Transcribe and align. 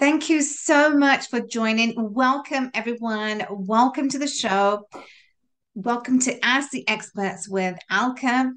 Thank 0.00 0.30
you 0.30 0.40
so 0.40 0.96
much 0.96 1.28
for 1.28 1.40
joining. 1.40 1.92
Welcome, 1.94 2.70
everyone. 2.72 3.44
Welcome 3.50 4.08
to 4.08 4.18
the 4.18 4.26
show. 4.26 4.88
Welcome 5.74 6.20
to 6.20 6.42
Ask 6.42 6.70
the 6.70 6.88
Experts 6.88 7.46
with 7.46 7.76
Alka. 7.90 8.50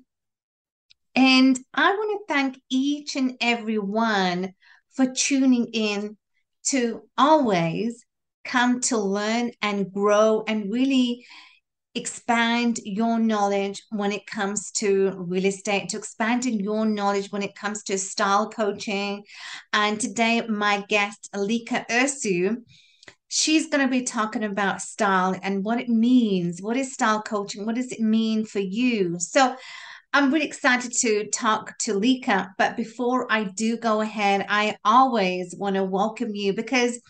And 1.15 1.59
I 1.73 1.89
want 1.91 2.21
to 2.29 2.33
thank 2.33 2.61
each 2.69 3.18
and 3.18 3.36
every 3.41 3.77
one 3.77 4.54
for 4.93 5.14
tuning 5.14 5.65
in 5.73 6.18
to 6.68 7.01
always 7.18 8.05
come 8.46 8.79
to 8.79 8.97
learn 8.97 9.51
and 9.61 9.91
grow 9.91 10.46
and 10.47 10.71
really 10.71 11.25
expand 11.96 12.80
your 12.84 13.20
knowledge 13.20 13.84
when 13.89 14.12
it 14.12 14.25
comes 14.25 14.71
to 14.71 15.14
real 15.15 15.46
estate, 15.46 15.89
to 15.89 15.97
expanding 15.97 16.60
your 16.60 16.86
knowledge 16.86 17.32
when 17.32 17.43
it 17.43 17.56
comes 17.56 17.84
to 17.84 17.97
style 17.97 18.50
coaching. 18.50 19.24
And 19.74 20.00
today, 20.00 20.46
my 20.48 20.84
guest, 20.89 21.29
Alika 21.36 21.87
Ursu, 21.89 22.57
she's 23.28 23.70
going 23.70 23.86
to 23.86 23.92
be 23.92 24.04
talking 24.04 24.43
about 24.43 24.82
style 24.82 25.36
and 25.43 25.64
what 25.64 25.79
it 25.79 25.89
means. 25.89 26.61
What 26.61 26.78
is 26.78 26.93
style 26.93 27.21
coaching? 27.21 27.65
What 27.65 27.75
does 27.75 27.92
it 27.92 28.00
mean 28.00 28.46
for 28.46 28.60
you? 28.60 29.18
So, 29.20 29.56
I'm 30.15 30.32
really 30.32 30.46
excited 30.46 30.93
to 31.00 31.28
talk 31.29 31.75
to 31.79 32.00
Lica, 32.00 32.50
but 32.59 32.78
before 32.78 33.25
I 33.31 33.45
do 33.45 33.78
go 33.78 34.02
ahead, 34.02 34.45
I 34.48 34.78
always 34.86 35.56
want 35.58 35.75
to 35.75 35.84
welcome 35.84 36.36
you 36.36 36.53
because 36.53 37.02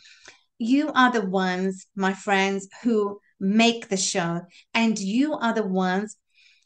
you 0.58 0.90
are 0.94 1.12
the 1.12 1.26
ones, 1.26 1.86
my 1.98 2.14
friends, 2.14 2.70
who 2.82 3.20
make 3.44 3.90
the 3.90 3.98
show. 3.98 4.42
And 4.74 4.98
you 4.98 5.34
are 5.34 5.54
the 5.54 5.66
ones 5.66 6.16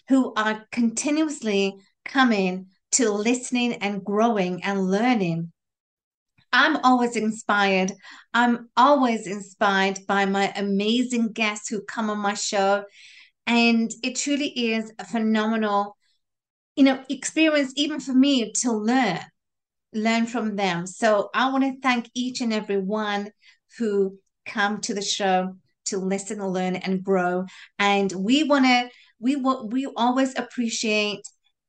who 0.07 0.33
are 0.35 0.65
continuously 0.71 1.75
coming 2.05 2.67
to 2.93 3.11
listening 3.11 3.73
and 3.73 4.03
growing 4.03 4.63
and 4.63 4.89
learning. 4.89 5.51
I'm 6.53 6.77
always 6.77 7.15
inspired. 7.15 7.91
I'm 8.33 8.69
always 8.77 9.27
inspired 9.27 9.99
by 10.07 10.25
my 10.25 10.53
amazing 10.55 11.33
guests 11.33 11.67
who 11.67 11.81
come 11.81 12.09
on 12.09 12.19
my 12.19 12.35
show. 12.35 12.85
And 13.45 13.91
it 14.03 14.15
truly 14.15 14.47
is 14.47 14.91
a 14.99 15.05
phenomenal, 15.05 15.97
you 16.75 16.83
know, 16.83 17.03
experience, 17.09 17.73
even 17.75 17.99
for 17.99 18.13
me 18.13 18.51
to 18.61 18.71
learn, 18.71 19.19
learn 19.93 20.25
from 20.25 20.55
them. 20.55 20.87
So 20.87 21.29
I 21.33 21.51
want 21.51 21.63
to 21.63 21.81
thank 21.81 22.09
each 22.13 22.39
and 22.39 22.53
every 22.53 22.77
one 22.77 23.31
who 23.77 24.17
come 24.45 24.79
to 24.81 24.93
the 24.93 25.01
show 25.01 25.55
to 25.87 25.97
listen, 25.97 26.45
learn, 26.45 26.75
and 26.75 27.03
grow. 27.03 27.45
And 27.79 28.11
we 28.11 28.43
want 28.43 28.65
to, 28.65 28.89
we 29.19 29.35
want, 29.35 29.71
we 29.71 29.85
always 29.95 30.37
appreciate 30.37 31.21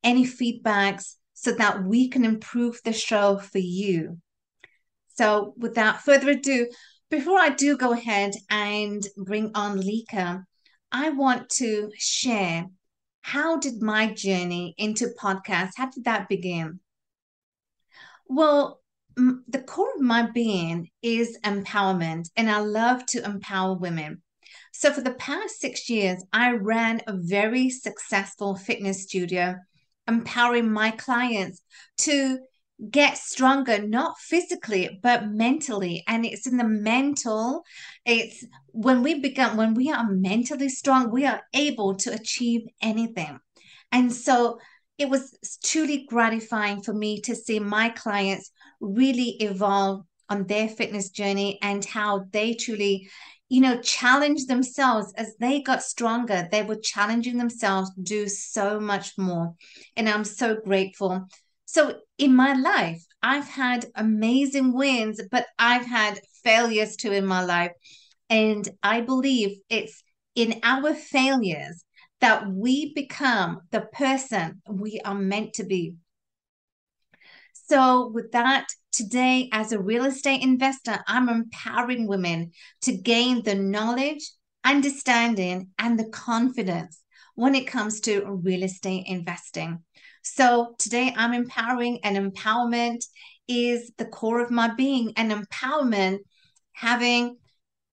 any 0.03 0.25
feedbacks 0.25 1.15
so 1.35 1.53
that 1.53 1.85
we 1.85 2.09
can 2.09 2.25
improve 2.25 2.81
the 2.85 2.93
show 2.93 3.39
for 3.39 3.59
you. 3.59 4.19
So, 5.15 5.55
without 5.57 6.03
further 6.03 6.31
ado, 6.31 6.69
before 7.11 7.39
I 7.39 7.49
do 7.49 7.77
go 7.77 7.93
ahead 7.93 8.35
and 8.51 9.07
bring 9.17 9.51
on 9.55 9.79
Lica, 9.79 10.45
I 10.93 11.11
want 11.11 11.49
to 11.51 11.91
share 11.97 12.67
how 13.23 13.59
did 13.59 13.83
my 13.83 14.13
journey 14.13 14.75
into 14.79 15.13
podcasts, 15.21 15.73
how 15.77 15.91
did 15.91 16.05
that 16.05 16.29
begin? 16.29 16.81
Well, 18.27 18.81
the 19.19 19.63
core 19.67 19.91
of 19.97 20.01
my 20.01 20.31
being 20.31 20.91
is 21.03 21.39
empowerment, 21.45 22.31
and 22.37 22.49
I 22.51 22.61
love 22.61 23.05
to 23.07 23.25
empower 23.25 23.75
women. 23.75 24.23
So, 24.73 24.93
for 24.93 25.01
the 25.01 25.15
past 25.15 25.61
six 25.61 25.91
years, 25.91 26.25
I 26.33 26.53
ran 26.53 27.03
a 27.07 27.15
very 27.17 27.69
successful 27.69 28.55
fitness 28.55 29.03
studio, 29.03 29.57
empowering 30.07 30.71
my 30.71 30.93
clients 30.93 31.61
to 31.99 32.39
get 32.91 33.19
stronger, 33.19 33.85
not 33.85 34.17
physically, 34.21 35.01
but 35.03 35.27
mentally. 35.27 36.05
And 36.07 36.25
it's 36.25 36.47
in 36.47 36.57
the 36.57 36.65
mental, 36.65 37.65
it's 38.05 38.45
when 38.69 39.03
we 39.03 39.19
become, 39.19 39.57
when 39.57 39.75
we 39.75 39.91
are 39.91 40.09
mentally 40.09 40.69
strong, 40.69 41.11
we 41.11 41.27
are 41.27 41.43
able 41.53 41.97
to 41.97 42.15
achieve 42.15 42.63
anything. 42.81 43.41
And 43.91 44.13
so, 44.13 44.59
it 44.97 45.09
was 45.09 45.59
truly 45.65 46.07
gratifying 46.09 46.83
for 46.83 46.93
me 46.93 47.21
to 47.23 47.35
see 47.35 47.59
my 47.59 47.89
clients 47.89 48.51
really 48.81 49.31
evolve 49.41 50.05
on 50.29 50.47
their 50.47 50.69
fitness 50.69 51.11
journey 51.11 51.59
and 51.63 51.85
how 51.85 52.27
they 52.33 52.55
truly 52.55 53.09
you 53.49 53.61
know 53.61 53.81
challenge 53.81 54.47
themselves. 54.47 55.13
As 55.17 55.35
they 55.41 55.63
got 55.63 55.83
stronger 55.83 56.49
they 56.51 56.63
were 56.63 56.77
challenging 56.77 57.39
themselves 57.39 57.93
to 57.95 58.03
do 58.03 58.29
so 58.29 58.79
much 58.79 59.13
more. 59.17 59.55
And 59.97 60.09
i'm 60.09 60.25
so 60.25 60.57
grateful. 60.57 61.27
So 61.65 62.01
in 62.19 62.35
my 62.35 62.55
life 62.55 63.03
i've 63.23 63.49
had 63.49 63.87
amazing 63.95 64.73
wins 64.73 65.21
but 65.31 65.47
i've 65.59 65.87
had 65.87 66.21
failures 66.45 66.97
too 66.97 67.13
in 67.13 67.27
my 67.27 67.45
life. 67.45 67.73
And 68.31 68.69
i 68.83 69.01
believe 69.01 69.59
it's 69.69 70.03
in 70.35 70.61
our 70.63 70.95
failures 70.95 71.85
that 72.21 72.49
we 72.51 72.93
become 72.95 73.61
the 73.71 73.81
person 73.81 74.61
we 74.69 75.01
are 75.05 75.15
meant 75.15 75.55
to 75.55 75.65
be 75.65 75.95
so, 77.69 78.09
with 78.09 78.33
that, 78.33 78.67
today, 78.93 79.51
as 79.53 79.73
a 79.73 79.79
real 79.79 80.07
estate 80.07 80.43
investor, 80.43 80.99
I'm 81.07 81.29
empowering 81.29 82.07
women 82.07 82.53
to 82.83 82.93
gain 82.97 83.43
the 83.43 83.55
knowledge, 83.55 84.31
understanding, 84.65 85.69
and 85.79 85.99
the 85.99 86.09
confidence 86.09 87.03
when 87.35 87.55
it 87.55 87.67
comes 87.67 88.01
to 88.01 88.25
real 88.25 88.63
estate 88.63 89.05
investing. 89.07 89.85
So, 90.23 90.77
today, 90.79 91.13
I'm 91.15 91.35
empowering, 91.35 92.01
and 92.05 92.17
empowerment 92.17 93.05
is 93.47 93.93
the 93.99 94.07
core 94.07 94.41
of 94.41 94.51
my 94.51 94.75
being, 94.75 95.13
and 95.17 95.31
empowerment, 95.31 96.21
having 96.73 97.37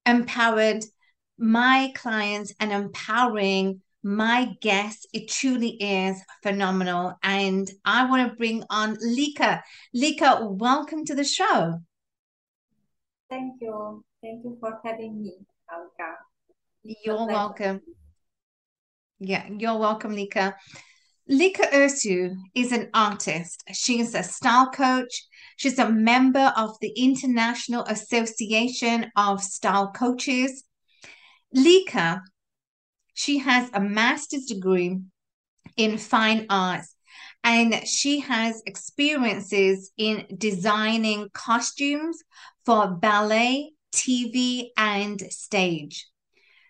empowered 0.06 0.86
my 1.38 1.92
clients 1.96 2.53
and 2.59 2.72
empowering 2.72 3.81
my 4.05 4.53
guest, 4.61 5.07
it 5.13 5.27
truly 5.27 5.69
is 5.81 6.21
phenomenal. 6.43 7.17
And 7.23 7.67
I 7.83 8.07
want 8.07 8.29
to 8.29 8.35
bring 8.35 8.63
on 8.69 8.97
Lica. 8.97 9.61
Lica, 9.95 10.47
welcome 10.47 11.03
to 11.05 11.16
the 11.16 11.23
show. 11.23 11.79
Thank 13.31 13.55
you. 13.61 14.05
Thank 14.21 14.44
you 14.44 14.57
for 14.59 14.79
having 14.85 15.23
me, 15.23 15.33
Alka. 15.71 16.17
You're 16.83 17.25
welcome. 17.25 17.81
Yeah, 19.17 19.47
you're 19.49 19.79
welcome, 19.79 20.15
Lica. 20.15 20.53
Lica 21.27 21.71
Ursu 21.73 22.35
is 22.53 22.71
an 22.71 22.91
artist. 22.94 23.63
She 23.73 23.99
is 23.99 24.13
a 24.13 24.21
style 24.21 24.69
coach. 24.69 25.25
She's 25.57 25.79
a 25.79 25.89
member 25.89 26.53
of 26.55 26.77
the 26.79 26.94
International 26.95 27.83
Association 27.85 29.09
of 29.15 29.41
Style 29.41 29.91
Coaches. 29.91 30.63
Lica 31.55 32.21
she 33.15 33.39
has 33.39 33.69
a 33.73 33.79
master's 33.79 34.45
degree 34.45 34.99
in 35.77 35.97
fine 35.97 36.45
arts 36.49 36.95
and 37.43 37.87
she 37.87 38.19
has 38.19 38.61
experiences 38.65 39.91
in 39.97 40.25
designing 40.37 41.29
costumes 41.33 42.21
for 42.65 42.87
ballet, 42.87 43.71
TV, 43.93 44.67
and 44.77 45.21
stage. 45.31 46.07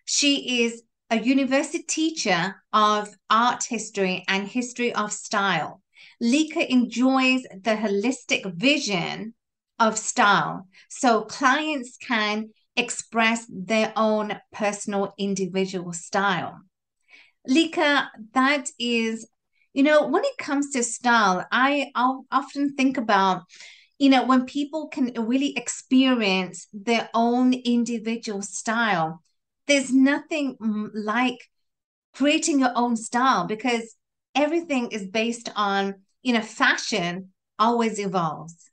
She 0.05 0.63
is 0.63 0.83
a 1.09 1.19
university 1.19 1.81
teacher 1.81 2.55
of 2.71 3.09
art 3.29 3.63
history 3.63 4.23
and 4.27 4.47
history 4.47 4.93
of 4.93 5.11
style. 5.11 5.81
Lica 6.21 6.65
enjoys 6.67 7.41
the 7.41 7.75
holistic 7.75 8.53
vision 8.53 9.33
of 9.79 9.97
style 9.97 10.67
so 10.89 11.23
clients 11.23 11.97
can 11.97 12.49
express 12.77 13.45
their 13.49 13.93
own 13.95 14.39
personal 14.51 15.13
individual 15.17 15.93
style. 15.93 16.61
Lica, 17.47 18.07
that 18.33 18.69
is, 18.79 19.27
you 19.73 19.83
know, 19.83 20.07
when 20.07 20.23
it 20.23 20.37
comes 20.37 20.71
to 20.71 20.83
style, 20.83 21.45
I 21.51 21.91
often 21.95 22.75
think 22.75 22.97
about, 22.97 23.43
you 23.99 24.09
know, 24.09 24.25
when 24.25 24.45
people 24.45 24.87
can 24.87 25.13
really 25.17 25.55
experience 25.55 26.67
their 26.73 27.09
own 27.13 27.53
individual 27.53 28.41
style, 28.41 29.21
there's 29.67 29.93
nothing 29.93 30.57
mm, 30.57 30.89
like 30.93 31.37
creating 32.13 32.59
your 32.59 32.71
own 32.75 32.95
style 32.95 33.45
because 33.45 33.95
everything 34.33 34.89
is 34.91 35.07
based 35.07 35.49
on, 35.55 35.95
you 36.23 36.33
know, 36.33 36.41
fashion 36.41 37.29
always 37.59 37.99
evolves 37.99 38.69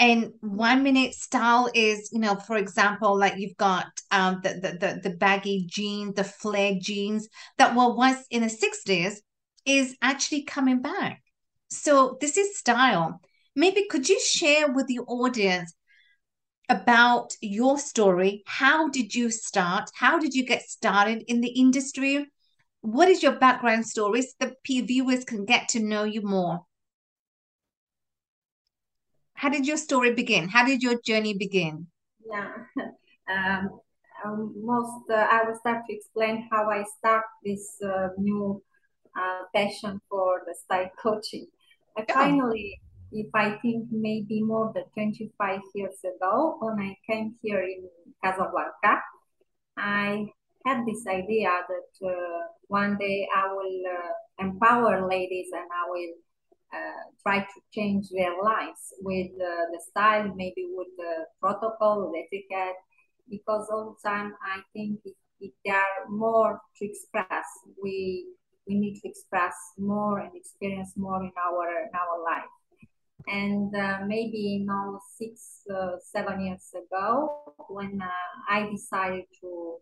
and 0.00 0.32
one 0.40 0.82
minute 0.82 1.14
style 1.14 1.70
is 1.74 2.10
you 2.12 2.18
know 2.18 2.34
for 2.34 2.56
example 2.56 3.16
like 3.16 3.34
you've 3.36 3.56
got 3.56 3.86
um 4.10 4.40
the 4.42 4.54
the 4.54 4.78
the, 4.80 5.00
the 5.10 5.16
baggy 5.16 5.66
jeans 5.68 6.14
the 6.14 6.24
flare 6.24 6.74
jeans 6.80 7.28
that 7.58 7.76
were 7.76 7.94
once 7.94 8.26
in 8.30 8.42
the 8.42 8.48
60s 8.48 9.22
is 9.66 9.96
actually 10.02 10.42
coming 10.42 10.80
back. 10.80 11.22
So 11.68 12.16
this 12.20 12.36
is 12.36 12.58
style. 12.58 13.20
Maybe 13.54 13.86
could 13.90 14.08
you 14.08 14.20
share 14.20 14.72
with 14.72 14.86
the 14.86 15.00
audience 15.00 15.72
about 16.68 17.34
your 17.40 17.78
story? 17.78 18.42
How 18.46 18.88
did 18.88 19.14
you 19.14 19.30
start? 19.30 19.90
How 19.94 20.18
did 20.18 20.34
you 20.34 20.44
get 20.46 20.62
started 20.62 21.24
in 21.26 21.40
the 21.40 21.50
industry? 21.50 22.26
What 22.80 23.08
is 23.08 23.22
your 23.22 23.36
background 23.38 23.86
story 23.86 24.22
so 24.22 24.28
the 24.40 24.56
viewers 24.64 25.24
can 25.24 25.44
get 25.44 25.68
to 25.70 25.80
know 25.80 26.04
you 26.04 26.22
more 26.22 26.60
how 29.40 29.48
did 29.48 29.66
your 29.66 29.78
story 29.78 30.12
begin? 30.12 30.48
How 30.50 30.66
did 30.66 30.82
your 30.82 31.00
journey 31.00 31.34
begin? 31.34 31.86
Yeah. 32.26 32.52
Um, 33.30 33.78
um, 34.24 34.54
most 34.60 35.08
uh, 35.08 35.14
I 35.14 35.44
will 35.44 35.56
start 35.60 35.84
to 35.86 35.94
explain 35.94 36.48
how 36.50 36.68
I 36.68 36.82
start 36.98 37.22
this 37.44 37.76
uh, 37.80 38.08
new 38.18 38.60
uh, 39.16 39.42
passion 39.54 40.00
for 40.10 40.42
the 40.44 40.52
style 40.64 40.90
coaching. 41.00 41.46
I 41.96 42.04
Yeah. 42.08 42.14
finally, 42.14 42.80
if 43.12 43.28
I 43.32 43.56
think 43.62 43.86
maybe 43.92 44.42
more 44.42 44.72
than 44.74 44.82
25 44.94 45.60
years 45.76 45.98
ago, 46.02 46.56
when 46.58 46.80
I 46.80 46.96
came 47.08 47.36
here 47.40 47.62
in 47.62 47.88
Casablanca, 48.24 49.00
I 49.78 50.26
had 50.66 50.84
this 50.86 51.06
idea 51.06 51.52
that 51.68 52.08
uh, 52.08 52.40
one 52.66 52.98
day 52.98 53.28
I 53.32 53.52
will 53.54 53.82
uh, 53.96 54.44
empower 54.44 55.08
ladies 55.08 55.50
and 55.52 55.68
I 55.70 55.88
will 55.88 56.14
try 57.22 57.40
to 57.40 57.60
change 57.72 58.08
their 58.10 58.42
lives 58.42 58.94
with 59.00 59.30
uh, 59.36 59.66
the 59.72 59.80
style, 59.90 60.32
maybe 60.36 60.68
with 60.72 60.88
the 60.96 61.26
protocol, 61.40 62.10
with 62.10 62.24
etiquette, 62.26 62.76
because 63.28 63.68
all 63.70 63.96
the 63.96 64.08
time 64.08 64.34
I 64.42 64.60
think 64.72 65.00
if, 65.04 65.14
if 65.40 65.52
there 65.64 65.76
are 65.76 66.08
more 66.08 66.60
to 66.76 66.84
express, 66.84 67.46
we 67.82 68.26
we 68.66 68.74
need 68.78 69.00
to 69.00 69.08
express 69.08 69.54
more 69.78 70.18
and 70.20 70.30
experience 70.34 70.92
more 70.96 71.22
in 71.22 71.32
our 71.46 71.68
in 71.82 71.90
our 71.94 72.22
life. 72.24 72.54
And 73.26 73.74
uh, 73.74 73.98
maybe 74.06 74.38
you 74.38 74.66
know 74.66 75.00
six 75.18 75.62
uh, 75.74 75.96
seven 76.02 76.40
years 76.46 76.68
ago, 76.74 77.54
when 77.68 78.00
uh, 78.02 78.08
I 78.48 78.68
decided 78.70 79.24
to 79.40 79.76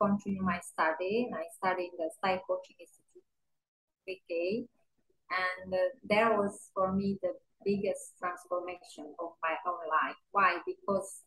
continue 0.00 0.42
my 0.42 0.60
study, 0.60 1.30
I 1.34 1.44
studied 1.56 1.90
in 1.92 1.98
the 1.98 2.10
Style 2.18 2.40
Coaching 2.46 2.76
Institute, 2.80 3.22
and 5.30 5.72
uh, 5.72 5.78
there 6.04 6.36
was 6.36 6.70
for 6.74 6.92
me 6.92 7.18
the 7.22 7.32
biggest 7.64 8.18
transformation 8.18 9.14
of 9.18 9.32
my 9.42 9.56
own 9.66 9.80
life. 9.88 10.16
Why? 10.32 10.58
Because 10.66 11.22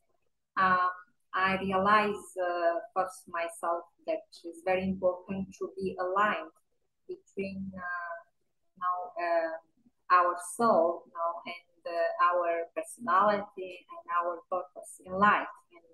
um, 0.58 0.90
I 1.34 1.58
realized 1.62 2.38
uh, 2.38 2.80
first 2.96 3.26
myself 3.28 3.84
that 4.06 4.22
it's 4.44 4.62
very 4.64 4.84
important 4.84 5.54
to 5.60 5.70
be 5.76 5.96
aligned 6.00 6.54
between 7.08 7.72
uh, 7.76 8.18
now 8.78 8.98
uh, 9.18 9.54
our 10.12 10.36
soul 10.56 11.04
know, 11.14 11.32
and 11.46 11.82
uh, 11.86 12.26
our 12.34 12.68
personality 12.76 13.86
and 13.92 14.04
our 14.18 14.40
purpose 14.50 15.02
in 15.06 15.14
life. 15.14 15.52
And 15.74 15.86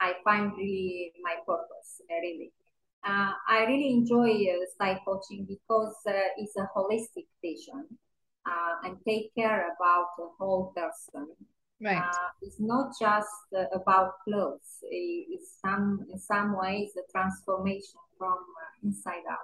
I 0.00 0.14
find 0.22 0.52
really 0.56 1.12
my 1.22 1.36
purpose, 1.46 2.00
really. 2.08 2.52
Uh, 3.06 3.32
I 3.48 3.64
really 3.66 3.92
enjoy 3.92 4.30
uh, 4.30 4.66
style 4.74 4.98
coaching 5.04 5.46
because 5.48 5.94
uh, 6.08 6.12
it's 6.38 6.56
a 6.56 6.68
holistic 6.76 7.26
vision 7.40 7.86
uh, 8.44 8.74
and 8.84 8.96
take 9.06 9.32
care 9.34 9.68
about 9.76 10.06
the 10.18 10.28
whole 10.38 10.72
person. 10.74 11.28
Right. 11.80 11.98
Uh, 11.98 12.28
it's 12.42 12.58
not 12.58 12.92
just 13.00 13.28
uh, 13.56 13.66
about 13.74 14.14
clothes. 14.24 14.78
It's 14.90 15.58
some 15.64 16.06
in 16.10 16.18
some 16.18 16.56
ways 16.58 16.90
a 16.96 17.12
transformation 17.12 18.00
from 18.18 18.32
uh, 18.32 18.86
inside 18.86 19.22
out. 19.30 19.38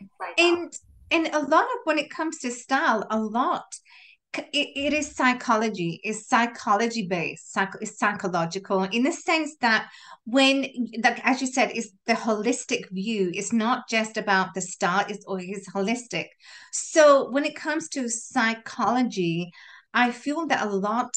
Inside 0.00 0.30
out. 0.30 0.38
And 0.38 0.72
and 1.10 1.34
a 1.34 1.40
lot 1.40 1.64
of 1.64 1.78
when 1.84 1.98
it 1.98 2.10
comes 2.10 2.38
to 2.38 2.50
style, 2.50 3.06
a 3.10 3.18
lot 3.18 3.74
it, 4.38 4.68
it 4.76 4.92
is 4.92 5.14
psychology, 5.14 6.00
it's 6.04 6.28
psychology 6.28 7.06
based, 7.06 7.52
psych, 7.52 7.74
it's 7.80 7.98
psychological 7.98 8.84
in 8.84 9.02
the 9.02 9.12
sense 9.12 9.56
that 9.60 9.88
when 10.24 10.66
like 11.02 11.20
as 11.24 11.40
you 11.40 11.46
said, 11.46 11.70
it's 11.74 11.90
the 12.06 12.14
holistic 12.14 12.90
view. 12.90 13.30
It's 13.34 13.52
not 13.52 13.88
just 13.88 14.16
about 14.16 14.54
the 14.54 14.60
style, 14.60 15.04
it's 15.08 15.24
or 15.26 15.40
it's 15.40 15.70
holistic. 15.70 16.26
So 16.72 17.30
when 17.30 17.44
it 17.44 17.56
comes 17.56 17.88
to 17.90 18.08
psychology, 18.08 19.50
I 19.94 20.10
feel 20.10 20.46
that 20.48 20.66
a 20.66 20.70
lot 20.70 21.16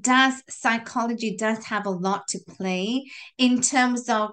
does 0.00 0.42
psychology 0.48 1.36
does 1.36 1.64
have 1.64 1.86
a 1.86 1.90
lot 1.90 2.26
to 2.28 2.40
play 2.48 3.04
in 3.38 3.60
terms 3.60 4.08
of 4.08 4.30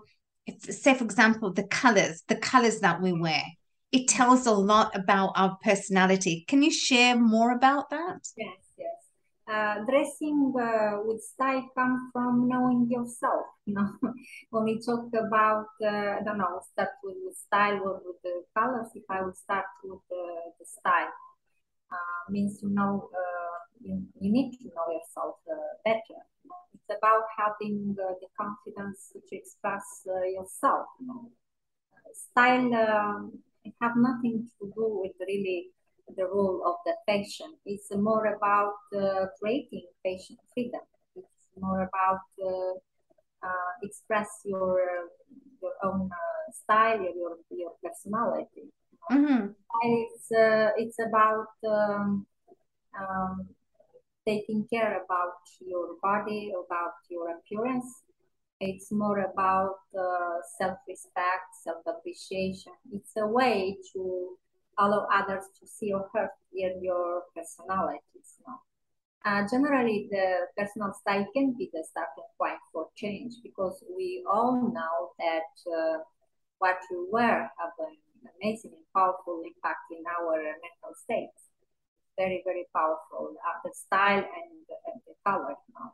say 0.57 0.93
for 0.95 1.03
example 1.03 1.53
the 1.53 1.63
colors 1.63 2.23
the 2.27 2.35
colors 2.35 2.79
that 2.79 3.01
we 3.01 3.13
wear 3.13 3.43
it 3.93 4.07
tells 4.07 4.45
a 4.45 4.51
lot 4.51 4.93
about 4.95 5.31
our 5.35 5.57
personality 5.63 6.43
can 6.47 6.61
you 6.63 6.71
share 6.71 7.15
more 7.15 7.51
about 7.51 7.89
that 7.89 8.27
Yes, 8.35 8.57
yes. 8.77 9.03
Uh, 9.45 9.83
dressing 9.83 10.53
uh, 10.57 10.99
with 11.03 11.21
style 11.21 11.67
comes 11.75 11.99
from 12.13 12.47
knowing 12.47 12.87
yourself. 12.89 13.45
You 13.65 13.75
know, 13.75 13.89
when 14.49 14.63
we 14.65 14.81
talk 14.81 15.07
about, 15.13 15.67
uh, 15.81 16.19
I 16.19 16.21
don't 16.25 16.37
know, 16.37 16.59
start 16.71 16.89
with, 17.03 17.15
with 17.23 17.37
style 17.37 17.79
or 17.83 18.01
with 18.05 18.21
the 18.23 18.43
colors. 18.57 18.89
If 18.93 19.03
I 19.09 19.21
would 19.21 19.37
start 19.37 19.65
with 19.83 19.99
the, 20.09 20.25
the 20.59 20.65
style, 20.65 21.13
uh, 21.91 22.29
means 22.29 22.59
you 22.61 22.69
know, 22.69 23.09
uh, 23.13 23.59
you, 23.81 24.03
you 24.19 24.31
need 24.31 24.51
to 24.57 24.65
know 24.65 24.87
yourself 24.91 25.35
uh, 25.49 25.55
better. 25.85 26.19
You 26.43 26.49
know? 26.49 26.59
It's 26.73 26.97
about 26.97 27.23
having 27.37 27.95
the 27.95 28.15
confidence 28.39 29.11
to 29.13 29.35
express 29.35 29.85
yourself. 30.05 30.87
You 30.99 31.07
know, 31.07 31.31
style 32.13 32.73
um, 32.75 33.39
it 33.65 33.73
have 33.81 33.95
nothing 33.97 34.47
to 34.59 34.71
do 34.75 34.85
with 35.03 35.13
really 35.27 35.69
the 36.17 36.25
role 36.25 36.63
of 36.65 36.75
the 36.85 36.95
fashion. 37.07 37.55
It's 37.65 37.89
more 37.95 38.25
about 38.27 38.75
uh, 38.95 39.27
creating 39.39 39.85
fashion 40.03 40.37
freedom. 40.53 40.81
It's 41.15 41.47
more 41.59 41.81
about 41.89 42.21
uh, 42.43 42.73
uh, 43.47 43.71
express 43.83 44.29
your 44.45 44.79
your 45.61 45.73
own 45.83 46.09
uh, 46.11 46.51
style, 46.51 47.01
your 47.01 47.37
your 47.51 47.73
personality. 47.83 48.71
hmm 49.09 49.53
It's 49.83 50.31
uh, 50.31 50.69
it's 50.77 50.97
about 50.99 51.47
um, 51.67 52.25
um, 52.99 53.49
taking 54.27 54.67
care 54.71 55.03
about 55.03 55.39
your 55.61 55.95
body, 56.03 56.51
about 56.51 56.93
your 57.09 57.31
appearance. 57.37 58.02
It's 58.65 58.91
more 58.91 59.19
about 59.19 59.75
uh, 59.97 60.39
self-respect, 60.57 61.47
self-appreciation. 61.63 62.71
It's 62.93 63.11
a 63.17 63.27
way 63.27 63.77
to 63.91 64.37
allow 64.79 65.05
others 65.13 65.43
to 65.59 65.67
see 65.67 65.91
or 65.91 66.09
hear 66.51 66.71
your 66.81 67.23
personalities. 67.35 68.39
No? 68.47 68.53
Uh, 69.25 69.45
generally, 69.49 70.07
the 70.09 70.47
personal 70.57 70.93
style 70.93 71.27
can 71.33 71.55
be 71.57 71.69
the 71.73 71.83
starting 71.83 72.29
point 72.37 72.59
for 72.71 72.87
change 72.95 73.33
because 73.43 73.83
we 73.97 74.23
all 74.31 74.55
know 74.73 75.11
that 75.19 75.51
uh, 75.67 75.97
what 76.59 76.77
we 76.89 76.97
wear 77.11 77.51
have 77.59 77.75
an 77.79 77.97
amazing 78.39 78.71
and 78.71 78.85
powerful 78.95 79.43
impact 79.45 79.91
in 79.91 80.03
our 80.07 80.39
mental 80.41 80.95
state. 81.03 81.35
Very, 82.17 82.41
very 82.45 82.65
powerful. 82.73 83.35
Uh, 83.43 83.59
the 83.65 83.71
style 83.73 84.23
and, 84.23 84.65
and 84.87 85.01
the 85.05 85.15
color. 85.25 85.55
No? 85.73 85.91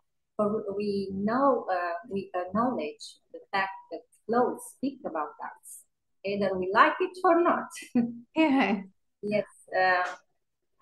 We 0.78 1.10
know, 1.14 1.66
uh, 1.72 1.94
we 2.10 2.32
acknowledge 2.36 3.18
the 3.34 3.40
fact 3.52 3.72
that 3.92 4.02
clothes 4.26 4.62
speak 4.78 5.00
about 5.06 5.34
us, 5.44 5.84
either 6.26 6.58
we 6.58 6.72
like 6.74 6.96
it 7.00 7.18
or 7.24 7.42
not. 7.44 7.70
yeah 8.36 8.82
yes, 9.22 9.46
uh, 9.76 10.04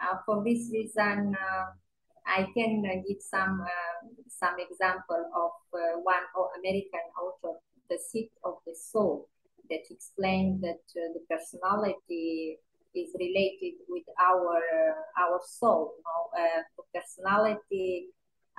uh, 0.01 0.17
for 0.25 0.43
this 0.43 0.69
reason, 0.71 1.35
uh, 1.35 1.65
I 2.25 2.47
can 2.55 2.83
uh, 2.85 3.01
give 3.07 3.21
some 3.21 3.61
uh, 3.61 4.07
some 4.27 4.55
example 4.59 5.23
of 5.35 5.51
uh, 5.73 5.99
one 6.01 6.25
American 6.59 7.05
author, 7.19 7.57
The 7.89 7.97
Seat 7.97 8.31
of 8.43 8.55
the 8.65 8.75
Soul, 8.75 9.29
that 9.69 9.81
explained 9.89 10.61
that 10.61 10.83
uh, 10.95 11.13
the 11.13 11.23
personality 11.29 12.57
is 12.93 13.09
related 13.19 13.75
with 13.87 14.03
our 14.19 14.57
uh, 14.57 15.21
our 15.23 15.39
soul. 15.45 15.93
You 15.97 16.03
know, 16.03 16.43
uh, 16.43 16.61
the 16.77 16.99
personality 16.99 18.09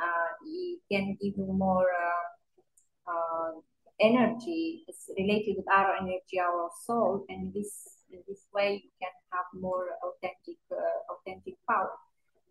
uh, 0.00 0.28
it 0.44 0.80
can 0.90 1.16
give 1.20 1.34
you 1.36 1.52
more 1.52 1.86
uh, 1.86 3.10
uh, 3.10 3.52
energy. 4.00 4.84
It's 4.88 5.10
related 5.16 5.56
with 5.56 5.68
our 5.72 5.96
energy, 5.96 6.40
our 6.40 6.70
soul, 6.86 7.24
and 7.28 7.52
this 7.52 7.98
in 8.10 8.20
this 8.26 8.46
way 8.54 8.82
you 8.84 8.90
can 9.00 9.12
have 9.32 9.46
more 9.60 9.86
authentic 10.02 10.58
uh, 10.72 11.12
authentic 11.14 11.54
power. 11.68 11.90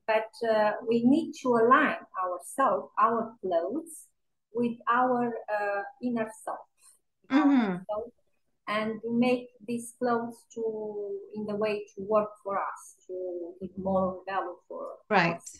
But 0.05 0.31
uh, 0.49 0.71
we 0.87 1.03
need 1.03 1.33
to 1.41 1.49
align 1.49 1.97
ourselves, 2.23 2.91
our 2.99 3.33
clothes, 3.41 4.07
with 4.53 4.77
our 4.89 5.27
uh, 5.27 5.81
inner 6.01 6.29
self, 6.45 6.59
our 7.29 7.43
hmm 7.43 7.75
self, 7.89 8.05
and 8.67 9.01
make 9.03 9.49
these 9.67 9.93
clothes 9.99 10.45
to 10.53 10.63
in 11.35 11.45
the 11.45 11.55
way 11.55 11.85
to 11.95 12.01
work 12.03 12.29
for 12.43 12.57
us, 12.57 12.95
to 13.07 13.53
give 13.59 13.77
more 13.77 14.21
value 14.25 14.55
for 14.67 14.87
right 15.09 15.35
us. 15.35 15.59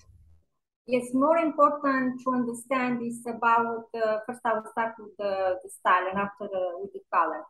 Yes, 0.88 1.13
more 1.13 1.38
important 1.38 2.22
to 2.24 2.32
understand 2.34 3.01
is 3.03 3.20
about 3.27 3.86
uh, 3.94 4.20
first 4.25 4.39
I 4.46 4.53
will 4.53 4.72
start 4.72 4.94
with 5.00 5.15
the, 5.17 5.60
the 5.63 5.70
style 5.70 6.08
and 6.10 6.17
after 6.17 6.48
the, 6.48 6.63
with 6.79 6.94
the 6.94 7.01
color. 7.13 7.44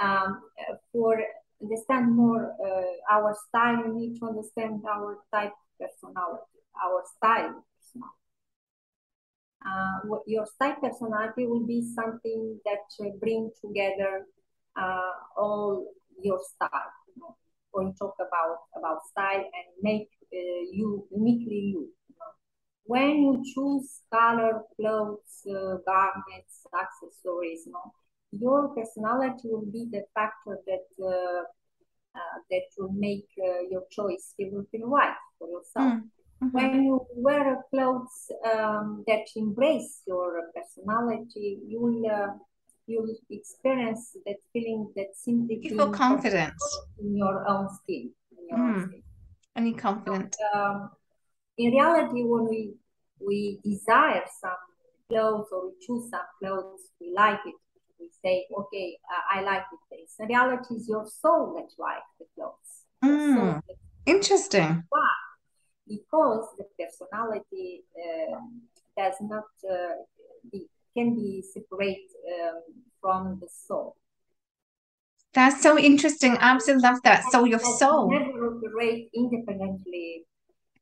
Um, 0.00 0.42
uh, 0.60 0.74
for 0.92 1.20
understand 1.62 2.14
more 2.14 2.54
uh, 2.64 3.14
our 3.16 3.36
style, 3.48 3.82
we 3.84 3.90
need 4.08 4.18
to 4.20 4.26
understand 4.26 4.82
our 4.88 5.18
type 5.32 5.52
personality, 5.80 6.60
our 6.84 7.02
style. 7.16 7.64
Uh, 9.66 10.18
your 10.26 10.46
style 10.46 10.76
personality 10.80 11.46
will 11.46 11.66
be 11.66 11.80
something 11.94 12.60
that 12.66 12.84
uh, 13.00 13.08
bring 13.18 13.50
together 13.60 14.26
uh, 14.76 15.12
all 15.36 15.86
your 16.22 16.38
style. 16.54 16.92
You 17.08 17.14
know, 17.22 17.36
when 17.72 17.86
you 17.88 17.94
talk 17.98 18.14
about 18.20 18.58
about 18.78 19.04
style 19.06 19.40
and 19.58 19.66
make 19.82 20.08
uh, 20.32 20.62
you 20.78 21.06
uniquely 21.10 21.60
you. 21.72 21.80
you 22.08 22.14
know. 22.20 22.32
When 22.84 23.22
you 23.22 23.42
choose 23.54 24.00
color, 24.12 24.62
clothes, 24.76 25.46
uh, 25.48 25.76
garments, 25.86 26.66
accessories, 26.74 27.66
no, 27.66 27.92
your 28.32 28.68
personality 28.74 29.48
will 29.48 29.66
be 29.72 29.88
the 29.90 30.04
factor 30.14 30.58
that 30.66 30.86
uh, 31.02 31.42
uh, 32.14 32.38
that 32.50 32.62
will 32.78 32.92
make 32.92 33.26
uh, 33.42 33.60
your 33.70 33.84
choice 33.90 34.34
feel, 34.36 34.64
feel 34.70 34.88
right 34.88 35.16
for 35.38 35.48
yourself. 35.48 35.94
Mm 35.94 36.10
-hmm. 36.38 36.52
When 36.52 36.84
you 36.84 37.06
wear 37.26 37.64
clothes 37.70 38.30
um, 38.52 39.02
that 39.06 39.24
embrace 39.36 40.02
your 40.06 40.30
personality, 40.54 41.48
you'll 41.70 42.04
uh, 42.18 42.32
you'll 42.86 43.16
experience 43.30 44.02
that 44.26 44.38
feeling 44.52 44.92
that 44.96 45.10
simply 45.16 45.56
you 45.62 45.70
feel 45.70 45.90
confident 45.90 46.54
in 46.98 47.16
your 47.16 47.36
own 47.48 47.68
skin. 47.78 48.04
In 48.36 48.42
your 48.48 48.58
mm. 48.58 48.74
own 48.74 48.88
skin. 48.88 49.02
And 49.56 49.78
confident. 49.78 50.36
um, 50.54 50.90
in 51.58 51.72
reality, 51.72 52.22
when 52.22 52.48
we 52.48 52.74
we 53.20 53.60
desire 53.64 54.24
some 54.40 54.52
clothes 55.08 55.48
or 55.52 55.66
we 55.66 55.72
choose 55.80 56.10
some 56.10 56.26
clothes, 56.40 56.80
we 57.00 57.12
like 57.14 57.40
it 57.46 57.54
we 58.04 58.10
say, 58.22 58.46
okay, 58.58 58.98
uh, 59.10 59.38
I 59.38 59.42
like 59.42 59.64
this. 59.90 60.14
In 60.18 60.28
reality, 60.28 60.74
is 60.74 60.88
your 60.88 61.06
soul 61.06 61.54
that 61.56 61.70
likes 61.82 62.12
the 62.18 62.26
clothes. 62.34 62.72
Mm, 63.04 63.62
interesting. 64.06 64.84
Why? 64.88 65.08
Because 65.88 66.46
the 66.58 66.66
personality 66.78 67.84
uh, 67.96 68.36
does 68.96 69.14
not 69.20 69.44
uh, 69.70 69.94
be, 70.50 70.66
can 70.96 71.14
be 71.14 71.42
separate 71.42 72.10
um, 72.28 72.62
from 73.00 73.38
the 73.40 73.48
soul. 73.48 73.96
That's 75.34 75.62
so 75.62 75.78
interesting. 75.78 76.32
I 76.36 76.54
absolutely 76.54 76.88
love 76.88 76.98
that. 77.02 77.24
So 77.32 77.44
your 77.44 77.58
soul 77.58 78.10
never 78.10 78.56
operate 78.56 79.10
independently 79.14 80.24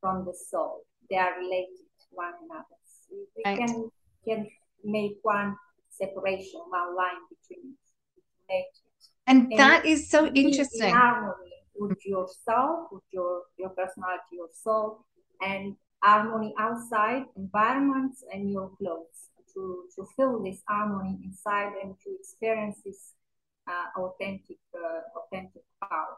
from 0.03 0.25
the 0.25 0.35
soul. 0.51 0.83
They 1.09 1.15
are 1.15 1.39
related 1.39 1.87
to 2.01 2.05
one 2.11 2.33
another. 2.43 2.77
We 3.09 3.43
right. 3.45 3.57
can 3.57 3.89
can 4.27 4.47
make 4.83 5.17
one 5.21 5.55
separation, 5.89 6.59
one 6.69 6.95
line 6.95 7.23
between 7.31 7.75
And, 9.27 9.51
and 9.51 9.59
that 9.59 9.85
is 9.85 10.09
so 10.09 10.27
interesting. 10.27 10.89
In 10.89 10.95
harmony 10.95 11.53
with 11.75 12.05
yourself, 12.05 12.89
with 12.91 13.03
your, 13.11 13.43
your 13.57 13.69
personality, 13.69 14.33
your 14.33 14.49
soul, 14.51 15.05
and 15.41 15.75
harmony 16.01 16.53
outside, 16.59 17.23
environments, 17.37 18.23
and 18.33 18.51
your 18.51 18.71
clothes 18.77 19.29
to, 19.53 19.85
to 19.95 20.05
feel 20.15 20.43
this 20.43 20.61
harmony 20.67 21.19
inside 21.23 21.71
and 21.81 21.95
to 22.03 22.09
experience 22.19 22.77
this 22.85 23.13
uh, 23.67 24.01
authentic, 24.01 24.57
uh, 24.75 25.01
authentic 25.19 25.63
power. 25.81 26.17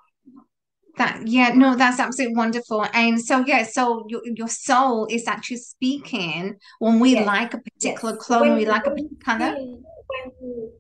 You 0.98 1.06
that 1.06 1.28
yeah 1.28 1.50
no 1.54 1.76
that's 1.76 2.00
absolutely 2.00 2.36
wonderful 2.36 2.86
and 2.94 3.20
so 3.20 3.44
yeah 3.46 3.64
so 3.64 4.06
your, 4.08 4.22
your 4.26 4.48
soul 4.48 5.08
is 5.10 5.28
actually 5.28 5.58
speaking 5.58 6.58
when 6.80 7.00
we 7.00 7.14
yes. 7.14 7.28
like 7.28 7.54
a 7.54 7.60
particular 7.60 8.14
yes. 8.14 8.26
clothes 8.26 8.42
when, 8.42 8.56
we 8.56 8.66
like 8.66 8.88
a 8.88 8.92
particular 8.92 9.24
color 9.24 9.56
when 9.56 10.32
you, 10.42 10.72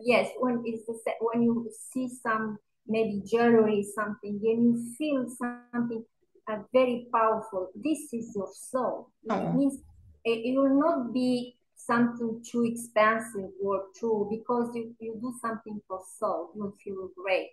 yes 0.00 0.30
when 0.38 0.62
is 0.66 0.84
the 0.86 0.94
when 1.20 1.42
you 1.42 1.70
see 1.92 2.08
some 2.22 2.58
maybe 2.86 3.22
jewelry 3.26 3.86
something 3.94 4.40
and 4.42 4.64
you 4.64 4.94
feel 4.96 5.26
something 5.38 6.04
uh, 6.50 6.58
very 6.72 7.06
powerful 7.12 7.68
this 7.76 8.12
is 8.12 8.32
your 8.34 8.48
soul 8.52 9.10
oh. 9.30 9.48
it 9.48 9.54
means 9.54 9.80
it, 10.24 10.30
it 10.30 10.58
will 10.58 10.80
not 10.80 11.12
be 11.12 11.54
something 11.76 12.42
too 12.50 12.64
expensive 12.64 13.50
or 13.62 13.84
too 13.98 14.26
because 14.30 14.68
you, 14.74 14.92
you 14.98 15.16
do 15.20 15.32
something 15.40 15.80
for 15.86 16.00
soul 16.18 16.50
you'll 16.56 16.74
feel 16.82 17.08
great 17.16 17.50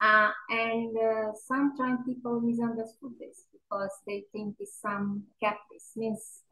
uh, 0.00 0.30
and 0.50 0.96
uh, 0.96 1.32
sometimes 1.46 2.00
people 2.06 2.40
misunderstood 2.40 3.12
this 3.18 3.44
because 3.52 3.90
they 4.06 4.24
think 4.32 4.56
it's 4.60 4.80
some 4.80 5.24
caprice, 5.42 5.92
means 5.96 6.42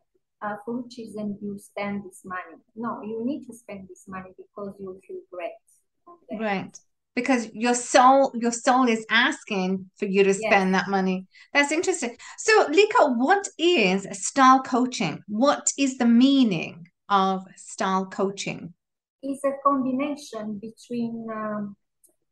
uh, 0.42 0.56
for 0.64 0.82
which 0.82 0.94
reason 0.98 1.38
you 1.40 1.58
spend 1.58 2.04
this 2.04 2.22
money. 2.24 2.60
No, 2.74 3.02
you 3.02 3.24
need 3.24 3.46
to 3.46 3.54
spend 3.54 3.88
this 3.88 4.04
money 4.08 4.30
because 4.36 4.74
you 4.80 5.00
feel 5.06 5.20
great. 5.32 6.40
Right. 6.40 6.76
Because 7.14 7.48
your 7.54 7.74
soul, 7.74 8.32
your 8.34 8.52
soul 8.52 8.88
is 8.88 9.06
asking 9.10 9.90
for 9.96 10.04
you 10.04 10.22
to 10.24 10.34
spend 10.34 10.72
yes. 10.72 10.82
that 10.82 10.90
money. 10.90 11.26
That's 11.54 11.72
interesting. 11.72 12.16
So, 12.36 12.66
Lica, 12.66 13.16
what 13.16 13.48
is 13.58 14.06
style 14.12 14.60
coaching? 14.60 15.22
What 15.26 15.72
is 15.78 15.96
the 15.96 16.04
meaning 16.04 16.88
of 17.08 17.44
style 17.56 18.06
coaching? 18.06 18.74
It's 19.22 19.42
a 19.44 19.52
combination 19.64 20.60
between 20.60 21.26
um, 21.32 21.76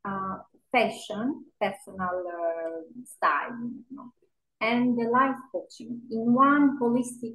uh, 0.04 0.38
fashion, 0.74 1.44
personal 1.60 2.16
uh, 2.26 2.82
style, 3.06 3.56
you 3.62 3.96
know, 3.96 4.12
and 4.60 4.98
the 4.98 5.04
life 5.04 5.36
coaching 5.52 6.00
in 6.10 6.34
one 6.34 6.78
holistic 6.80 7.34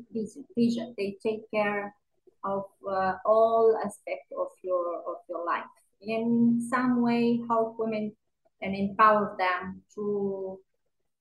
vision. 0.55 0.93
They 0.97 1.15
take 1.23 1.49
care 1.51 1.95
of 2.43 2.65
uh, 2.87 3.13
all 3.25 3.77
aspects 3.85 4.31
of 4.37 4.47
your 4.61 4.99
of 5.07 5.17
your 5.29 5.45
life. 5.45 5.71
In 6.01 6.67
some 6.69 7.01
way, 7.01 7.39
help 7.47 7.75
women 7.79 8.11
and 8.61 8.75
empower 8.75 9.35
them 9.37 9.81
to 9.95 10.59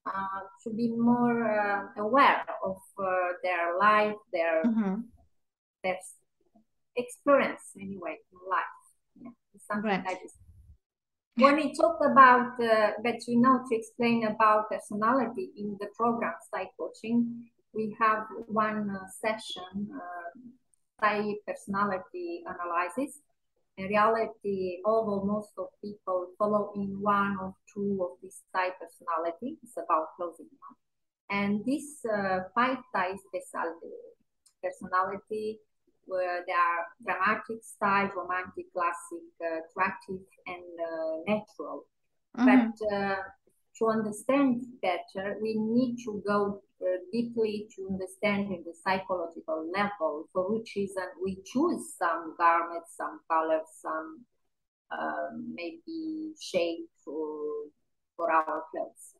uh, 0.06 0.42
to 0.64 0.70
be 0.70 0.88
more 0.90 1.38
uh, 1.44 2.02
aware 2.02 2.44
of 2.64 2.78
uh, 2.98 3.32
their 3.42 3.78
life, 3.78 4.18
their 4.32 4.64
mm-hmm. 4.64 4.94
their 5.84 5.98
experience 6.96 7.62
anyway 7.80 8.16
in 8.32 8.38
life. 8.50 8.78
Yeah, 9.22 9.30
something 9.68 9.90
right. 9.90 10.06
like 10.06 10.22
this 10.22 10.34
when 11.38 11.56
we 11.56 11.72
talk 11.72 11.98
about, 12.04 12.60
uh, 12.60 12.90
but 13.02 13.16
you 13.28 13.40
know, 13.40 13.62
to 13.68 13.76
explain 13.76 14.26
about 14.26 14.68
personality 14.70 15.50
in 15.56 15.76
the 15.80 15.86
program 15.96 16.34
Style 16.46 16.70
Coaching, 16.78 17.44
we 17.72 17.96
have 18.00 18.24
one 18.48 18.90
uh, 18.90 19.06
session, 19.20 19.88
uh, 19.94 21.08
personality 21.46 22.42
analysis. 22.44 23.20
In 23.76 23.86
reality, 23.86 24.78
although 24.84 25.24
most 25.24 25.50
of 25.56 25.66
people 25.80 26.26
follow 26.36 26.72
in 26.74 27.00
one 27.00 27.36
or 27.40 27.54
two 27.72 28.00
of 28.02 28.18
these 28.20 28.42
type 28.52 28.74
personality, 28.80 29.58
it's 29.62 29.76
about 29.76 30.08
closing 30.16 30.48
one. 30.58 30.76
And 31.30 31.64
this 31.64 32.04
uh, 32.04 32.48
five 32.54 32.78
types 32.92 33.22
personality 34.60 35.58
where 36.08 36.44
there 36.46 36.56
are 36.56 36.86
dramatic 37.04 37.62
style, 37.62 38.10
romantic, 38.16 38.72
classic, 38.72 39.28
uh, 39.40 39.60
attractive, 39.68 40.20
and 40.46 40.64
uh, 40.80 41.16
natural. 41.26 41.86
Mm-hmm. 42.36 42.46
But 42.46 42.96
uh, 42.96 43.16
to 43.78 43.88
understand 43.88 44.62
better, 44.82 45.36
we 45.40 45.54
need 45.54 45.98
to 46.04 46.22
go 46.26 46.62
uh, 46.82 46.98
deeply 47.12 47.68
to 47.76 47.88
understanding 47.90 48.64
the 48.64 48.74
psychological 48.84 49.70
level, 49.72 50.28
for 50.32 50.52
which 50.52 50.72
reason 50.76 51.04
we 51.22 51.38
choose 51.44 51.94
some 51.98 52.34
garments, 52.38 52.94
some 52.96 53.20
colors, 53.30 53.68
some 53.80 54.24
um, 54.90 55.52
maybe 55.54 56.32
shape 56.40 56.88
for, 57.04 57.66
for 58.16 58.32
our 58.32 58.62
clothes. 58.70 59.17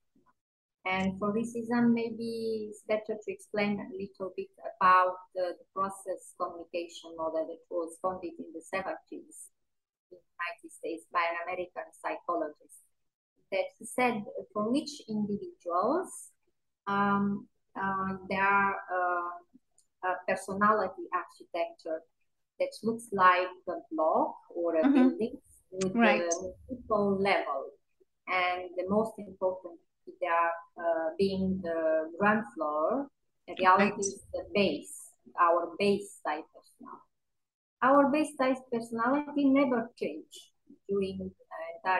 And 0.88 1.18
for 1.18 1.34
this 1.34 1.52
reason, 1.54 1.92
maybe 1.92 2.70
it's 2.70 2.82
better 2.88 3.12
to 3.20 3.30
explain 3.30 3.76
a 3.76 3.92
little 3.92 4.32
bit 4.34 4.48
about 4.80 5.16
the, 5.34 5.52
the 5.60 5.66
process 5.74 6.32
communication 6.40 7.12
model 7.14 7.44
that 7.44 7.60
was 7.68 7.98
founded 8.00 8.32
in 8.38 8.48
the 8.56 8.64
70s 8.72 9.52
in 10.08 10.16
the 10.16 10.30
United 10.32 10.72
States 10.72 11.04
by 11.12 11.20
an 11.28 11.44
American 11.44 11.84
psychologist 12.00 12.88
that 13.52 13.68
said 13.84 14.24
for 14.54 14.72
which 14.72 15.02
individuals 15.08 16.30
um, 16.86 17.46
uh, 17.76 18.16
there 18.30 18.42
are 18.42 18.74
uh, 18.74 20.08
a 20.08 20.14
personality 20.26 21.04
architecture 21.12 22.00
that 22.60 22.72
looks 22.82 23.08
like 23.12 23.48
a 23.68 23.72
block 23.92 24.36
or 24.56 24.76
a 24.76 24.82
mm-hmm. 24.84 24.94
building 24.94 25.36
with 25.70 25.94
right. 25.94 26.22
a 26.22 26.50
multiple 26.70 27.20
level. 27.20 27.72
And 28.26 28.70
the 28.76 28.88
most 28.88 29.12
important 29.18 29.78
that 30.20 30.58
uh, 30.78 31.10
being 31.18 31.60
the 31.62 32.10
ground 32.18 32.44
floor, 32.54 33.08
the 33.46 33.54
reality 33.58 33.90
right. 33.90 33.98
is 33.98 34.22
the 34.32 34.44
base, 34.54 35.12
our 35.40 35.72
base 35.78 36.20
type 36.26 36.44
personality. 36.54 37.04
Our 37.82 38.10
base 38.10 38.34
type 38.36 38.58
personality 38.72 39.44
never 39.44 39.90
change 39.98 40.52
during 40.88 41.30
uh, 41.86 41.96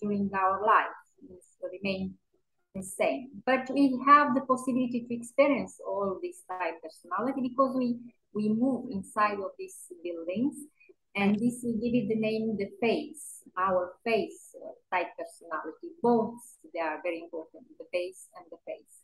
during 0.00 0.30
our 0.34 0.64
life. 0.64 0.98
It 1.28 1.42
remain 1.72 2.14
the 2.74 2.82
same. 2.82 3.30
But 3.44 3.68
we 3.72 3.98
have 4.06 4.34
the 4.34 4.42
possibility 4.42 5.06
to 5.08 5.14
experience 5.14 5.80
all 5.86 6.18
this 6.22 6.42
type 6.48 6.80
personality 6.82 7.42
because 7.48 7.74
we 7.76 7.98
we 8.32 8.48
move 8.48 8.90
inside 8.90 9.38
of 9.38 9.50
these 9.58 9.76
buildings 10.04 10.54
and 11.16 11.34
this 11.34 11.60
will 11.62 11.74
give 11.74 11.94
it 11.94 12.08
the 12.08 12.14
name 12.14 12.56
the 12.56 12.70
face, 12.80 13.39
our 13.56 13.92
face 14.04 14.54
uh, 14.56 14.72
type 14.94 15.08
personality. 15.18 15.88
Both 16.02 16.40
they 16.72 16.80
are 16.80 17.00
very 17.02 17.20
important, 17.22 17.64
the 17.78 17.86
face 17.92 18.28
and 18.36 18.46
the 18.50 18.58
face. 18.66 19.00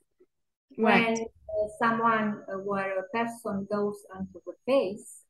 Right. 0.79 1.07
When 1.07 1.27
uh, 1.27 1.69
someone 1.79 2.43
uh, 2.49 2.59
where 2.59 2.99
a 2.99 3.09
person 3.09 3.67
goes 3.71 3.97
onto 4.15 4.41
the 4.45 4.53
face, 4.67 5.23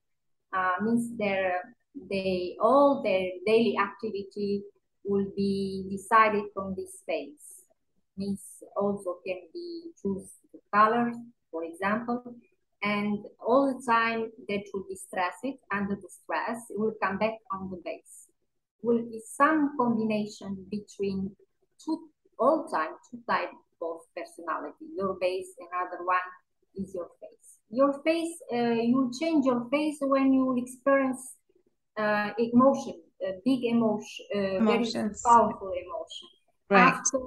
uh, 0.52 0.82
means 0.82 1.16
their 1.16 1.62
they 2.10 2.56
all 2.60 3.02
their 3.02 3.30
daily 3.46 3.76
activity 3.78 4.62
will 5.04 5.26
be 5.36 5.86
decided 5.90 6.44
from 6.54 6.74
this 6.76 7.02
face. 7.06 7.64
Means 8.16 8.42
also 8.76 9.18
can 9.26 9.40
be 9.52 9.90
choose 10.00 10.30
the 10.52 10.60
colors, 10.72 11.16
for 11.50 11.64
example, 11.64 12.34
and 12.82 13.18
all 13.40 13.66
the 13.72 13.92
time 13.92 14.30
that 14.48 14.64
will 14.72 14.84
be 14.88 14.96
stressed 14.96 15.58
under 15.70 15.96
the 15.96 16.08
stress 16.08 16.62
will 16.70 16.94
come 17.02 17.18
back 17.18 17.34
on 17.52 17.70
the 17.70 17.80
base. 17.84 18.25
Will 18.82 19.02
be 19.02 19.20
some 19.24 19.76
combination 19.78 20.66
between 20.70 21.34
two 21.82 22.08
all 22.38 22.68
time 22.68 22.92
two 23.10 23.18
types 23.28 23.56
of 23.82 24.00
personality. 24.16 24.86
Your 24.96 25.16
base, 25.20 25.48
another 25.58 26.04
one 26.04 26.28
is 26.76 26.94
your 26.94 27.08
face. 27.20 27.58
Your 27.70 28.00
face, 28.02 28.38
uh, 28.52 28.80
you 28.92 29.10
change 29.18 29.44
your 29.44 29.68
face 29.70 29.98
when 30.00 30.32
you 30.32 30.56
experience 30.56 31.34
uh, 31.96 32.30
emotion, 32.38 33.00
uh, 33.26 33.32
big 33.44 33.64
emotion, 33.64 34.26
uh, 34.34 34.64
very 34.64 34.92
powerful 35.24 35.72
emotion. 35.72 36.28
Right. 36.68 36.92
After 36.94 37.18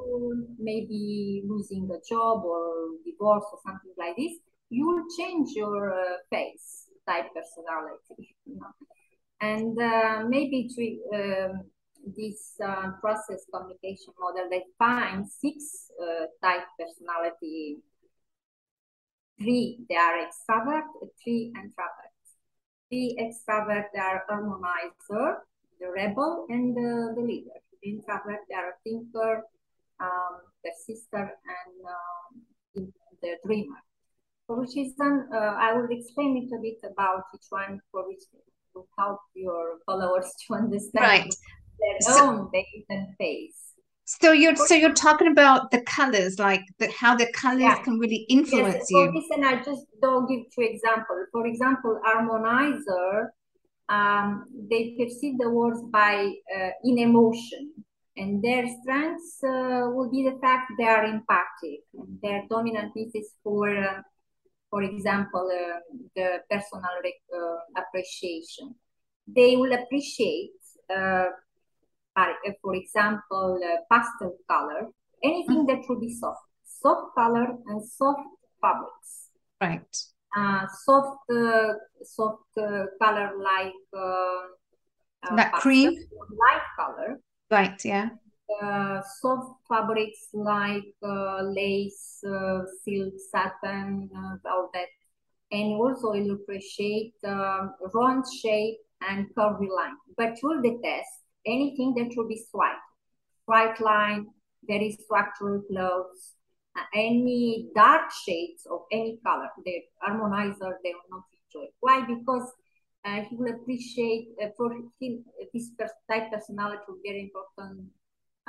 maybe 0.60 1.44
losing 1.48 1.90
a 1.92 2.00
job 2.08 2.44
or 2.44 2.90
divorce 3.06 3.46
or 3.52 3.60
something 3.66 3.94
like 3.98 4.16
this, 4.18 4.34
you 4.70 4.86
will 4.86 5.04
change 5.18 5.50
your 5.56 5.94
uh, 5.94 6.18
face 6.30 6.88
type 7.08 7.28
personality. 7.34 8.36
You 8.46 8.56
know? 8.56 8.68
And 9.42 9.80
uh, 9.80 10.24
maybe 10.28 10.70
to, 10.76 11.18
um, 11.18 11.64
this 12.16 12.56
uh, 12.64 12.92
process 13.02 13.46
communication 13.54 14.14
model 14.20 14.50
that 14.50 14.64
finds 14.78 15.36
six 15.40 15.92
uh, 16.02 16.26
type 16.44 16.66
personality. 16.78 17.78
Three, 19.38 19.80
they 19.88 19.96
are 19.96 20.18
extrovert, 20.18 20.84
three 21.24 21.54
introvert. 21.56 22.16
Three 22.90 23.16
extrovert, 23.20 23.86
they 23.94 24.00
are 24.00 24.24
harmonizer, 24.30 25.36
the 25.80 25.92
rebel, 25.96 26.46
and 26.50 26.76
the, 26.76 27.14
the 27.16 27.22
leader. 27.22 27.52
The 27.82 27.90
introvert, 27.90 28.40
they 28.50 28.56
are 28.56 28.76
thinker, 28.84 29.44
um, 30.02 30.42
the 30.64 30.72
sister, 30.86 31.32
and 31.48 32.86
um, 32.86 32.94
the 33.22 33.38
dreamer. 33.46 33.78
For 34.48 34.60
which 34.60 34.76
reason, 34.76 35.30
uh, 35.32 35.38
I 35.38 35.74
will 35.74 35.88
explain 35.90 36.36
a 36.36 36.40
little 36.42 36.62
bit 36.62 36.80
about 36.92 37.24
each 37.34 37.46
one 37.50 37.80
for 37.92 38.08
which 38.08 38.24
to 38.82 38.88
help 38.98 39.20
your 39.34 39.78
followers 39.86 40.32
to 40.48 40.54
understand 40.62 41.06
right. 41.06 41.36
their 41.80 42.02
so, 42.02 42.26
own 42.26 42.50
date 42.52 42.86
and 42.90 43.08
face. 43.18 43.70
So 44.06 44.32
you're 44.32 44.56
so 44.56 44.74
you're 44.74 44.94
talking 44.94 45.28
about 45.28 45.70
the 45.70 45.82
colors, 45.82 46.40
like 46.40 46.64
the, 46.80 46.90
how 46.90 47.16
the 47.16 47.32
colors 47.32 47.62
yeah. 47.62 47.84
can 47.84 48.00
really 48.00 48.26
influence 48.28 48.74
yes, 48.74 48.90
you. 48.90 49.06
For 49.06 49.12
this, 49.14 49.26
and 49.30 49.46
I 49.46 49.62
just 49.62 49.86
don't 50.02 50.28
give 50.28 50.46
two 50.54 50.62
examples. 50.62 51.28
For 51.32 51.46
example, 51.46 52.02
harmonizer, 52.04 53.28
um, 53.88 54.46
they 54.68 54.96
perceive 54.98 55.38
the 55.38 55.52
words 55.52 55.82
by 55.92 56.34
uh, 56.56 56.70
in 56.84 56.98
emotion, 56.98 57.72
and 58.18 58.42
their 58.42 58.66
strengths 58.82 59.44
uh, 59.44 59.92
will 59.94 60.10
be 60.10 60.24
the 60.28 60.40
fact 60.42 60.72
they 60.80 60.86
are 60.86 61.06
empathic. 61.06 61.82
Their 62.24 62.46
dominant 62.50 62.96
piece 62.96 63.14
is 63.14 63.36
for 63.44 63.70
uh, 63.70 64.02
for 64.70 64.84
example, 64.84 65.50
uh, 65.52 65.80
the 66.16 66.40
personal 66.50 66.84
uh, 66.86 67.82
appreciation. 67.82 68.76
They 69.28 69.56
will 69.56 69.74
appreciate, 69.74 70.52
uh, 70.90 71.26
for 72.62 72.76
example, 72.76 73.60
pastel 73.92 74.36
color, 74.50 74.88
anything 75.24 75.66
that 75.68 75.82
will 75.88 76.00
be 76.00 76.14
soft, 76.14 76.42
soft 76.64 77.16
color 77.16 77.48
and 77.68 77.84
soft 77.84 78.22
fabrics. 78.62 79.30
Right. 79.62 79.98
Uh, 80.36 80.68
soft, 80.86 81.30
uh, 81.32 81.74
soft 82.04 82.58
uh, 82.58 82.86
color 83.02 83.32
like 83.42 83.74
that 85.36 85.54
cream, 85.54 85.96
light 86.32 86.64
color. 86.78 87.20
Right. 87.52 87.84
Yeah 87.86 88.10
uh, 88.62 89.02
soft 89.22 89.60
fabrics 89.68 90.30
like 90.34 90.94
uh, 91.04 91.42
lace, 91.44 92.24
uh, 92.28 92.62
silk, 92.84 93.14
satin, 93.32 94.10
uh, 94.16 94.50
all 94.50 94.70
that. 94.74 94.88
And 95.52 95.74
also 95.74 96.12
it 96.12 96.24
will 96.24 96.36
appreciate 96.36 97.14
um, 97.26 97.74
round 97.94 98.26
shape 98.42 98.78
and 99.08 99.28
curvy 99.36 99.70
line, 99.70 99.96
but 100.18 100.38
will 100.44 100.62
detest 100.62 101.10
anything 101.46 101.94
that 101.96 102.12
will 102.16 102.28
be 102.28 102.38
straight, 102.38 102.78
straight 103.44 103.80
line, 103.80 104.28
very 104.68 104.92
structural 104.92 105.62
clothes, 105.62 106.34
uh, 106.78 106.84
any 106.94 107.68
dark 107.76 108.12
shades 108.26 108.68
of 108.70 108.82
any 108.92 109.18
color. 109.26 109.50
The 109.66 109.82
harmonizer 110.08 110.74
they 110.84 110.94
will 110.94 111.10
not 111.10 111.24
enjoy. 111.34 111.70
Why? 111.80 112.06
Because 112.06 112.52
uh, 113.06 113.22
he 113.22 113.36
will 113.36 113.54
appreciate 113.54 114.30
uh, 114.44 114.48
for 114.58 114.72
him 115.00 115.24
this 115.54 115.72
type 116.10 116.32
personality 116.32 116.84
very 117.04 117.22
important 117.22 117.90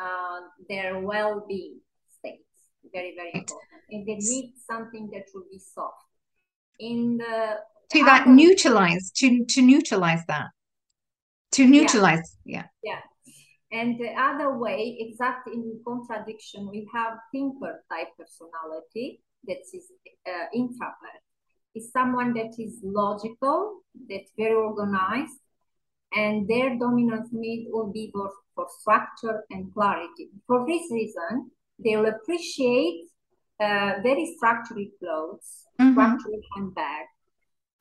uh, 0.01 0.41
their 0.69 0.99
well-being 0.99 1.81
states. 2.19 2.45
Very, 2.93 3.15
very 3.15 3.31
important. 3.35 3.83
And 3.91 4.07
they 4.07 4.17
need 4.17 4.55
something 4.71 5.11
that 5.13 5.25
will 5.35 5.45
be 5.51 5.59
soft. 5.59 5.97
In 6.79 7.19
the 7.19 7.59
to 7.91 8.05
that 8.05 8.27
neutralize 8.27 9.11
to 9.11 9.45
to 9.45 9.63
neutralize 9.63 10.25
that 10.27 10.49
to 11.53 11.67
neutralize 11.67 12.37
yeah. 12.45 12.65
yeah 12.83 12.93
yeah 13.73 13.79
and 13.79 13.99
the 13.99 14.11
other 14.19 14.57
way 14.57 14.97
exactly 15.01 15.55
in 15.55 15.81
contradiction 15.87 16.69
we 16.71 16.89
have 16.93 17.15
thinker 17.33 17.85
type 17.91 18.09
personality 18.19 19.21
that 19.47 19.59
is 19.75 19.91
uh, 20.27 20.47
introvert 20.55 21.23
is 21.75 21.91
someone 21.93 22.33
that 22.33 22.53
is 22.59 22.81
logical 22.83 23.81
that's 24.09 24.31
very 24.37 24.55
organized 24.55 25.41
and 26.13 26.49
their 26.49 26.77
dominant 26.79 27.29
need 27.33 27.69
will 27.71 27.93
be 27.93 28.11
for, 28.13 28.31
for 28.55 28.67
structure 28.81 29.45
and 29.51 29.73
clarity. 29.73 30.29
For 30.47 30.67
this 30.67 30.83
reason, 30.91 31.51
they 31.83 31.97
will 31.97 32.07
appreciate 32.07 33.07
uh, 33.61 33.95
very 34.03 34.35
structured 34.37 34.89
clothes, 34.99 35.67
mm-hmm. 35.81 35.93
structured 35.93 36.43
handbag, 36.57 37.07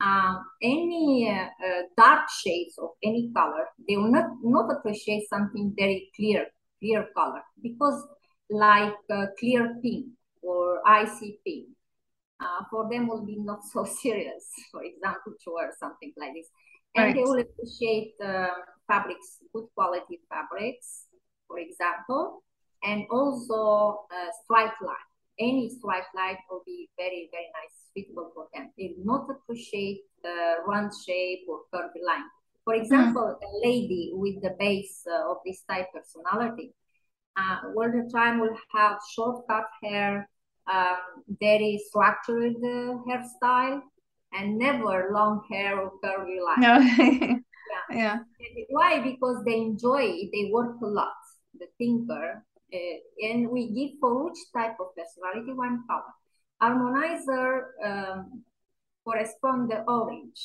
um, 0.00 0.44
any 0.62 1.28
uh, 1.28 1.44
uh, 1.44 1.82
dark 1.96 2.28
shades 2.42 2.74
of 2.78 2.90
any 3.02 3.30
color. 3.34 3.66
They 3.88 3.96
will 3.96 4.10
not, 4.10 4.26
not 4.42 4.70
appreciate 4.70 5.28
something 5.28 5.74
very 5.76 6.10
clear, 6.16 6.46
clear 6.78 7.06
color 7.14 7.42
because 7.62 8.06
like 8.48 8.94
uh, 9.12 9.26
clear 9.38 9.76
pink 9.82 10.06
or 10.42 10.80
icy 10.86 11.38
pink. 11.46 11.68
Uh, 12.40 12.64
for 12.70 12.88
them 12.90 13.06
will 13.06 13.24
be 13.26 13.36
not 13.38 13.60
so 13.70 13.84
serious, 14.02 14.48
for 14.72 14.82
example, 14.82 15.34
to 15.44 15.52
wear 15.52 15.70
something 15.78 16.10
like 16.16 16.32
this 16.32 16.48
and 16.96 17.04
right. 17.06 17.14
they 17.14 17.22
will 17.22 17.40
appreciate 17.40 18.14
uh, 18.24 18.48
fabrics, 18.88 19.38
good 19.52 19.66
quality 19.74 20.20
fabrics, 20.28 21.06
for 21.46 21.58
example, 21.58 22.42
and 22.82 23.04
also 23.10 24.06
uh, 24.10 24.30
stripe 24.44 24.74
line. 24.80 25.08
Any 25.38 25.70
stripe 25.70 26.10
line 26.14 26.36
will 26.50 26.62
be 26.66 26.88
very, 26.98 27.30
very 27.30 27.48
nice, 27.54 27.74
suitable 27.94 28.30
for 28.34 28.48
them. 28.52 28.70
They 28.76 28.94
will 28.96 29.04
not 29.04 29.26
appreciate 29.30 30.02
the 30.22 30.56
round 30.66 30.92
shape 31.06 31.46
or 31.48 31.60
curvy 31.72 32.02
line. 32.06 32.24
For 32.64 32.74
hmm. 32.74 32.82
example, 32.82 33.38
mm. 33.40 33.46
a 33.46 33.66
lady 33.66 34.12
with 34.12 34.42
the 34.42 34.54
base 34.58 35.02
uh, 35.10 35.30
of 35.30 35.38
this 35.46 35.62
type 35.68 35.86
personality, 35.94 36.74
uh, 37.36 37.72
all 37.74 37.90
the 37.90 38.10
time 38.12 38.40
will 38.40 38.56
have 38.74 38.98
short 39.14 39.46
cut 39.48 39.64
hair, 39.82 40.28
um, 40.70 41.24
very 41.40 41.80
structured 41.88 42.56
uh, 42.56 42.98
hairstyle, 43.08 43.80
and 44.32 44.58
never 44.58 45.10
long 45.12 45.42
hair 45.50 45.80
or 45.80 45.92
curly 46.02 46.38
line. 46.40 46.60
No. 46.60 46.78
yeah. 47.90 47.96
yeah. 47.96 48.18
Why? 48.70 49.00
Because 49.00 49.42
they 49.44 49.56
enjoy 49.56 50.02
it. 50.02 50.30
They 50.32 50.50
work 50.52 50.76
a 50.82 50.86
lot. 50.86 51.12
The 51.58 51.66
thinker, 51.78 52.44
uh, 52.72 53.26
and 53.28 53.50
we 53.50 53.70
give 53.74 53.98
for 54.00 54.30
each 54.30 54.38
type 54.54 54.76
of 54.80 54.94
personality 54.96 55.52
one 55.52 55.84
color. 55.88 56.14
Harmonizer 56.62 57.62
um, 57.84 58.44
correspond 59.04 59.70
the 59.70 59.82
orange. 59.88 60.40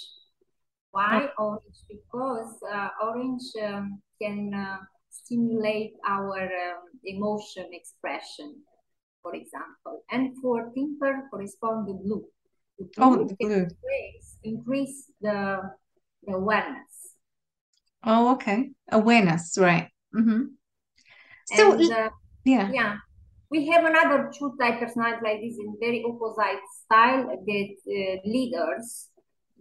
Why 0.91 1.29
orange? 1.37 1.77
Because 1.87 2.55
uh, 2.71 2.89
orange 3.03 3.43
um, 3.63 4.01
can 4.19 4.53
uh, 4.53 4.77
stimulate 5.09 5.93
our 6.07 6.43
um, 6.43 6.83
emotion 7.03 7.67
expression, 7.71 8.55
for 9.21 9.35
example. 9.35 10.03
And 10.09 10.35
for 10.41 10.71
thinker 10.73 11.27
correspond 11.31 11.87
the 11.87 11.93
blue 11.93 12.25
oh, 12.97 13.25
the 13.25 13.35
blue. 13.39 13.53
Increase, 13.53 14.37
increase 14.43 15.11
the, 15.21 15.61
the 16.23 16.33
awareness. 16.33 17.15
Oh, 18.03 18.33
okay. 18.33 18.71
Awareness, 18.91 19.57
right. 19.57 19.89
Mm-hmm. 20.15 20.43
So, 21.47 21.73
and, 21.73 21.91
uh, 21.91 22.09
yeah. 22.43 22.71
Yeah. 22.71 22.95
We 23.49 23.67
have 23.69 23.85
another 23.85 24.31
two 24.37 24.55
type 24.59 24.79
personality 24.79 25.21
like 25.23 25.41
this 25.41 25.57
in 25.59 25.75
very 25.79 26.03
opposite 26.03 26.61
style 26.83 27.27
that 27.27 27.75
uh, 27.87 28.21
leaders, 28.25 29.09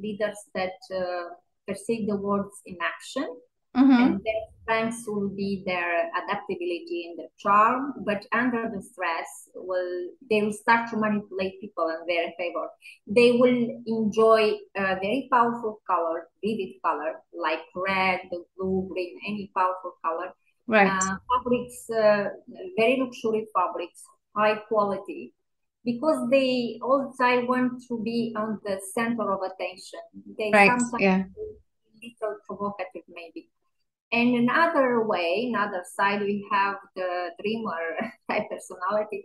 leaders 0.00 0.38
that 0.55 0.72
uh, 0.94 1.35
perceive 1.66 2.09
the 2.09 2.16
words 2.16 2.61
in 2.66 2.77
action 2.83 3.29
Mm-hmm. 3.77 4.03
And 4.03 4.21
their 4.25 4.43
strengths 4.63 5.05
will 5.07 5.29
be 5.29 5.63
their 5.67 6.09
adaptability 6.23 7.07
and 7.09 7.19
their 7.19 7.33
charm, 7.39 7.95
but 8.07 8.25
under 8.33 8.71
the 8.75 8.81
stress, 8.83 9.49
will 9.55 10.09
they 10.31 10.43
will 10.43 10.53
start 10.53 10.91
to 10.91 10.97
manipulate 10.97 11.61
people 11.61 11.89
in 11.89 12.07
their 12.07 12.33
favor. 12.39 12.69
They 13.07 13.33
will 13.33 13.83
enjoy 13.87 14.53
a 14.77 14.95
very 14.97 15.29
powerful 15.31 15.81
color, 15.87 16.29
vivid 16.43 16.75
color 16.85 17.21
like 17.47 17.63
red, 17.75 18.21
blue, 18.57 18.89
green, 18.91 19.19
any 19.27 19.51
powerful 19.57 19.95
color. 20.05 20.33
Right. 20.67 20.87
Uh, 20.91 21.17
fabrics, 21.29 21.91
uh, 21.91 22.29
very 22.79 22.97
luxury 23.01 23.47
fabrics, 23.55 24.03
high 24.37 24.57
quality. 24.69 25.35
because 25.85 26.31
they 26.31 26.79
all 26.83 27.01
the 27.13 27.23
time 27.23 27.47
want 27.47 27.73
to 27.87 28.03
be 28.03 28.33
on 28.39 28.59
the 28.65 28.81
center 28.95 29.31
of 29.31 29.41
attention. 29.43 30.01
They 30.39 30.51
Right. 30.51 30.71
sometimes 30.71 31.03
Yeah. 31.03 31.25
little 32.03 32.37
provocative 32.47 33.05
maybe. 33.09 33.51
And 34.12 34.35
another 34.37 35.05
way, 35.07 35.53
another 35.53 35.83
side, 35.97 36.21
we 36.21 36.47
have 36.53 36.77
the 36.95 37.31
dreamer 37.40 38.12
type 38.31 38.45
personality 38.51 39.25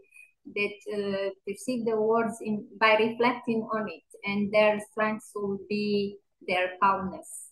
that 0.55 0.77
uh, 0.93 1.29
perceive 1.47 1.85
the 1.85 1.95
words 1.99 2.37
in 2.41 2.65
by 2.79 2.95
reflecting 2.95 3.67
on 3.71 3.87
it, 3.87 4.03
and 4.25 4.51
their 4.51 4.79
strengths 4.91 5.31
will 5.35 5.59
be 5.69 6.17
their 6.47 6.71
calmness, 6.81 7.51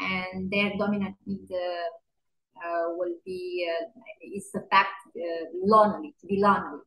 and 0.00 0.50
their 0.50 0.72
dominant 0.78 1.16
need 1.26 1.48
uh, 1.52 2.66
uh, 2.66 2.88
will 2.96 3.14
be 3.26 3.68
uh, 3.68 3.84
is 4.34 4.50
the 4.52 4.64
fact 4.70 4.94
uh, 5.16 5.44
lonely, 5.62 6.14
to 6.20 6.26
be 6.26 6.40
lonely, 6.40 6.80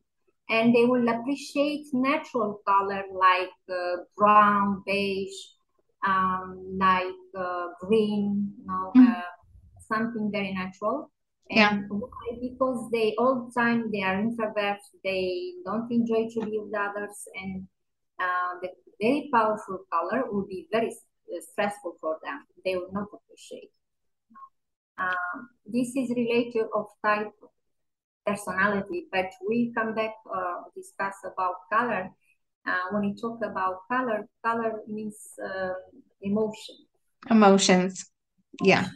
and 0.50 0.74
they 0.74 0.84
will 0.84 1.08
appreciate 1.08 1.86
natural 1.92 2.60
color 2.66 3.04
like 3.14 3.54
uh, 3.70 3.96
brown, 4.16 4.82
beige, 4.84 5.30
um, 6.04 6.76
like 6.80 7.04
uh, 7.38 7.66
green, 7.80 8.52
you 8.58 8.66
know, 8.66 8.92
Mm. 8.96 9.22
Something 9.86 10.30
very 10.30 10.52
natural. 10.52 11.10
Yeah. 11.50 11.70
And 11.70 11.84
why? 11.88 12.38
Because 12.40 12.90
they 12.90 13.14
all 13.18 13.46
the 13.46 13.60
time 13.60 13.90
they 13.92 14.02
are 14.02 14.16
introverts, 14.16 14.86
they 15.04 15.52
don't 15.64 15.90
enjoy 15.90 16.28
to 16.34 16.46
be 16.46 16.58
with 16.58 16.74
others, 16.74 17.28
and 17.34 17.66
uh, 18.18 18.58
the 18.62 18.70
very 19.00 19.28
powerful 19.32 19.80
color 19.92 20.24
will 20.30 20.46
be 20.46 20.66
very 20.72 20.88
uh, 20.88 21.40
stressful 21.52 21.96
for 22.00 22.18
them. 22.24 22.44
They 22.64 22.76
will 22.76 22.90
not 22.92 23.06
appreciate. 23.12 23.70
Um, 24.98 25.50
this 25.66 25.94
is 25.94 26.10
related 26.10 26.66
of 26.74 26.86
type 27.04 27.32
personality, 28.24 29.06
but 29.12 29.26
we 29.48 29.72
come 29.76 29.94
back 29.94 30.14
uh, 30.34 30.62
discuss 30.74 31.14
about 31.24 31.54
color. 31.72 32.10
Uh, 32.66 32.86
when 32.90 33.02
we 33.02 33.14
talk 33.14 33.38
about 33.44 33.86
color, 33.88 34.26
color 34.44 34.80
means 34.88 35.16
uh, 35.38 35.74
emotion. 36.22 36.76
Emotions. 37.30 38.10
Yeah. 38.62 38.86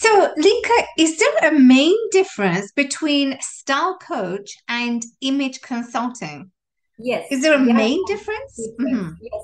So, 0.00 0.34
Lica, 0.36 0.86
is 0.98 1.18
there 1.18 1.50
a 1.50 1.58
main 1.58 1.96
difference 2.10 2.72
between 2.72 3.38
style 3.40 3.96
coach 3.98 4.56
and 4.68 5.04
image 5.20 5.60
consulting? 5.60 6.50
Yes. 6.98 7.26
Is 7.30 7.42
there 7.42 7.54
a 7.54 7.64
yes, 7.64 7.76
main 7.76 8.04
difference? 8.06 8.56
difference. 8.56 8.78
Mhm. 8.80 9.16
Yes. 9.20 9.42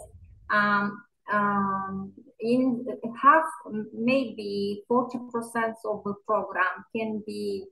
Um, 0.50 1.02
um, 1.32 2.12
in 2.40 2.84
half, 3.22 3.44
maybe 3.94 4.82
40% 4.90 5.74
of 5.84 6.02
the 6.04 6.14
program 6.26 6.84
can 6.94 7.22
be 7.26 7.66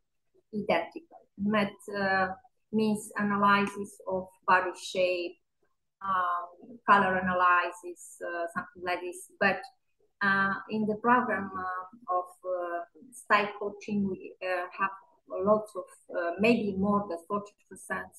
identical. 0.54 1.18
But 1.38 1.74
uh, 1.96 2.28
means 2.72 3.10
analysis 3.16 4.00
of 4.06 4.28
body 4.46 4.70
shape, 4.80 5.36
um, 6.02 6.78
color 6.88 7.16
analysis, 7.16 8.18
uh, 8.24 8.46
something 8.54 8.82
like 8.84 9.00
this. 9.00 9.30
But 9.40 9.60
uh, 10.20 10.54
in 10.70 10.86
the 10.86 10.96
program 10.96 11.50
uh, 11.56 12.14
of 12.18 12.24
uh, 12.44 12.80
style 13.12 13.48
coaching, 13.58 14.08
we 14.08 14.34
uh, 14.42 14.66
have 14.78 14.90
lots 15.28 15.72
of, 15.76 15.84
uh, 16.16 16.32
maybe 16.40 16.74
more 16.76 17.06
than 17.08 17.18
40% 17.30 17.42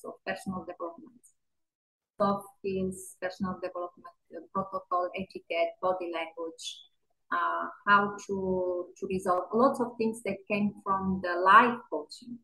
of 0.04 0.14
personal 0.26 0.64
development 0.64 1.20
soft 2.18 2.48
skills, 2.58 3.16
personal 3.20 3.58
development, 3.62 4.14
uh, 4.36 4.40
protocol, 4.52 5.08
etiquette, 5.16 5.70
body 5.80 6.12
language, 6.12 6.82
how 7.86 8.14
to 8.26 8.86
to 8.98 9.06
resolve 9.06 9.44
lots 9.54 9.80
of 9.80 9.96
things 9.96 10.22
that 10.22 10.36
came 10.46 10.74
from 10.84 11.20
the 11.22 11.34
life 11.40 11.78
coaching 11.90 12.38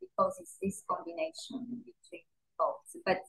because 0.00 0.36
it's 0.40 0.58
this 0.62 0.84
combination 0.88 1.82
between 1.84 2.22
both. 2.56 2.86
But 3.04 3.22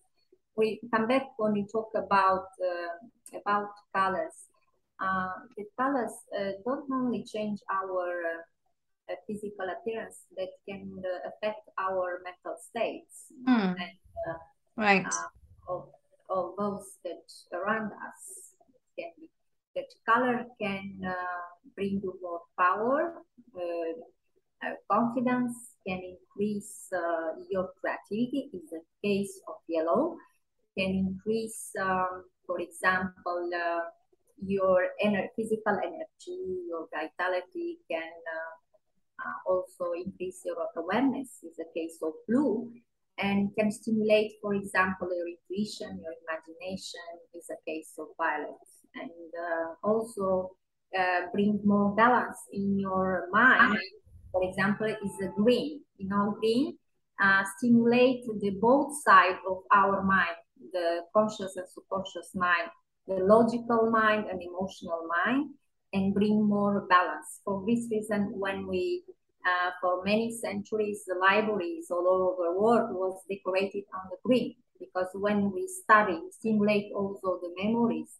we 0.55 0.79
come 0.93 1.07
back 1.07 1.29
when 1.37 1.53
we 1.53 1.65
talk 1.65 1.89
about 1.95 2.45
about 3.33 3.69
colors. 3.95 4.47
Uh, 4.99 5.29
the 5.55 5.65
colors 5.79 6.13
uh, 6.37 6.51
don't 6.65 6.89
only 6.91 7.23
change 7.23 7.59
our 7.71 8.43
uh, 9.09 9.15
physical 9.27 9.67
appearance, 9.69 10.25
that 10.35 10.49
can 10.67 10.91
uh, 11.05 11.29
affect 11.29 11.69
our 11.77 12.21
mental 12.23 12.57
states 12.59 13.31
Hmm. 13.45 13.77
and 13.77 13.97
uh, 14.27 14.39
Right. 14.75 15.05
uh, 15.05 15.73
of, 15.73 15.89
of 16.29 16.55
those 16.57 16.97
that 17.03 17.21
surround 17.27 17.91
us. 17.91 18.53
Can 18.97 19.11
be 19.19 19.29
that 19.75 19.93
color 20.09 20.45
can 20.59 20.99
uh, 21.05 21.13
bring 21.75 22.01
you 22.01 22.17
more 22.19 22.41
power, 22.57 23.21
uh, 23.55 23.93
uh, 24.65 24.73
confidence, 24.89 25.53
can 25.85 26.01
increase 26.01 26.89
uh, 26.91 27.37
your 27.51 27.69
creativity. 27.79 28.49
In 28.53 28.61
the 28.71 28.81
case 29.03 29.39
of 29.47 29.55
yellow, 29.67 30.17
can 30.75 30.89
increase, 30.89 31.71
um, 31.79 32.25
for 32.47 32.59
example, 32.59 33.49
uh, 33.53 33.81
your 34.43 34.89
ener- 35.03 35.29
physical 35.35 35.77
energy, 35.83 36.65
your 36.67 36.87
vitality 36.93 37.79
can 37.89 38.11
uh, 38.37 38.53
uh, 39.25 39.51
also 39.51 39.93
increase 39.93 40.41
your 40.45 40.57
awareness. 40.75 41.39
In 41.43 41.51
the 41.57 41.65
case 41.75 41.99
of 42.03 42.13
blue, 42.27 42.71
and 43.19 43.49
can 43.57 43.71
stimulate, 43.71 44.33
for 44.41 44.53
example, 44.53 45.09
your 45.09 45.27
intuition, 45.27 45.99
your 46.03 46.13
imagination, 46.21 47.09
is 47.33 47.49
a 47.49 47.57
case 47.69 47.93
of 47.97 48.07
violet, 48.17 48.55
and 48.95 49.09
uh, 49.33 49.87
also 49.87 50.51
uh, 50.97 51.21
bring 51.33 51.59
more 51.65 51.95
balance 51.95 52.37
in 52.53 52.79
your 52.79 53.27
mind. 53.31 53.77
For 54.31 54.43
example, 54.43 54.85
is 54.85 55.27
a 55.27 55.29
green. 55.35 55.81
You 55.97 56.09
know, 56.09 56.35
green 56.39 56.77
uh, 57.19 57.43
stimulate 57.57 58.23
the 58.39 58.51
both 58.61 58.93
side 59.03 59.37
of 59.49 59.57
our 59.73 60.03
mind, 60.03 60.37
the 60.71 61.01
conscious 61.13 61.55
and 61.55 61.67
subconscious 61.67 62.31
mind, 62.35 62.69
the 63.07 63.15
logical 63.23 63.89
mind 63.91 64.25
and 64.29 64.41
emotional 64.41 65.01
mind, 65.23 65.51
and 65.93 66.13
bring 66.13 66.47
more 66.47 66.85
balance. 66.89 67.41
For 67.45 67.63
this 67.65 67.87
reason, 67.91 68.31
when 68.37 68.67
we 68.67 69.03
uh, 69.45 69.71
for 69.81 70.03
many 70.03 70.31
centuries, 70.31 71.03
the 71.07 71.15
libraries 71.15 71.87
all 71.89 72.07
over 72.07 72.53
the 72.53 72.59
world 72.59 72.89
was 72.91 73.21
decorated 73.29 73.83
on 73.93 74.01
the 74.11 74.17
green 74.23 74.55
because 74.79 75.07
when 75.15 75.51
we 75.53 75.67
study, 75.67 76.19
stimulate 76.31 76.91
also 76.93 77.39
the 77.41 77.51
memories 77.63 78.17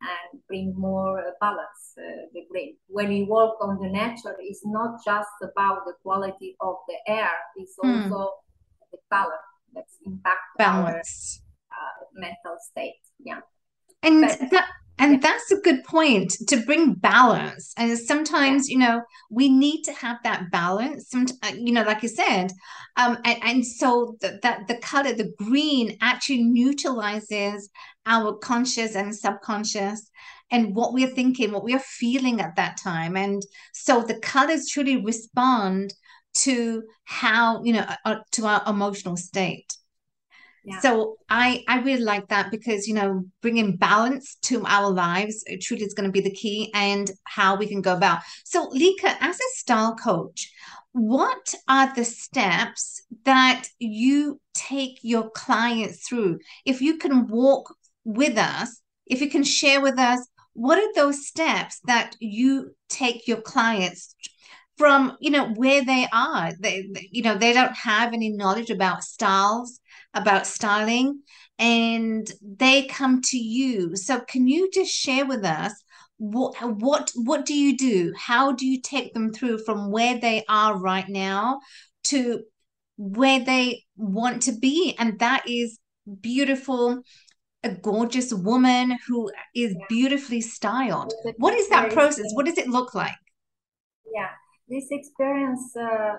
and 0.00 0.40
bring 0.48 0.74
more 0.76 1.22
balance, 1.40 1.94
uh, 1.98 2.26
the 2.32 2.42
green. 2.50 2.76
When 2.88 3.08
we 3.08 3.24
work 3.24 3.56
on 3.60 3.78
the 3.80 3.88
nature, 3.88 4.36
it's 4.40 4.64
not 4.64 5.00
just 5.04 5.28
about 5.42 5.84
the 5.86 5.94
quality 6.02 6.56
of 6.60 6.76
the 6.88 6.96
air, 7.12 7.30
it's 7.56 7.76
Hmm. 7.82 7.88
also 7.88 8.34
the 8.92 8.98
color 9.12 9.40
that's 9.74 9.96
impact 10.06 10.40
our 10.60 10.86
Balance. 10.86 11.42
uh, 11.72 12.04
mental 12.14 12.56
state. 12.60 13.00
Yeah. 13.22 13.40
And 14.02 14.22
But- 14.22 14.50
that 14.50 14.68
and 14.98 15.12
yeah. 15.12 15.18
that's 15.20 15.50
a 15.50 15.56
good 15.56 15.82
point 15.84 16.32
to 16.48 16.58
bring 16.58 16.92
balance. 16.92 17.72
And 17.78 17.98
sometimes, 17.98 18.68
you 18.68 18.76
know, 18.76 19.00
we 19.30 19.48
need 19.48 19.82
to 19.84 19.94
have 19.94 20.18
that 20.24 20.50
balance. 20.50 21.08
Some, 21.08 21.26
uh, 21.42 21.52
you 21.56 21.72
know, 21.72 21.84
like 21.84 22.02
you 22.02 22.08
said, 22.10 22.52
um, 22.98 23.16
and, 23.24 23.38
and 23.42 23.66
so 23.66 24.16
that 24.20 24.42
that 24.42 24.68
the 24.68 24.76
color, 24.76 25.14
the 25.14 25.32
green, 25.38 25.96
actually 26.02 26.42
neutralizes 26.42 27.70
our 28.04 28.36
conscious 28.36 28.94
and 28.94 29.14
subconscious 29.14 30.10
and 30.50 30.74
what 30.74 30.92
we're 30.92 31.08
thinking, 31.08 31.52
what 31.52 31.64
we 31.64 31.74
are 31.74 31.78
feeling 31.78 32.40
at 32.40 32.56
that 32.56 32.76
time. 32.76 33.16
And 33.16 33.42
so 33.72 34.02
the 34.02 34.18
colors 34.18 34.68
truly 34.68 35.02
respond 35.02 35.94
to 36.34 36.82
how, 37.04 37.62
you 37.64 37.72
know, 37.72 37.86
uh, 38.04 38.16
to 38.32 38.46
our 38.46 38.62
emotional 38.66 39.16
state. 39.16 39.76
So 40.80 41.16
I 41.28 41.64
I 41.68 41.80
really 41.80 42.02
like 42.02 42.28
that 42.28 42.50
because 42.50 42.86
you 42.86 42.94
know 42.94 43.24
bringing 43.40 43.76
balance 43.76 44.36
to 44.42 44.64
our 44.66 44.90
lives 44.90 45.44
uh, 45.50 45.56
truly 45.60 45.84
is 45.84 45.94
going 45.94 46.08
to 46.08 46.12
be 46.12 46.20
the 46.20 46.34
key 46.34 46.70
and 46.74 47.10
how 47.24 47.56
we 47.56 47.66
can 47.66 47.80
go 47.80 47.94
about. 47.94 48.20
So 48.44 48.68
Lica, 48.70 49.16
as 49.20 49.36
a 49.36 49.56
style 49.56 49.96
coach, 49.96 50.52
what 50.92 51.54
are 51.68 51.94
the 51.94 52.04
steps 52.04 53.02
that 53.24 53.68
you 53.78 54.40
take 54.54 54.98
your 55.02 55.30
clients 55.30 56.06
through? 56.06 56.38
If 56.64 56.80
you 56.82 56.98
can 56.98 57.26
walk 57.26 57.74
with 58.04 58.36
us, 58.36 58.80
if 59.06 59.20
you 59.20 59.30
can 59.30 59.44
share 59.44 59.80
with 59.80 59.98
us, 59.98 60.26
what 60.52 60.78
are 60.78 60.92
those 60.94 61.26
steps 61.26 61.80
that 61.84 62.16
you 62.20 62.74
take 62.88 63.26
your 63.26 63.40
clients 63.40 64.14
from 64.76 65.16
you 65.20 65.30
know 65.30 65.48
where 65.54 65.84
they 65.84 66.06
are? 66.12 66.52
They 66.60 66.88
you 67.10 67.22
know 67.22 67.36
they 67.38 67.52
don't 67.54 67.74
have 67.74 68.12
any 68.12 68.30
knowledge 68.30 68.70
about 68.70 69.04
styles 69.04 69.79
about 70.14 70.46
styling 70.46 71.22
and 71.58 72.30
they 72.42 72.86
come 72.86 73.20
to 73.22 73.38
you. 73.38 73.96
So 73.96 74.20
can 74.20 74.46
you 74.46 74.70
just 74.72 74.92
share 74.92 75.26
with 75.26 75.44
us 75.44 75.72
what 76.18 76.54
what 76.62 77.10
what 77.14 77.46
do 77.46 77.54
you 77.54 77.76
do? 77.76 78.12
How 78.16 78.52
do 78.52 78.66
you 78.66 78.80
take 78.80 79.14
them 79.14 79.32
through 79.32 79.58
from 79.64 79.90
where 79.90 80.18
they 80.18 80.44
are 80.48 80.76
right 80.76 81.08
now 81.08 81.60
to 82.04 82.42
where 82.96 83.40
they 83.40 83.84
want 83.96 84.42
to 84.42 84.52
be? 84.52 84.94
And 84.98 85.18
that 85.20 85.48
is 85.48 85.78
beautiful, 86.20 87.02
a 87.62 87.70
gorgeous 87.70 88.34
woman 88.34 88.98
who 89.06 89.30
is 89.54 89.74
beautifully 89.88 90.40
styled. 90.40 91.14
What 91.38 91.54
is 91.54 91.68
that 91.70 91.92
process? 91.92 92.26
What 92.34 92.46
does 92.46 92.58
it 92.58 92.68
look 92.68 92.94
like? 92.94 93.14
yeah 94.12 94.28
this 94.68 94.86
experience 94.90 95.76
uh, 95.76 96.14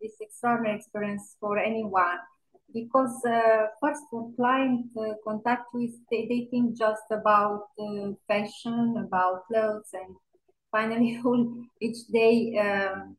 this 0.00 0.12
extraordinary 0.20 0.76
experience 0.76 1.36
for 1.40 1.58
anyone 1.58 2.18
because 2.72 3.24
uh, 3.24 3.66
first 3.80 4.02
when 4.10 4.34
client 4.36 4.86
uh, 4.98 5.14
contact 5.24 5.66
with 5.72 5.90
they, 6.10 6.26
they 6.28 6.48
think 6.50 6.76
just 6.76 7.02
about 7.10 7.64
uh, 7.78 8.10
fashion 8.28 8.94
about 9.06 9.46
clothes 9.46 9.90
and 9.92 10.14
finally 10.70 11.20
each 11.80 12.06
day 12.12 12.56
um, 12.58 13.16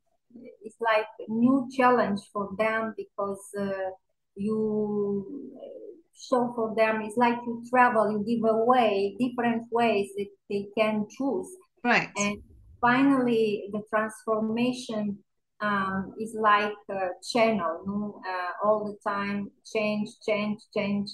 it's 0.62 0.78
like 0.80 1.08
a 1.20 1.32
new 1.32 1.68
challenge 1.76 2.22
for 2.32 2.50
them 2.58 2.94
because 2.98 3.44
uh, 3.60 3.90
you 4.36 5.54
uh, 5.58 5.82
show 6.14 6.52
for 6.56 6.74
them 6.76 7.02
it's 7.02 7.18
like 7.18 7.38
you 7.46 7.64
travel 7.70 8.12
you 8.12 8.24
give 8.26 8.50
away 8.50 9.16
different 9.20 9.64
ways 9.72 10.10
that 10.18 10.28
they 10.50 10.68
can 10.78 11.06
choose. 11.10 11.48
Right. 11.84 12.10
And 12.18 12.38
finally 12.80 13.70
the 13.72 13.82
transformation 13.90 15.20
um, 15.62 16.14
is 16.20 16.36
like 16.40 16.74
a 16.90 17.10
channel 17.32 17.84
no? 17.86 18.22
uh, 18.28 18.66
all 18.66 18.86
the 18.86 18.98
time 19.10 19.52
change 19.72 20.10
change 20.26 20.60
change. 20.76 21.10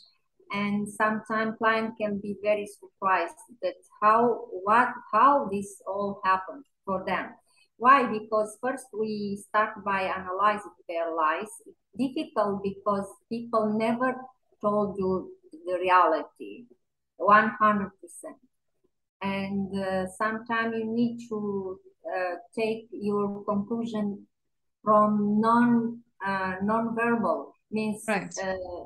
And 0.49 0.87
sometimes 0.87 1.57
client 1.57 1.95
can 1.99 2.19
be 2.21 2.37
very 2.41 2.65
surprised 2.65 3.35
that 3.61 3.75
how 4.01 4.45
what 4.63 4.89
how 5.11 5.49
this 5.51 5.81
all 5.85 6.21
happened 6.23 6.63
for 6.85 7.03
them. 7.05 7.31
Why? 7.75 8.07
Because 8.07 8.57
first 8.61 8.85
we 8.97 9.43
start 9.49 9.83
by 9.83 10.03
analyzing 10.03 10.71
their 10.87 11.13
lives. 11.13 11.51
Difficult 11.97 12.63
because 12.63 13.07
people 13.29 13.77
never 13.77 14.15
told 14.61 14.95
you 14.97 15.31
the 15.65 15.77
reality 15.79 16.65
100% 17.17 17.91
and 19.21 19.73
uh, 19.75 20.07
sometimes 20.17 20.75
you 20.77 20.85
need 20.85 21.17
to 21.27 21.79
uh, 22.05 22.35
take 22.55 22.87
your 22.91 23.43
conclusion 23.45 24.26
from 24.87 25.41
non 25.41 25.99
uh, 26.25 26.55
non-verbal 26.63 27.53
means 27.71 28.03
right. 28.07 28.33
uh, 28.41 28.85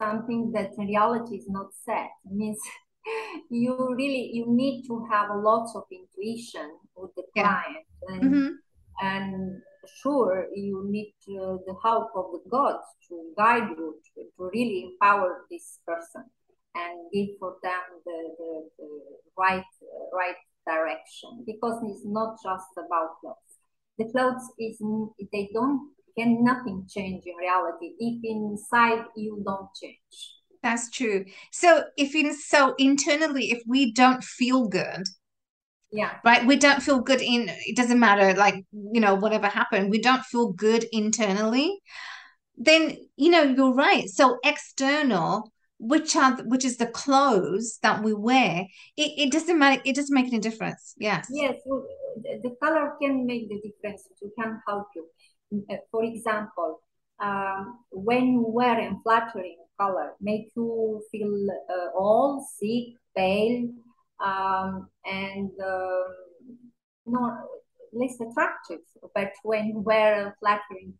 something 0.00 0.50
that 0.54 0.70
in 0.78 0.86
reality 0.86 1.36
is 1.36 1.46
not 1.48 1.68
said 1.84 2.08
it 2.24 2.32
means 2.32 2.58
you 3.50 3.72
really 3.94 4.30
you 4.32 4.44
need 4.48 4.84
to 4.86 4.94
have 5.12 5.28
a 5.30 5.40
lot 5.50 5.68
of 5.74 5.84
intuition 6.00 6.68
with 6.96 7.12
the 7.16 7.24
Yeah. 7.34 7.42
client 7.42 7.86
and 8.08 8.24
Mhm. 8.24 8.54
and 9.10 9.62
sure 10.02 10.34
you 10.66 10.76
need 10.94 11.14
uh, 11.40 11.56
the 11.68 11.76
help 11.86 12.08
of 12.20 12.26
the 12.34 12.42
gods 12.56 12.86
to 13.08 13.14
guide 13.36 13.68
you 13.76 13.86
to, 14.06 14.18
to 14.36 14.50
really 14.56 14.78
empower 14.88 15.30
this 15.50 15.66
person 15.86 16.24
and 16.74 16.94
give 17.12 17.30
for 17.40 17.52
them 17.62 17.84
the, 18.06 18.18
the, 18.38 18.50
the 18.78 18.88
right 19.44 19.70
uh, 19.82 20.16
right 20.20 20.40
direction 20.72 21.30
because 21.50 21.76
it's 21.88 22.04
not 22.18 22.30
just 22.48 22.70
about 22.84 23.10
clothes 23.20 23.47
the 23.98 24.10
clothes 24.12 24.42
is 24.58 24.78
they 25.32 25.50
don't 25.52 25.90
can 26.18 26.42
nothing 26.42 26.84
change 26.88 27.22
in 27.26 27.36
reality 27.36 27.92
if 27.98 28.20
inside 28.24 29.04
you 29.16 29.42
don't 29.44 29.68
change 29.80 29.98
That's 30.62 30.90
true. 30.90 31.24
So 31.52 31.84
if 31.96 32.14
in 32.14 32.34
so 32.34 32.74
internally, 32.78 33.50
if 33.50 33.62
we 33.66 33.92
don't 33.92 34.24
feel 34.24 34.68
good, 34.68 35.04
yeah 35.92 36.16
right, 36.24 36.44
we 36.46 36.56
don't 36.56 36.82
feel 36.82 37.00
good 37.00 37.22
in 37.22 37.48
it 37.48 37.76
doesn't 37.76 38.00
matter, 38.00 38.34
like 38.34 38.64
you 38.72 39.00
know, 39.00 39.14
whatever 39.14 39.46
happened, 39.46 39.90
we 39.90 40.00
don't 40.00 40.24
feel 40.24 40.52
good 40.52 40.84
internally, 40.92 41.78
then 42.56 42.96
you 43.16 43.30
know, 43.30 43.42
you're 43.42 43.74
right. 43.74 44.08
So 44.08 44.38
external, 44.44 45.52
which 45.78 46.16
are 46.16 46.36
which 46.44 46.64
is 46.64 46.76
the 46.76 46.86
clothes 46.86 47.78
that 47.82 48.02
we 48.02 48.12
wear, 48.12 48.66
it, 48.96 49.10
it 49.16 49.32
doesn't 49.32 49.58
matter, 49.58 49.80
it 49.84 49.94
doesn't 49.94 50.14
make 50.14 50.26
any 50.26 50.40
difference. 50.40 50.94
Yes. 50.98 51.28
Yes, 51.30 51.56
the 52.42 52.56
color 52.62 52.94
can 53.00 53.26
make 53.26 53.48
the 53.48 53.60
difference. 53.60 54.08
It 54.20 54.32
can 54.38 54.60
help 54.66 54.86
you. 54.94 55.06
Uh, 55.70 55.76
For 55.90 56.04
example, 56.04 56.80
um, 57.20 57.80
when 57.90 58.32
you 58.32 58.44
wear 58.46 58.78
a 58.78 58.94
flattering 59.02 59.56
color, 59.80 60.12
make 60.20 60.50
you 60.56 61.02
feel 61.10 61.46
uh, 61.70 61.88
old, 61.96 62.44
sick, 62.46 62.94
pale, 63.16 63.68
um, 64.20 64.88
and 65.04 65.50
um, 65.64 66.06
not 67.06 67.44
less 67.92 68.14
attractive. 68.20 68.80
But 69.14 69.32
when 69.42 69.66
you 69.66 69.80
wear 69.80 70.36
flattering 70.40 70.94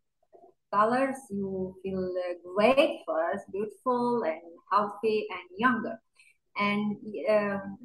colors, 0.73 1.17
you 1.31 1.75
feel 1.83 2.05
uh, 2.05 2.35
great 2.55 3.01
first, 3.07 3.45
beautiful 3.53 4.23
and 4.25 4.41
healthy 4.71 5.27
and 5.31 5.59
younger. 5.59 6.01
And 6.57 6.97
um, 7.31 7.79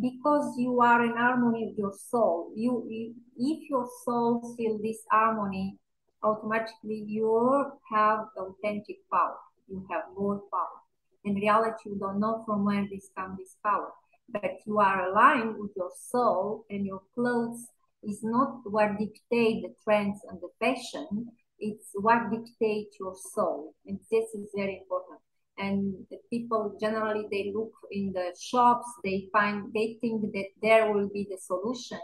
because 0.00 0.54
you 0.58 0.80
are 0.80 1.04
in 1.04 1.16
harmony 1.16 1.66
with 1.68 1.78
your 1.78 1.92
soul, 2.10 2.50
you, 2.56 2.84
you 2.88 3.14
if 3.36 3.70
your 3.70 3.88
soul 4.04 4.54
feel 4.56 4.78
this 4.82 4.98
harmony, 5.10 5.78
automatically 6.22 7.04
you 7.06 7.70
have 7.92 8.26
authentic 8.36 8.96
power. 9.12 9.36
You 9.68 9.86
have 9.90 10.04
more 10.16 10.42
power. 10.50 10.80
In 11.24 11.34
reality, 11.34 11.90
you 11.90 11.98
don't 11.98 12.20
know 12.20 12.42
from 12.44 12.64
where 12.64 12.86
this 12.90 13.08
comes 13.16 13.38
this 13.38 13.56
power, 13.64 13.92
but 14.28 14.58
you 14.66 14.78
are 14.78 15.10
aligned 15.10 15.56
with 15.58 15.70
your 15.76 15.90
soul, 16.10 16.64
and 16.68 16.84
your 16.84 17.02
clothes 17.14 17.66
is 18.02 18.20
not 18.22 18.60
what 18.64 18.98
dictate 18.98 19.62
the 19.62 19.74
trends 19.82 20.20
and 20.28 20.38
the 20.40 20.48
fashion. 20.60 21.28
It's 21.58 21.88
what 21.94 22.30
dictates 22.30 22.96
your 23.00 23.14
soul. 23.34 23.74
And 23.86 23.98
this 24.10 24.34
is 24.34 24.50
very 24.54 24.82
important 24.82 25.20
and 25.58 25.94
the 26.10 26.18
people 26.30 26.76
generally 26.80 27.26
they 27.30 27.52
look 27.54 27.72
in 27.90 28.12
the 28.12 28.34
shops 28.40 28.86
they 29.04 29.28
find 29.32 29.72
they 29.72 29.96
think 30.00 30.22
that 30.32 30.46
there 30.62 30.92
will 30.92 31.08
be 31.08 31.26
the 31.30 31.38
solution 31.38 31.98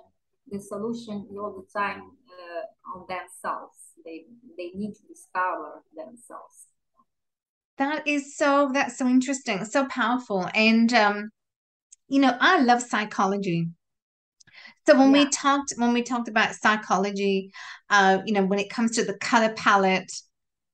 the 0.51 0.61
solution 0.61 1.27
all 1.39 1.53
the 1.61 1.81
time 1.81 2.03
uh, 2.39 2.99
on 2.99 3.07
themselves 3.09 3.77
they 4.05 4.25
they 4.57 4.71
need 4.75 4.95
to 4.95 5.03
discover 5.09 5.83
themselves 5.97 6.67
That 7.79 8.07
is 8.07 8.37
so 8.37 8.71
that's 8.73 8.97
so 8.97 9.09
interesting, 9.09 9.65
so 9.65 9.87
powerful. 9.87 10.49
And 10.55 10.93
um, 10.95 11.31
you 12.09 12.21
know, 12.21 12.37
I 12.41 12.61
love 12.61 12.83
psychology. 12.83 13.69
So 14.87 14.97
when 14.99 15.13
yeah 15.13 15.13
we 15.13 15.29
talked 15.31 15.75
when 15.77 15.93
we 15.93 16.03
talked 16.03 16.29
about 16.29 16.55
psychology, 16.55 17.53
uh, 17.91 18.19
you 18.25 18.33
know, 18.33 18.45
when 18.45 18.59
it 18.59 18.71
comes 18.71 18.93
to 18.97 19.05
the 19.05 19.15
color 19.19 19.53
palette, 19.55 20.11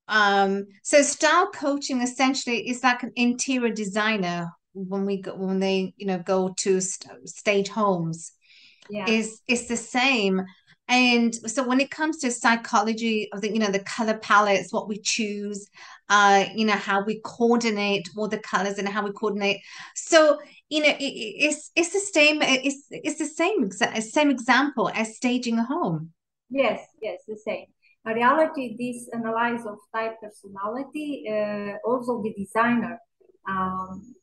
um, 0.09 0.67
so 0.83 1.03
style 1.03 1.49
coaching 1.51 2.03
essentially 2.03 2.69
is 2.69 2.83
like 2.83 3.03
an 3.03 3.13
interior 3.17 3.73
designer 3.73 4.51
when 4.75 5.07
we 5.07 5.23
go 5.23 5.35
when 5.35 5.59
they, 5.61 5.95
you 5.97 6.07
know, 6.07 6.19
go 6.19 6.55
to 6.59 6.81
st 6.81 7.29
stage 7.29 7.69
homes 7.69 8.33
yeah 8.89 9.07
is 9.07 9.41
is 9.49 9.69
the 9.69 9.77
same. 9.77 10.43
And 10.89 11.35
so 11.35 11.67
when 11.67 11.81
it 11.81 11.91
comes 11.91 12.19
to 12.19 12.31
psychology 12.31 13.29
of 13.33 13.41
the, 13.41 13.53
you 13.53 13.59
know, 13.59 13.73
the 13.73 13.81
color 13.81 14.19
palettes, 14.19 14.73
what 14.73 14.89
we 14.89 15.01
choose, 15.01 15.67
uh, 16.09 16.45
you 16.55 16.65
know, 16.65 16.75
how 16.75 17.05
we 17.05 17.21
coordinate 17.25 18.09
all 18.17 18.29
the 18.29 18.39
colors 18.39 18.79
and 18.79 18.89
how 18.89 19.05
we 19.05 19.11
coordinate. 19.11 19.59
So, 19.97 20.39
you 20.69 20.83
know, 20.83 20.89
it, 20.91 21.03
it- 21.03 21.37
it's 21.47 21.71
it's 21.75 21.93
the 21.93 22.01
same, 22.01 22.41
it's 22.43 22.87
it's 22.91 23.19
the 23.19 23.27
same 23.27 23.71
same 24.01 24.31
example 24.31 24.91
as 24.95 25.17
staging 25.17 25.59
a 25.59 25.65
home. 25.65 26.13
yes 26.51 26.81
yes 27.01 27.21
the 27.27 27.37
same 27.37 27.67
reality 28.15 28.77
this 28.79 29.09
analysis 29.13 29.67
of 29.67 29.79
type 29.95 30.17
personality 30.21 31.25
uh, 31.29 31.77
also 31.85 32.23
the 32.23 32.33
designer 32.37 32.99
um, 33.49 34.15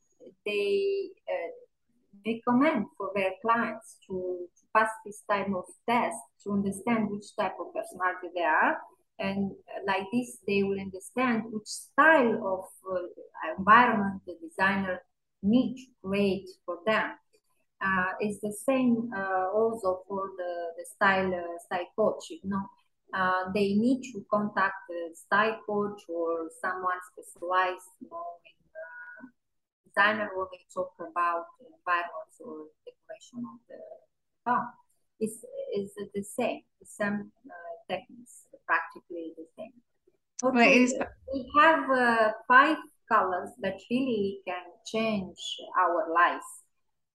they 0.44 1.10
uh, 1.28 1.50
recommend 2.26 2.86
for 2.96 3.10
their 3.14 3.32
clients 3.42 3.98
to, 4.06 4.46
to 4.56 4.62
pass 4.74 4.90
this 5.04 5.22
type 5.30 5.48
of 5.54 5.64
test 5.88 6.16
to 6.42 6.52
understand 6.52 7.10
which 7.10 7.34
type 7.38 7.54
of 7.60 7.72
personality 7.74 8.28
they 8.34 8.42
are. 8.42 8.78
And 9.18 9.52
uh, 9.52 9.80
like 9.86 10.06
this, 10.12 10.38
they 10.46 10.62
will 10.62 10.80
understand 10.80 11.44
which 11.50 11.66
style 11.66 12.34
of 12.44 12.96
uh, 12.96 13.56
environment 13.56 14.22
the 14.26 14.36
designer 14.42 15.02
needs 15.42 15.82
to 15.84 16.08
create 16.08 16.48
for 16.66 16.78
them. 16.86 17.12
Uh, 17.84 18.12
it's 18.20 18.40
the 18.40 18.52
same 18.52 19.10
uh, 19.14 19.50
also 19.52 20.02
for 20.08 20.30
the, 20.36 20.72
the 20.78 20.86
style 20.86 21.32
uh, 21.34 21.58
style 21.66 21.86
coach. 21.96 22.24
You 22.30 22.40
know, 22.44 22.62
uh, 23.12 23.52
they 23.52 23.74
need 23.74 24.02
to 24.12 24.24
contact 24.30 24.74
the 24.88 25.14
style 25.14 25.58
coach 25.66 26.02
or 26.08 26.48
someone 26.60 26.98
specialized, 27.12 27.90
you 28.00 28.08
know, 28.10 28.24
in 28.46 28.54
designer 29.86 30.30
when 30.34 30.46
we 30.50 30.58
talk 30.72 30.92
about 30.98 31.46
environments 31.60 32.40
or 32.40 32.66
decoration 32.84 33.44
of 33.44 33.60
the 33.68 34.50
home 34.50 34.68
is 35.20 35.44
is 35.74 35.92
the 36.14 36.22
same. 36.22 36.62
The 36.80 36.86
same 36.86 37.30
uh, 37.46 37.74
techniques, 37.88 38.46
practically 38.66 39.32
the 39.36 39.46
same. 39.56 39.72
Okay, 40.42 40.82
is, 40.82 40.94
we 41.32 41.50
have 41.56 41.88
uh, 41.90 42.32
five 42.48 42.76
colors 43.10 43.50
that 43.60 43.78
really 43.90 44.40
can 44.46 44.64
change 44.84 45.38
our 45.78 46.12
lives. 46.12 46.44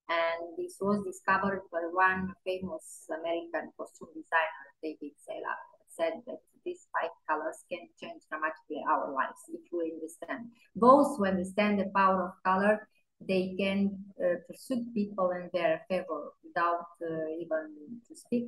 And 0.09 0.57
this 0.57 0.77
was 0.81 1.05
discovered 1.05 1.61
by 1.71 1.85
one 1.91 2.33
famous 2.43 3.05
American 3.13 3.69
costume 3.77 4.09
designer, 4.15 4.65
David 4.81 5.13
Zyla, 5.21 5.53
said 5.99 6.13
that 6.27 6.39
these 6.65 6.87
five 6.93 7.11
colors 7.27 7.63
can 7.71 7.83
change 7.99 8.21
dramatically 8.29 8.81
our 8.89 9.11
lives 9.11 9.41
if 9.49 9.61
we 9.71 9.91
understand. 9.93 10.49
Those 10.75 11.17
who 11.17 11.25
understand 11.25 11.79
the 11.79 11.91
power 11.95 12.23
of 12.27 12.33
color, 12.43 12.87
they 13.27 13.55
can 13.59 13.97
uh, 14.23 14.35
pursue 14.47 14.85
people 14.93 15.31
in 15.31 15.49
their 15.53 15.81
favor 15.89 16.31
without 16.43 16.87
uh, 17.01 17.27
even 17.39 17.65
to 18.07 18.15
speak. 18.15 18.45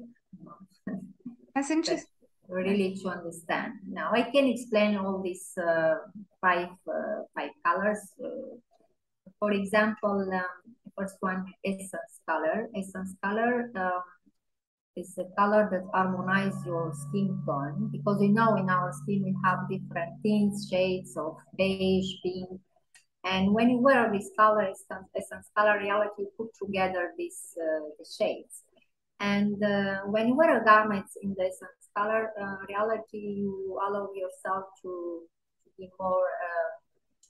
that's 1.56 1.72
interesting. 1.72 2.08
really 2.48 2.96
to 3.02 3.10
understand. 3.10 3.74
Now 3.88 4.12
I 4.14 4.24
can 4.24 4.46
explain 4.48 4.98
all 4.98 5.22
these 5.22 5.52
uh, 5.58 5.96
five 6.40 6.74
uh, 6.88 7.24
five 7.36 7.52
colors. 7.66 8.02
Uh, 8.24 8.56
for 9.40 9.52
example, 9.52 10.18
um, 10.42 10.62
the 10.86 10.92
first 10.98 11.18
one, 11.20 11.46
essence 11.66 12.14
color. 12.30 12.68
Essence 12.76 13.16
color 13.24 13.72
um, 13.76 14.04
is 14.96 15.18
a 15.18 15.26
color 15.38 15.70
that 15.72 15.84
harmonizes 15.94 16.66
your 16.66 16.92
skin 16.94 17.42
tone 17.46 17.90
because 17.92 18.20
we 18.20 18.28
know 18.28 18.56
in 18.56 18.70
our 18.70 18.92
skin 18.92 19.24
we 19.24 19.36
have 19.44 19.70
different 19.70 20.22
tints, 20.24 20.70
shades 20.70 21.16
of 21.16 21.38
beige, 21.58 22.12
pink, 22.24 22.60
and 23.24 23.54
when 23.54 23.70
you 23.70 23.78
wear 23.78 24.12
this 24.12 24.32
color, 24.38 24.68
essence, 25.16 25.52
color 25.56 25.80
reality, 25.80 26.24
you 26.24 26.32
put 26.38 26.50
together 26.56 27.12
these 27.18 27.56
uh, 27.58 27.86
the 28.00 28.06
shades. 28.06 28.64
And 29.20 29.64
uh, 29.64 30.02
when 30.08 30.30
you 30.30 30.36
wear 30.36 30.60
a 30.60 30.66
garment 30.66 31.06
in 31.22 31.36
the 31.38 31.44
essence 31.44 31.90
color 31.96 32.32
uh, 32.42 32.66
reality, 32.68 33.20
you 33.20 33.80
allow 33.88 34.10
yourself 34.16 34.66
to, 34.82 35.22
to 35.64 35.70
be 35.78 35.90
more 36.00 36.26
uh, 36.26 36.72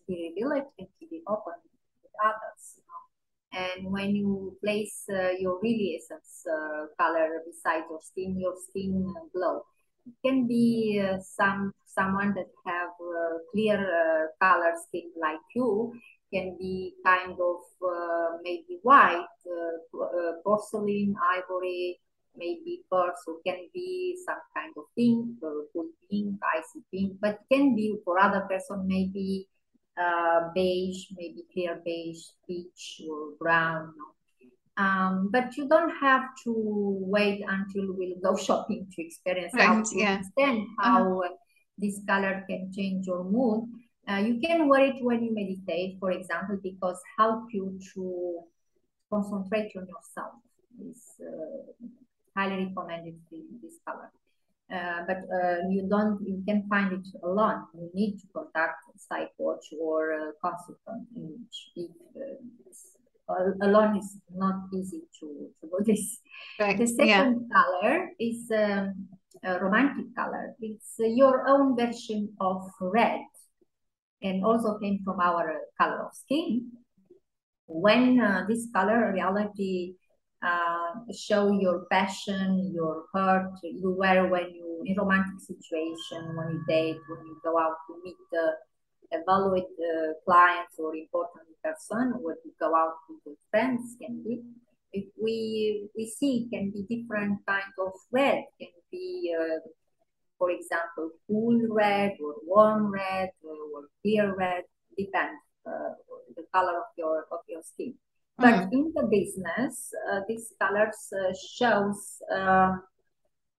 be 0.07 0.31
revealed 0.33 0.63
and 0.79 0.87
to 0.99 1.07
be 1.09 1.21
open 1.27 1.59
with 2.01 2.11
others. 2.23 2.77
You 2.77 2.83
know? 2.87 3.10
And 3.53 3.91
when 3.91 4.15
you 4.15 4.57
place 4.63 5.03
uh, 5.09 5.31
your 5.39 5.59
really 5.61 5.99
essence 5.99 6.45
uh, 6.47 6.85
color 6.99 7.41
beside 7.45 7.83
your 7.89 7.99
skin, 8.01 8.39
your 8.39 8.55
skin 8.69 9.13
glow. 9.33 9.65
It 10.07 10.13
can 10.25 10.47
be 10.47 11.03
uh, 11.03 11.19
some 11.19 11.73
someone 11.85 12.33
that 12.33 12.49
have 12.65 12.95
uh, 12.99 13.37
clear 13.51 13.77
uh, 13.77 14.27
color 14.43 14.73
skin 14.87 15.11
like 15.21 15.43
you 15.53 15.93
can 16.33 16.55
be 16.57 16.93
kind 17.05 17.33
of 17.33 17.59
uh, 17.83 18.37
maybe 18.41 18.79
white, 18.83 19.35
uh, 19.45 19.97
uh, 19.99 20.31
porcelain, 20.43 21.13
ivory, 21.35 21.99
maybe 22.35 22.81
or 22.91 23.13
can 23.45 23.67
be 23.73 24.17
some 24.25 24.39
kind 24.55 24.73
of 24.77 24.83
pink, 24.97 25.27
uh, 25.43 25.81
pink, 26.09 26.39
icy 26.55 26.79
pink, 26.91 27.13
but 27.19 27.39
can 27.51 27.75
be 27.75 27.95
for 28.05 28.17
other 28.19 28.47
person 28.49 28.87
maybe 28.87 29.47
uh, 29.99 30.49
beige, 30.53 31.07
maybe 31.15 31.43
clear 31.51 31.81
beige, 31.83 32.23
peach 32.47 33.01
or 33.09 33.31
brown. 33.39 33.93
Um, 34.77 35.29
but 35.31 35.57
you 35.57 35.67
don't 35.67 35.93
have 35.99 36.23
to 36.43 36.53
wait 37.01 37.43
until 37.47 37.93
we'll 37.93 38.19
go 38.23 38.35
shopping 38.47 38.87
to 38.95 39.05
experience 39.05 39.53
right, 39.53 39.67
how 39.67 39.83
to 39.83 39.97
yeah. 39.99 40.13
understand 40.15 40.67
how 40.79 41.21
uh-huh. 41.21 41.33
this 41.77 41.99
color 42.07 42.43
can 42.49 42.71
change 42.73 43.07
your 43.07 43.23
mood. 43.23 43.69
Uh, 44.07 44.17
you 44.17 44.39
can 44.39 44.67
wear 44.67 44.85
it 44.85 45.03
when 45.03 45.23
you 45.23 45.33
meditate, 45.33 45.97
for 45.99 46.11
example, 46.11 46.57
because 46.63 46.99
help 47.17 47.43
you 47.51 47.79
to 47.93 48.39
concentrate 49.11 49.71
on 49.75 49.87
yourself. 49.87 50.33
It's 50.79 51.15
uh, 51.21 51.85
highly 52.35 52.65
recommended 52.65 53.19
this 53.29 53.73
color. 53.85 54.11
Uh, 54.71 55.03
but 55.05 55.17
uh, 55.17 55.67
you 55.69 55.85
don't, 55.89 56.17
you 56.25 56.41
can 56.47 56.65
find 56.69 56.93
it 56.93 57.07
alone. 57.23 57.65
You 57.73 57.89
need 57.93 58.19
to 58.19 58.27
contact 58.33 58.77
a 58.95 58.97
psych 58.97 59.31
coach 59.37 59.65
or 59.79 60.11
a 60.11 60.31
consultant 60.41 61.07
if 61.75 61.91
uh, 63.29 63.51
alone 63.61 63.97
is 63.97 64.17
not 64.33 64.55
easy 64.73 65.01
to, 65.19 65.49
to 65.59 65.67
do 65.67 65.83
this. 65.85 66.19
Right. 66.59 66.77
The 66.77 66.87
second 66.87 67.49
yeah. 67.49 67.55
color 67.57 68.09
is 68.17 68.49
um, 68.51 69.07
a 69.43 69.59
romantic 69.59 70.15
color. 70.15 70.55
It's 70.61 70.95
your 70.99 71.47
own 71.47 71.75
version 71.75 72.33
of 72.39 72.69
red 72.79 73.21
and 74.21 74.45
also 74.45 74.77
came 74.79 74.99
from 75.03 75.19
our 75.19 75.53
color 75.79 76.05
of 76.05 76.13
skin. 76.13 76.71
When 77.67 78.21
uh, 78.21 78.45
this 78.47 78.67
color 78.73 79.11
reality 79.13 79.95
uh, 80.43 80.93
show 81.13 81.51
your 81.51 81.85
passion, 81.91 82.71
your 82.73 83.05
heart, 83.13 83.53
you 83.63 83.91
wear 83.91 84.27
when 84.27 84.49
you 84.53 84.83
in 84.85 84.97
romantic 84.97 85.39
situation, 85.39 86.35
when 86.35 86.49
you 86.51 86.63
date, 86.67 86.97
when 87.07 87.25
you 87.27 87.39
go 87.43 87.59
out 87.59 87.77
to 87.87 88.01
meet 88.03 88.15
the 88.31 88.53
evaluate 89.11 89.67
the 89.77 90.15
clients 90.25 90.79
or 90.79 90.95
important 90.95 91.45
person, 91.63 92.13
when 92.21 92.35
you 92.45 92.51
go 92.59 92.75
out 92.75 92.95
with 93.25 93.37
friends 93.49 93.95
can 94.01 94.23
be. 94.23 94.41
If 94.93 95.05
we 95.21 95.87
we 95.95 96.05
see 96.05 96.49
can 96.51 96.71
be 96.71 96.83
different 96.89 97.39
kind 97.47 97.73
of 97.79 97.93
red, 98.11 98.43
can 98.59 98.73
be 98.91 99.33
uh, 99.37 99.59
for 100.37 100.49
example, 100.49 101.11
cool 101.27 101.59
red 101.69 102.17
or 102.19 102.33
warm 102.43 102.91
red 102.91 103.29
or 103.43 103.83
clear 104.01 104.33
red, 104.35 104.63
depends 104.97 105.39
uh, 105.67 105.93
the 106.35 106.43
color 106.51 106.77
of 106.77 106.89
your 106.97 107.25
of 107.31 107.39
your 107.47 107.61
skin. 107.63 107.93
But 108.41 108.69
mm. 108.69 108.73
in 108.73 108.93
the 108.95 109.03
business, 109.03 109.93
uh, 110.11 110.21
these 110.27 110.53
colors 110.59 111.13
uh, 111.13 111.33
shows 111.33 112.21
um, 112.31 112.83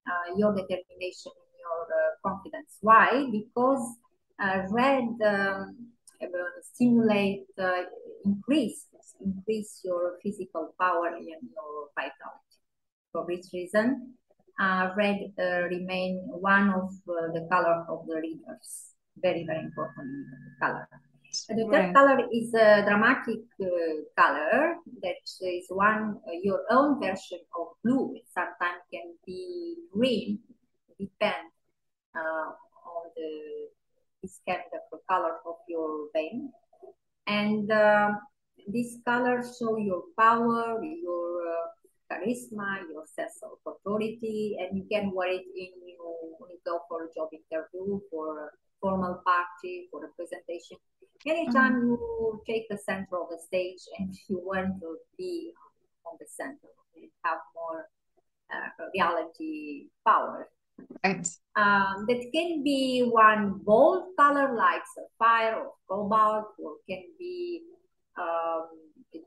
uh, 0.07 0.37
your 0.37 0.55
determination 0.55 1.33
and 1.33 1.53
your 1.65 1.83
uh, 1.89 2.29
confidence. 2.29 2.79
Why? 2.81 3.27
Because 3.31 3.97
uh, 4.43 4.63
red 4.71 5.09
um, 5.25 5.77
stimulate 6.75 7.47
increase 8.25 8.87
increase 9.25 9.81
your 9.85 10.19
physical 10.23 10.75
power 10.79 11.09
and 11.09 11.25
your 11.27 11.89
vitality. 11.95 12.59
For 13.13 13.27
this 13.29 13.51
reason, 13.53 14.15
uh, 14.61 14.91
red 14.97 15.33
uh, 15.39 15.69
remain 15.69 16.21
one 16.27 16.71
of 16.71 16.91
uh, 17.09 17.33
the 17.33 17.47
color 17.51 17.85
of 17.89 18.07
the 18.07 18.17
readers. 18.17 18.95
Very, 19.17 19.45
very 19.45 19.61
important 19.61 20.27
color. 20.61 20.89
The 21.55 21.69
third 21.71 21.95
color 21.95 22.27
is 22.33 22.55
a 22.55 22.83
dramatic 22.83 23.45
uh, 23.61 23.67
color 24.17 24.77
that 25.03 25.17
is 25.43 25.67
one 25.69 26.17
uh, 26.27 26.33
your 26.43 26.63
own 26.71 27.01
version 27.01 27.41
of 27.59 27.77
blue. 27.85 28.15
It 28.17 28.25
sometimes 28.33 28.81
can 28.93 29.15
be 29.27 29.77
green, 29.93 30.39
depend 30.99 31.53
uh, 32.17 32.53
on 32.89 33.05
the 33.17 33.69
this 34.23 34.41
kind 34.49 34.63
of 34.73 35.01
color 35.09 35.37
of 35.45 35.57
your 35.69 36.09
vein. 36.15 36.51
And 37.27 37.69
this 38.69 38.99
color 39.05 39.43
show 39.43 39.77
your 39.77 40.05
power, 40.19 40.83
your 40.83 41.43
charisma, 42.11 42.81
your 42.91 43.05
sense 43.07 43.41
of 43.43 43.59
authority, 43.67 44.57
and 44.61 44.79
you 44.79 44.85
can 44.91 45.13
wear 45.15 45.33
it 45.33 45.45
in 45.57 45.73
you 45.87 45.99
when 46.39 46.51
you 46.51 46.59
go 46.65 46.81
for 46.89 47.05
a 47.05 47.09
job 47.15 47.29
interview, 47.33 48.01
for 48.11 48.53
formal 48.83 49.23
party, 49.25 49.89
for 49.91 50.05
a 50.05 50.09
presentation. 50.17 50.77
Anytime 51.25 51.75
mm-hmm. 51.75 51.91
you 51.91 52.43
take 52.47 52.69
the 52.69 52.77
center 52.77 53.17
of 53.23 53.29
the 53.31 53.39
stage 53.39 53.81
and 53.99 54.13
you 54.29 54.43
want 54.45 54.81
to 54.81 54.97
be 55.17 55.53
on 56.05 56.17
the 56.19 56.27
center, 56.29 56.69
you 56.95 57.09
have 57.25 57.39
more 57.55 57.89
uh, 58.53 58.85
reality 58.93 59.87
power. 60.07 60.49
Right. 61.05 61.29
Um, 61.55 62.07
that 62.09 62.23
can 62.35 62.65
be 62.65 63.07
one 63.09 63.61
bold 63.63 64.17
color 64.19 64.55
like 64.57 64.83
sapphire 64.95 65.63
or 65.63 65.73
cobalt, 65.89 66.49
or 66.59 66.73
can 66.89 67.05
be 67.19 67.63
um, 68.19 68.69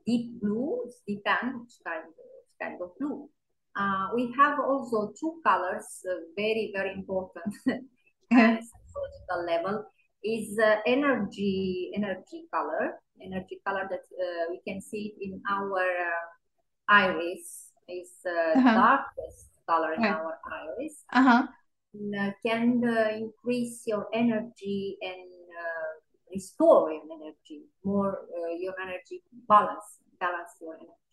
deep 0.04 0.40
blue. 0.40 0.84
It 1.06 1.16
depends 1.16 1.80
kind 1.86 2.04
of 2.04 2.14
kind 2.60 2.82
of 2.82 2.90
blue. 2.98 3.28
Uh, 3.76 4.08
we 4.14 4.32
have 4.36 4.58
also 4.58 5.12
two 5.18 5.40
colors, 5.44 5.84
uh, 6.10 6.14
very, 6.34 6.72
very 6.74 6.92
important 6.94 7.54
at 8.32 8.62
psychological 8.96 9.46
level, 9.46 9.84
is 10.24 10.58
uh, 10.58 10.76
energy, 10.86 11.92
energy 11.94 12.46
color, 12.52 12.98
energy 13.22 13.60
color 13.66 13.86
that 13.90 14.00
uh, 14.00 14.50
we 14.50 14.60
can 14.66 14.80
see 14.80 15.14
in 15.20 15.40
our 15.50 15.80
uh, 15.80 16.26
iris, 16.88 17.72
is 17.88 18.12
uh, 18.26 18.58
-huh. 18.58 18.74
darkest 18.74 19.48
color 19.66 19.94
in 19.94 20.04
our 20.04 20.38
iris. 20.64 21.04
-huh. 21.22 21.42
can 22.42 22.82
increase 23.22 23.90
your 23.90 24.06
energy 24.12 24.98
and 25.00 25.30
restore 26.34 26.92
your 26.92 27.06
energy, 27.18 27.60
more 27.82 28.12
your 28.64 28.74
energy 28.80 29.22
balance, 29.46 29.88
balance 30.18 30.52
your 30.60 30.74
energy 30.74 31.06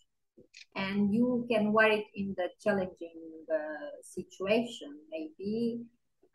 and 0.75 1.13
you 1.13 1.45
can 1.49 1.71
wear 1.71 1.91
it 1.91 2.05
in 2.15 2.33
the 2.37 2.47
challenging 2.63 3.21
uh, 3.51 3.91
situation 4.01 4.95
maybe 5.11 5.79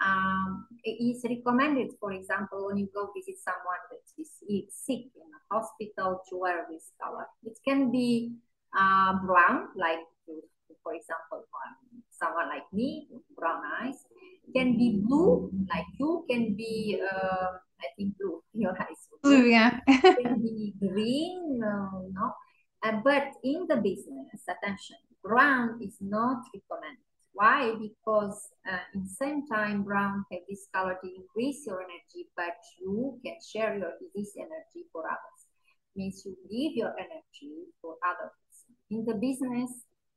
um, 0.00 0.66
it 0.84 1.02
is 1.02 1.24
recommended 1.24 1.90
for 1.98 2.12
example 2.12 2.66
when 2.66 2.78
you 2.78 2.88
go 2.94 3.10
visit 3.14 3.36
someone 3.42 3.82
that 3.90 4.04
is 4.18 4.30
sick 4.70 5.10
in 5.14 5.28
a 5.34 5.54
hospital 5.54 6.22
to 6.28 6.36
wear 6.36 6.66
this 6.70 6.92
color. 7.02 7.26
It 7.44 7.58
can 7.66 7.90
be 7.90 8.32
uh, 8.78 9.14
brown 9.24 9.68
like 9.76 9.98
for 10.82 10.94
example 10.94 11.44
someone 12.10 12.48
like 12.48 12.66
me 12.72 13.08
brown 13.36 13.62
eyes. 13.82 14.04
Can 14.54 14.78
be 14.78 15.02
blue 15.04 15.50
like 15.68 15.84
you 15.98 16.24
can 16.30 16.54
be 16.54 16.98
uh, 17.02 17.58
i 17.80 17.86
think 17.96 18.16
blue 18.18 18.42
your 18.54 18.72
eyes. 18.80 19.08
Blue 19.22 19.44
yeah. 19.46 19.80
Can 19.86 20.40
be 20.42 20.74
green 20.78 21.60
uh, 21.62 22.00
no. 22.12 22.32
Uh, 22.82 23.00
but 23.02 23.34
in 23.42 23.66
the 23.68 23.76
business, 23.76 24.30
attention, 24.46 24.96
brown 25.22 25.80
is 25.82 25.96
not 26.00 26.44
recommended. 26.54 27.07
Why? 27.38 27.72
Because 27.78 28.48
uh, 28.68 28.82
in 28.94 29.04
the 29.04 29.14
same 29.14 29.46
time, 29.46 29.84
brown 29.84 30.24
have 30.32 30.40
this 30.48 30.66
color 30.74 30.98
to 31.00 31.08
increase 31.08 31.64
your 31.64 31.80
energy, 31.80 32.26
but 32.36 32.58
you 32.80 33.20
can 33.24 33.36
share 33.40 33.78
your 33.78 33.92
this 34.12 34.32
energy 34.36 34.88
for 34.92 35.04
others. 35.06 35.40
Means 35.94 36.24
you 36.26 36.34
give 36.50 36.76
your 36.76 36.92
energy 36.98 37.70
for 37.80 37.94
others. 38.04 38.34
In 38.90 39.04
the 39.04 39.14
business, 39.14 39.70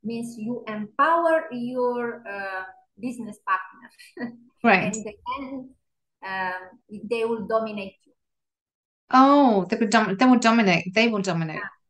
means 0.03 0.35
you 0.35 0.63
empower 0.67 1.45
your 1.51 2.23
uh, 2.27 2.63
business 2.99 3.37
partner. 3.45 4.33
Right. 4.63 4.93
and 4.93 4.93
then 4.93 5.69
um, 6.23 6.61
they 7.09 7.25
will 7.25 7.47
dominate 7.47 7.95
you. 8.05 8.13
Oh, 9.09 9.65
they 9.69 9.75
will 9.75 9.87
dom- 9.87 10.15
they 10.17 10.25
will 10.25 10.37
dominate. 10.37 10.93
They 10.93 11.07
will 11.07 11.21
dominate. 11.21 11.55
Yeah. 11.55 11.80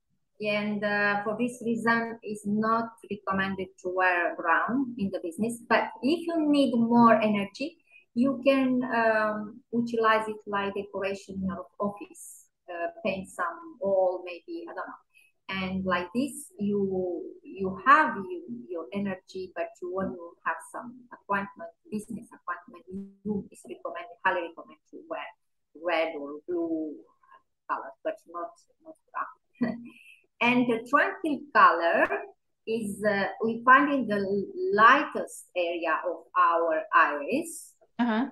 And 0.41 0.83
uh, 0.83 1.23
for 1.23 1.37
this 1.39 1.61
reason, 1.63 2.19
it's 2.23 2.45
not 2.45 2.89
recommended 3.09 3.67
to 3.83 3.93
wear 3.95 4.35
brown 4.35 4.95
in 4.97 5.11
the 5.11 5.19
business. 5.23 5.59
But 5.69 5.89
if 6.01 6.25
you 6.27 6.49
need 6.49 6.73
more 6.73 7.13
energy, 7.13 7.77
you 8.15 8.41
can 8.45 8.83
um, 8.83 9.61
utilize 9.71 10.27
it 10.27 10.37
like 10.47 10.73
decoration 10.73 11.35
in 11.35 11.47
your 11.47 11.67
office. 11.79 12.45
Uh, 12.69 12.87
paint 13.03 13.27
some 13.27 13.77
wall, 13.81 14.23
maybe 14.25 14.63
I 14.63 14.73
don't 14.73 14.87
know 14.87 15.01
and 15.51 15.85
like 15.85 16.07
this 16.15 16.51
you 16.59 17.21
you 17.43 17.77
have 17.85 18.15
you, 18.15 18.43
your 18.69 18.85
energy 18.93 19.51
but 19.55 19.67
you 19.81 19.93
want 19.93 20.13
to 20.13 20.31
have 20.45 20.55
some 20.71 20.95
appointment 21.11 21.69
business 21.91 22.27
appointment 22.31 22.83
you 22.89 23.45
is 23.51 23.61
recommended 23.67 24.15
highly 24.23 24.41
recommend 24.47 24.79
to 24.89 24.97
wear 25.09 25.27
red 25.83 26.13
or 26.15 26.39
blue 26.47 26.95
color 27.69 27.91
but 28.03 28.15
not 28.29 28.51
not 28.83 28.95
brown 29.11 29.75
and 30.41 30.65
the 30.67 30.85
tranquil 30.89 31.39
color 31.55 32.07
is 32.67 33.03
uh, 33.03 33.25
we 33.43 33.61
find 33.63 33.91
in 33.93 34.07
the 34.07 34.45
lightest 34.73 35.45
area 35.55 35.99
of 36.07 36.17
our 36.37 36.83
iris 36.93 37.73
uh-huh. 37.99 38.27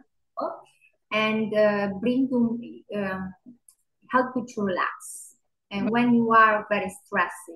and 1.12 1.54
uh, 1.54 1.88
bring 2.00 2.28
to 2.30 2.60
um, 2.96 3.34
help 4.12 4.28
you 4.36 4.46
to 4.56 4.62
relax 4.62 5.30
and 5.72 5.90
when 5.90 6.14
you 6.14 6.32
are 6.34 6.66
very 6.70 6.92
stressed, 7.06 7.52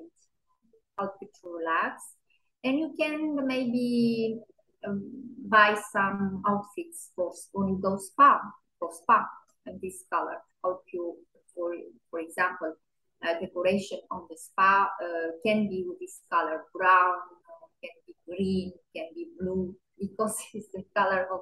help 1.00 1.14
you 1.22 1.28
to 1.42 1.50
relax. 1.50 2.04
And 2.64 2.80
you 2.80 2.94
can 3.00 3.48
maybe 3.48 4.40
um, 4.88 5.12
buy 5.50 5.76
some 5.92 6.44
outfits 6.48 7.10
for 7.16 7.34
you 7.56 7.80
go 7.82 7.98
spa, 7.98 8.40
for 8.80 8.92
spa, 8.94 9.26
and 9.66 9.82
this 9.82 10.04
color 10.12 10.38
help 10.64 10.84
you. 10.94 11.16
For 11.56 11.76
for 12.10 12.20
example, 12.20 12.74
uh, 12.74 12.83
decoration 13.40 14.00
on 14.12 14.28
the 14.30 14.38
spa 14.38 14.90
uh, 15.02 15.32
can 15.46 15.70
be 15.70 15.86
with 15.88 16.00
this 16.00 16.22
color 16.32 16.64
brown, 16.74 17.16
can 17.82 17.92
be 18.08 18.14
green, 18.28 18.74
can 18.96 19.08
be 19.16 19.28
blue, 19.40 19.76
because 20.00 20.36
it's 20.54 20.68
the 20.74 20.84
color 20.96 21.28
of 21.32 21.42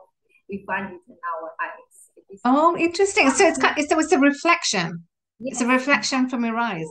we 0.50 0.64
find 0.68 0.94
it 0.94 1.02
in 1.08 1.18
our 1.32 1.50
eyes. 1.62 2.42
Oh, 2.44 2.78
interesting. 2.78 3.30
So 3.32 3.48
it's 3.48 3.58
kind, 3.58 3.76
so 3.88 4.00
it's 4.00 4.12
a 4.12 4.20
reflection. 4.20 5.04
Yes. 5.40 5.54
It's 5.54 5.62
a 5.62 5.68
reflection 5.68 6.30
from 6.30 6.46
your 6.46 6.58
eyes. 6.58 6.88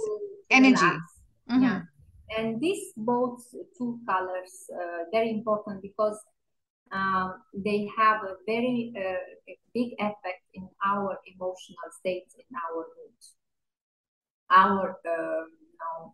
Energy. 0.51 0.81
Mm-hmm. 1.51 1.63
Yeah. 1.63 1.83
And 2.37 2.61
these 2.61 2.93
both 2.97 3.43
two 3.77 4.01
colors 4.09 4.71
uh, 4.75 5.05
very 5.13 5.31
important 5.31 5.83
because 5.83 6.19
um, 6.93 7.35
they 7.55 7.89
have 7.97 8.23
a 8.25 8.35
very 8.47 8.93
uh, 8.97 9.53
big 9.75 9.93
effect 9.99 10.43
in 10.55 10.69
our 10.85 11.19
emotional 11.27 11.91
states, 11.99 12.35
in 12.37 12.57
our 12.57 12.77
mood. 12.77 13.40
Our 14.51 14.97
um, 15.07 16.13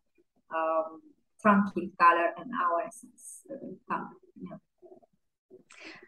um, 0.55 1.01
tranquil 1.41 1.89
color 2.01 2.35
and 2.37 2.51
our 2.65 2.83
essence 2.87 3.43
uh. 3.91 4.05
Yeah. 4.41 4.57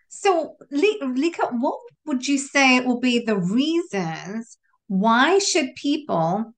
So, 0.08 0.56
Lica, 0.72 1.50
what 1.52 1.78
would 2.06 2.26
you 2.26 2.38
say 2.38 2.80
will 2.80 3.00
be 3.00 3.18
the 3.24 3.36
reasons 3.36 4.58
why 4.88 5.38
should 5.38 5.74
people 5.74 6.54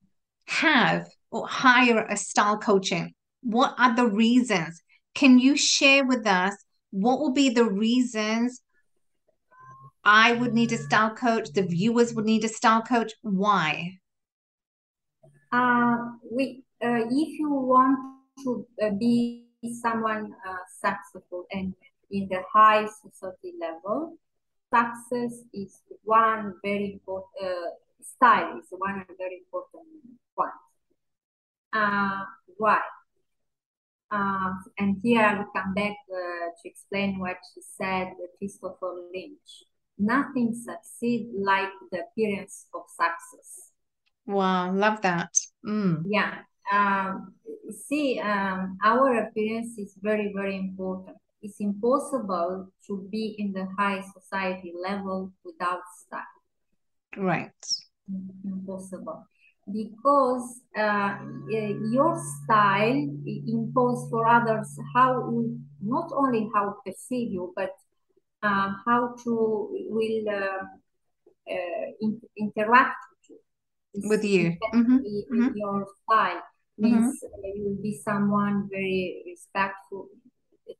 have 0.46 1.06
or 1.30 1.46
hire 1.46 2.06
a 2.06 2.16
style 2.16 2.58
coaching? 2.58 3.12
What 3.42 3.74
are 3.78 3.94
the 3.94 4.06
reasons? 4.06 4.82
Can 5.14 5.38
you 5.38 5.56
share 5.56 6.04
with 6.04 6.26
us 6.26 6.54
what 6.90 7.18
will 7.18 7.32
be 7.32 7.50
the 7.50 7.64
reasons 7.64 8.62
I 10.04 10.32
would 10.32 10.54
need 10.54 10.72
a 10.72 10.78
style 10.78 11.14
coach, 11.14 11.52
the 11.52 11.62
viewers 11.62 12.14
would 12.14 12.24
need 12.24 12.44
a 12.44 12.48
style 12.48 12.82
coach? 12.82 13.12
Why? 13.22 13.99
Uh, 15.52 15.96
we, 16.30 16.62
uh, 16.82 17.04
if 17.10 17.38
you 17.38 17.50
want 17.50 17.98
to 18.44 18.66
uh, 18.82 18.90
be 18.90 19.46
someone 19.82 20.32
successful 20.80 21.44
and 21.50 21.74
in 22.10 22.28
the 22.28 22.42
high 22.52 22.86
society 22.86 23.54
level, 23.60 24.16
success 24.72 25.44
is 25.52 25.82
one 26.04 26.54
very 26.62 26.92
important 26.92 27.26
uh, 27.42 27.70
style 28.02 28.58
is 28.58 28.66
one 28.70 29.04
very 29.18 29.42
important 29.44 29.86
point. 30.36 30.50
Uh, 31.72 32.24
why? 32.56 32.80
Uh, 34.10 34.52
and 34.78 34.96
here 35.02 35.38
we 35.38 35.60
come 35.60 35.74
back 35.74 35.96
to 36.08 36.68
explain 36.68 37.18
what 37.18 37.36
she 37.54 37.60
said, 37.60 38.12
Christopher 38.38 38.94
Lasch. 39.14 39.64
Nothing 39.98 40.54
succeeds 40.54 41.30
like 41.38 41.70
the 41.92 42.00
appearance 42.00 42.66
of 42.74 42.82
success. 42.88 43.69
Wow, 44.30 44.72
love 44.72 45.02
that. 45.02 45.30
Mm. 45.66 46.04
Yeah. 46.06 46.38
Um, 46.72 47.34
see, 47.86 48.20
um, 48.20 48.78
our 48.84 49.26
appearance 49.26 49.76
is 49.78 49.96
very, 50.00 50.32
very 50.34 50.56
important. 50.56 51.16
It's 51.42 51.58
impossible 51.58 52.70
to 52.86 53.08
be 53.10 53.34
in 53.38 53.52
the 53.52 53.66
high 53.78 54.02
society 54.14 54.72
level 54.80 55.32
without 55.44 55.80
style. 56.06 56.36
Right 57.16 57.52
impossible 58.44 59.24
because 59.72 60.62
uh, 60.76 61.18
your 61.48 62.20
style 62.42 63.08
imposes 63.46 64.10
for 64.10 64.26
others 64.26 64.78
how 64.94 65.30
not 65.80 66.10
only 66.12 66.48
how 66.54 66.76
perceive 66.84 67.30
you 67.30 67.52
but 67.54 67.70
uh, 68.42 68.72
how 68.86 69.14
to 69.22 69.68
will 69.88 70.28
uh, 70.28 70.64
uh 71.50 71.86
in, 72.00 72.20
interact 72.36 72.96
with 73.94 74.24
you 74.24 74.56
mm-hmm. 74.74 74.96
mm-hmm. 74.96 75.48
your 75.54 75.86
style 76.04 76.42
means 76.78 77.18
mm-hmm. 77.22 77.44
you 77.54 77.64
will 77.64 77.82
be 77.82 78.00
someone 78.04 78.68
very 78.70 79.22
respectful 79.26 80.08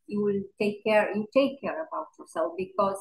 you 0.07 0.23
will 0.23 0.43
take 0.61 0.83
care 0.85 1.11
you 1.15 1.27
take 1.35 1.61
care 1.61 1.87
about 1.87 2.07
yourself 2.19 2.53
because 2.57 2.99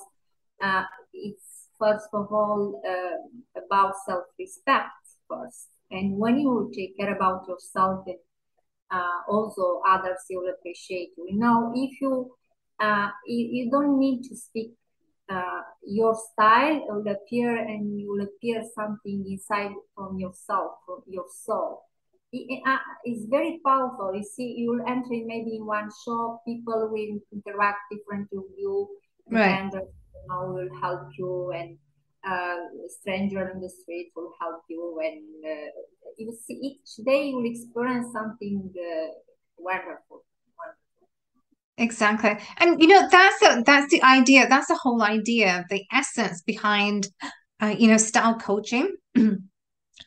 uh, 0.62 0.84
it's 1.14 1.60
first 1.80 2.10
of 2.14 2.28
all 2.32 2.82
uh, 2.86 3.60
about 3.60 3.94
self-respect 4.06 4.92
first. 5.28 5.68
And 5.92 6.18
when 6.18 6.40
you 6.40 6.72
take 6.76 6.98
care 6.98 7.16
about 7.16 7.48
yourself 7.48 8.06
and 8.06 8.18
uh, 8.92 9.22
also 9.28 9.82
others 9.88 10.18
will 10.30 10.52
appreciate 10.52 11.10
you. 11.18 11.30
Now, 11.32 11.72
if 11.76 12.02
you 12.02 12.32
uh, 12.80 13.10
you, 13.26 13.48
you, 13.52 13.72
don't 13.72 14.00
need 14.00 14.24
to 14.24 14.36
speak 14.36 14.72
uh, 15.30 15.62
your 15.86 16.16
style 16.34 16.86
will 16.88 17.08
appear 17.12 17.56
and 17.56 18.00
you 18.00 18.10
will 18.10 18.26
appear 18.26 18.64
something 18.76 19.26
inside 19.30 19.72
from 19.96 20.18
yourself, 20.18 20.72
from 20.86 21.04
your 21.08 21.26
soul. 21.30 21.84
It, 22.32 22.62
uh, 22.66 22.78
it's 23.04 23.26
very 23.26 23.60
powerful. 23.66 24.14
You 24.14 24.24
see, 24.24 24.56
you 24.58 24.72
will 24.72 24.86
enter 24.88 25.10
maybe 25.10 25.56
in 25.56 25.66
one 25.66 25.90
shop, 26.06 26.42
people 26.46 26.90
will 26.92 27.20
interact 27.32 27.80
differently 27.92 28.38
with 28.38 28.58
you, 28.58 28.88
right. 29.32 29.62
and 29.62 29.74
know, 30.30 30.52
will 30.54 30.70
help 30.82 31.10
you 31.18 31.52
and 31.52 31.78
uh, 32.28 32.58
stranger 32.88 33.50
in 33.50 33.62
the 33.62 33.70
street 33.70 34.12
will 34.16 34.34
help 34.40 34.62
you 34.70 35.00
and 35.04 35.24
uh, 35.46 35.72
you 36.18 36.38
see 36.46 36.54
each 36.54 37.06
day 37.06 37.30
you 37.30 37.38
will 37.38 37.50
experience 37.50 38.12
something 38.12 38.70
uh, 38.76 39.08
wonderful 39.58 40.24
exactly. 41.80 42.38
And 42.58 42.82
you 42.82 42.88
know 42.88 43.08
that's 43.10 43.40
the 43.40 43.64
that's 43.66 43.92
the 43.92 44.04
idea 44.04 44.48
that's 44.48 44.68
the 44.68 44.76
whole 44.76 45.02
idea 45.02 45.66
the 45.70 45.84
essence 45.92 46.42
behind 46.42 47.08
uh, 47.62 47.76
you 47.78 47.88
know 47.88 47.98
style 47.98 48.36
coaching 48.36 48.96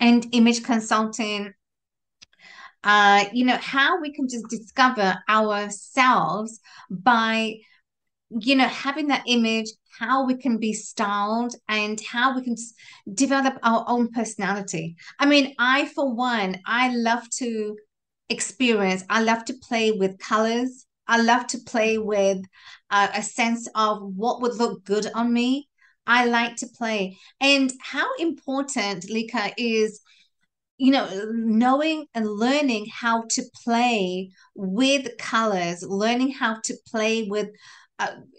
and 0.00 0.26
image 0.32 0.62
consulting. 0.62 1.52
Uh 2.84 3.24
you 3.32 3.44
know 3.44 3.58
how 3.58 4.00
we 4.00 4.12
can 4.12 4.28
just 4.28 4.46
discover 4.48 5.16
ourselves 5.28 6.60
by 6.90 7.56
you 8.30 8.54
know 8.54 8.68
having 8.68 9.08
that 9.08 9.24
image 9.26 9.68
how 9.98 10.24
we 10.24 10.34
can 10.34 10.58
be 10.58 10.72
styled 10.72 11.54
and 11.68 12.00
how 12.00 12.34
we 12.34 12.42
can 12.42 12.56
develop 13.14 13.58
our 13.62 13.84
own 13.88 14.10
personality. 14.10 14.96
I 15.18 15.26
mean 15.26 15.54
i 15.58 15.86
for 15.86 16.12
one 16.14 16.60
i 16.66 16.94
love 16.94 17.28
to 17.38 17.76
experience 18.28 19.04
i 19.10 19.22
love 19.22 19.44
to 19.44 19.54
play 19.68 19.92
with 19.92 20.18
colors 20.18 20.86
i 21.08 21.20
love 21.20 21.46
to 21.46 21.58
play 21.66 21.98
with 21.98 22.42
uh, 22.92 23.08
a 23.14 23.22
sense 23.22 23.68
of 23.74 24.02
what 24.02 24.40
would 24.42 24.54
look 24.54 24.84
good 24.84 25.10
on 25.14 25.32
me. 25.32 25.68
I 26.06 26.26
like 26.26 26.56
to 26.56 26.66
play. 26.66 27.16
And 27.40 27.72
how 27.80 28.06
important 28.18 29.04
Lica 29.04 29.52
is 29.56 30.00
you 30.78 30.90
know 30.90 31.08
knowing 31.32 32.06
and 32.14 32.28
learning 32.28 32.86
how 32.92 33.24
to 33.30 33.42
play 33.62 34.30
with 34.54 35.16
colors 35.18 35.82
learning 35.82 36.32
how 36.32 36.58
to 36.64 36.74
play 36.88 37.24
with 37.24 37.50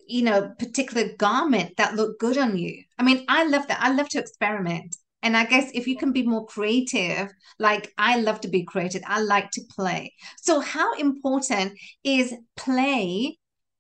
you 0.08 0.24
know 0.24 0.52
particular 0.60 1.14
garment 1.18 1.78
that 1.78 1.96
look 1.96 2.20
good 2.20 2.38
on 2.38 2.58
you. 2.58 2.84
I 3.00 3.04
mean 3.04 3.26
i 3.28 3.46
love 3.46 3.68
that. 3.68 3.82
I 3.82 3.92
love 3.94 4.10
to 4.10 4.20
experiment 4.20 4.96
and 5.24 5.36
i 5.36 5.46
guess 5.46 5.72
if 5.74 5.88
you 5.88 5.98
can 5.98 6.12
be 6.12 6.24
more 6.24 6.46
creative 6.46 7.32
like 7.58 7.92
i 7.98 8.20
love 8.20 8.40
to 8.40 8.48
be 8.48 8.64
creative 8.64 9.02
i 9.08 9.20
like 9.20 9.50
to 9.50 9.62
play 9.76 10.14
so 10.38 10.60
how 10.60 10.94
important 10.94 11.74
is 12.04 12.36
play 12.56 13.38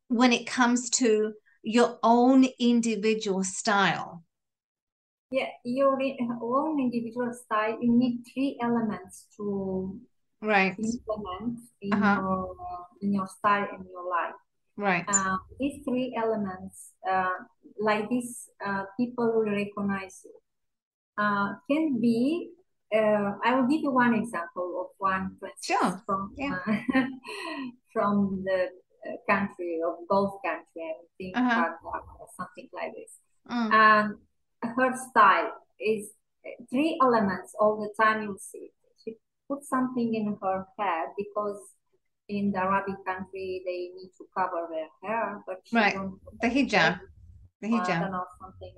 when 0.08 0.32
it 0.34 0.46
comes 0.46 0.90
to 0.90 1.34
your 1.64 1.98
own 2.04 2.46
individual 2.60 3.44
style. 3.44 4.24
Yeah, 5.32 5.48
your 5.64 5.98
own 6.42 6.80
individual 6.80 7.34
style, 7.34 7.78
you 7.82 7.92
need 7.92 8.24
three 8.32 8.60
elements 8.62 9.28
to 9.38 10.00
right 10.42 10.76
implement 10.78 11.60
in 11.82 11.94
uh-huh. 11.94 12.22
your 12.22 12.56
in 13.02 13.14
your 13.14 13.28
style 13.28 13.68
in 13.74 13.86
your 13.90 14.08
life. 14.08 14.36
Right. 14.76 15.06
Uh, 15.08 15.38
these 15.60 15.82
three 15.88 16.16
elements, 16.18 16.92
uh, 17.10 17.38
like 17.80 18.10
this, 18.10 18.50
uh, 18.66 18.84
people 19.00 19.32
will 19.34 19.52
recognize 19.52 20.22
you. 20.26 20.34
Uh, 21.18 21.54
can 21.70 22.00
be. 22.00 22.50
Uh, 22.94 23.34
I 23.44 23.56
will 23.56 23.68
give 23.68 23.82
you 23.82 23.92
one 23.92 24.14
example 24.14 24.82
of 24.82 24.88
one 25.00 25.38
sure. 25.64 26.02
from 26.06 26.34
yeah. 26.38 26.60
Uh, 26.68 26.74
from 27.94 28.44
the 28.46 28.70
country 29.30 29.80
of 29.86 29.96
Gulf 30.10 30.42
country, 30.46 30.82
I 30.82 30.94
think 31.18 31.38
uh-huh. 31.38 31.72
or 31.84 32.28
something 32.38 32.70
like 32.74 32.92
this. 32.96 33.18
Mm. 33.50 33.74
And 33.74 34.16
her 34.76 34.96
style 35.10 35.54
is 35.80 36.12
three 36.70 36.98
elements 37.02 37.54
all 37.60 37.78
the 37.82 38.04
time. 38.04 38.24
You 38.24 38.38
see, 38.40 38.72
she 39.04 39.18
put 39.50 39.64
something 39.66 40.14
in 40.14 40.38
her 40.42 40.66
head 40.80 41.08
because 41.18 41.60
in 42.30 42.52
the 42.52 42.60
Arabic 42.60 42.96
country 43.06 43.62
they 43.66 43.92
need 43.96 44.12
to 44.18 44.26
cover 44.36 44.68
their 44.70 44.90
hair, 45.04 45.44
but 45.46 45.60
right, 45.72 45.98
the 46.42 46.48
hijab, 46.48 47.00
the 47.62 47.68
hijab, 47.68 48.12
or 48.12 48.28
something. 48.40 48.74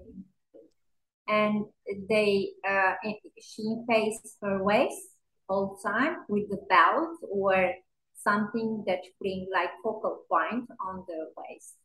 And 1.28 1.66
they, 2.10 2.50
uh, 2.68 2.94
she 3.42 3.76
faced 3.90 4.38
her 4.42 4.64
waist 4.64 5.02
all 5.50 5.80
time 5.86 6.18
with 6.28 6.50
the 6.50 6.60
belt 6.70 7.18
or 7.32 7.74
something 8.16 8.84
that 8.88 9.00
bring 9.20 9.48
like 9.54 9.70
focal 9.84 10.24
point 10.30 10.70
on 10.80 11.04
the 11.08 11.28
waist. 11.38 11.76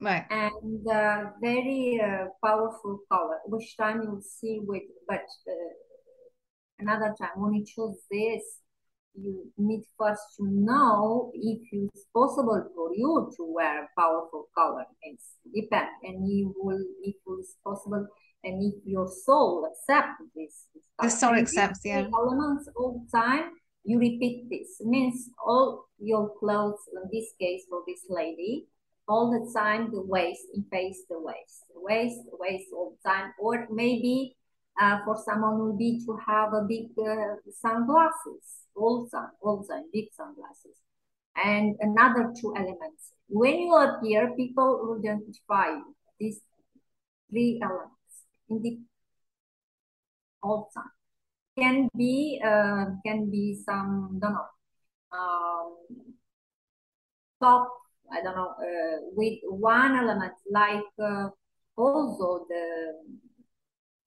Right. 0.00 0.26
And 0.30 0.86
uh, 0.86 1.30
very 1.40 2.00
uh, 2.02 2.26
powerful 2.44 3.00
color, 3.10 3.38
which 3.46 3.76
time 3.76 4.02
you'll 4.02 4.20
see 4.20 4.60
with, 4.62 4.82
but 5.08 5.24
uh, 5.48 5.72
another 6.78 7.14
time 7.18 7.30
when 7.36 7.54
you 7.54 7.64
choose 7.64 7.98
this, 8.10 8.42
you 9.14 9.50
need 9.56 9.82
first 9.98 10.20
to 10.36 10.46
know 10.46 11.30
if 11.34 11.60
it's 11.72 12.04
possible 12.14 12.62
for 12.74 12.94
you 12.94 13.32
to 13.36 13.44
wear 13.54 13.88
powerful 13.98 14.48
color. 14.54 14.84
It's 15.02 15.24
depend, 15.54 15.88
and 16.02 16.28
you 16.30 16.54
will 16.58 16.84
if 17.02 17.16
it's 17.38 17.56
possible, 17.64 18.06
and 18.46 18.62
if 18.62 18.74
your 18.86 19.08
soul 19.08 19.66
accepts 19.70 20.22
this. 20.34 20.66
The 21.02 21.10
soul 21.10 21.34
accepts, 21.34 21.80
yeah. 21.84 22.06
Elements 22.06 22.68
all 22.76 23.02
the 23.02 23.18
time 23.18 23.50
you 23.86 23.98
repeat 23.98 24.50
this. 24.50 24.80
It 24.80 24.86
means 24.86 25.30
all 25.46 25.86
your 25.98 26.32
clothes, 26.38 26.80
in 26.92 27.08
this 27.12 27.32
case 27.40 27.62
for 27.68 27.82
this 27.86 28.00
lady, 28.08 28.66
all 29.08 29.30
the 29.30 29.50
time 29.58 29.90
the 29.92 30.02
waist, 30.02 30.42
in 30.54 30.64
face 30.70 31.02
the 31.08 31.20
waist, 31.20 31.64
the 31.72 31.80
waist, 31.80 32.18
the 32.30 32.36
waist 32.38 32.64
all 32.74 32.96
the 32.96 33.08
time. 33.08 33.32
Or 33.38 33.66
maybe 33.70 34.36
uh, 34.80 34.98
for 35.04 35.16
someone 35.24 35.58
will 35.58 35.76
be 35.76 36.02
to 36.04 36.18
have 36.26 36.52
a 36.52 36.62
big 36.68 36.86
uh, 36.98 37.36
sunglasses 37.60 38.66
all 38.74 39.08
time, 39.08 39.30
all 39.40 39.62
the 39.62 39.74
time, 39.74 39.84
big 39.92 40.08
sunglasses. 40.12 40.76
And 41.36 41.76
another 41.80 42.32
two 42.40 42.54
elements. 42.56 43.12
When 43.28 43.58
you 43.58 43.74
appear, 43.74 44.34
people 44.36 44.80
will 44.82 44.98
identify 44.98 45.78
these 46.18 46.40
three 47.30 47.60
elements 47.62 47.95
in 48.50 48.62
the 48.62 48.78
all 50.42 50.70
time 50.74 50.90
can 51.58 51.88
be 51.96 52.40
uh, 52.44 52.84
can 53.04 53.30
be 53.30 53.58
some 53.64 54.18
don't 54.20 54.34
know 54.34 54.48
um, 55.12 55.76
top 57.42 57.68
I 58.12 58.22
don't 58.22 58.36
know 58.36 58.54
uh, 58.58 58.98
with 59.16 59.38
one 59.44 59.96
element 59.96 60.34
like 60.50 60.84
uh, 61.02 61.28
also 61.76 62.46
the 62.48 62.94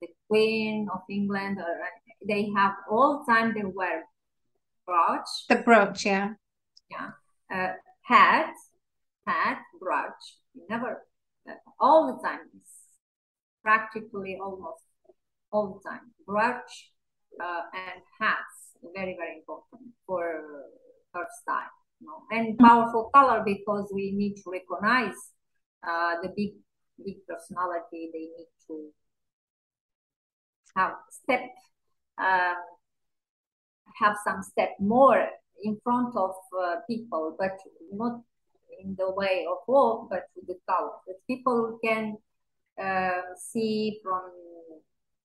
the 0.01 0.07
Queen 0.27 0.87
of 0.93 1.01
England 1.09 1.57
or 1.59 1.75
they 2.27 2.49
have 2.55 2.73
all 2.89 3.25
time 3.27 3.53
they 3.53 3.63
wear 3.63 4.03
brooch. 4.85 5.29
The 5.47 5.57
brooch 5.57 6.05
yeah. 6.05 6.33
Yeah. 6.89 7.09
Uh, 7.51 7.73
hat 8.03 8.53
hat 9.25 9.59
brooch. 9.79 10.37
Never 10.69 11.03
uh, 11.49 11.53
all 11.79 12.07
the 12.07 12.27
time 12.27 12.39
practically 13.63 14.37
almost 14.41 14.83
all 15.51 15.81
the 15.83 15.89
time 15.89 16.11
brooch 16.25 16.91
uh, 17.43 17.63
and 17.73 18.01
hats 18.19 18.77
very 18.95 19.15
very 19.17 19.37
important 19.37 19.81
for 20.05 20.23
her 21.13 21.25
style 21.41 21.75
you 21.99 22.07
know? 22.07 22.21
and 22.31 22.57
powerful 22.57 23.09
color 23.13 23.41
because 23.45 23.91
we 23.93 24.11
need 24.11 24.35
to 24.35 24.51
recognize 24.51 25.19
uh, 25.87 26.15
the 26.21 26.29
big 26.35 26.53
big 27.03 27.17
personality 27.27 28.09
they 28.13 28.27
need 28.37 28.51
to 28.67 28.89
have 30.75 30.93
step 31.09 31.41
uh, 32.17 32.55
have 33.95 34.15
some 34.23 34.41
step 34.43 34.71
more 34.79 35.27
in 35.63 35.77
front 35.83 36.15
of 36.15 36.31
uh, 36.61 36.75
people 36.87 37.35
but 37.37 37.57
not 37.91 38.21
in 38.81 38.95
the 38.97 39.11
way 39.11 39.45
of 39.49 39.57
walk 39.67 40.09
but 40.09 40.23
with 40.35 40.47
the 40.47 40.57
color 40.69 40.91
that 41.07 41.15
people 41.27 41.79
can 41.83 42.17
uh, 42.81 43.21
see 43.37 43.99
from 44.03 44.21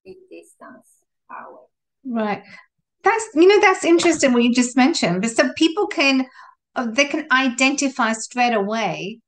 big 0.04 0.16
distance 0.30 0.88
away 1.30 1.68
Right. 2.06 2.42
That's 3.02 3.28
you 3.34 3.46
know 3.46 3.60
that's 3.60 3.84
interesting 3.84 4.32
what 4.32 4.42
you 4.42 4.54
just 4.54 4.76
mentioned. 4.76 5.22
But 5.22 5.30
so 5.30 5.52
people 5.56 5.86
can 5.86 6.26
uh, 6.74 6.86
they 6.90 7.06
can 7.06 7.26
identify 7.30 8.12
straight 8.12 8.52
away 8.52 9.20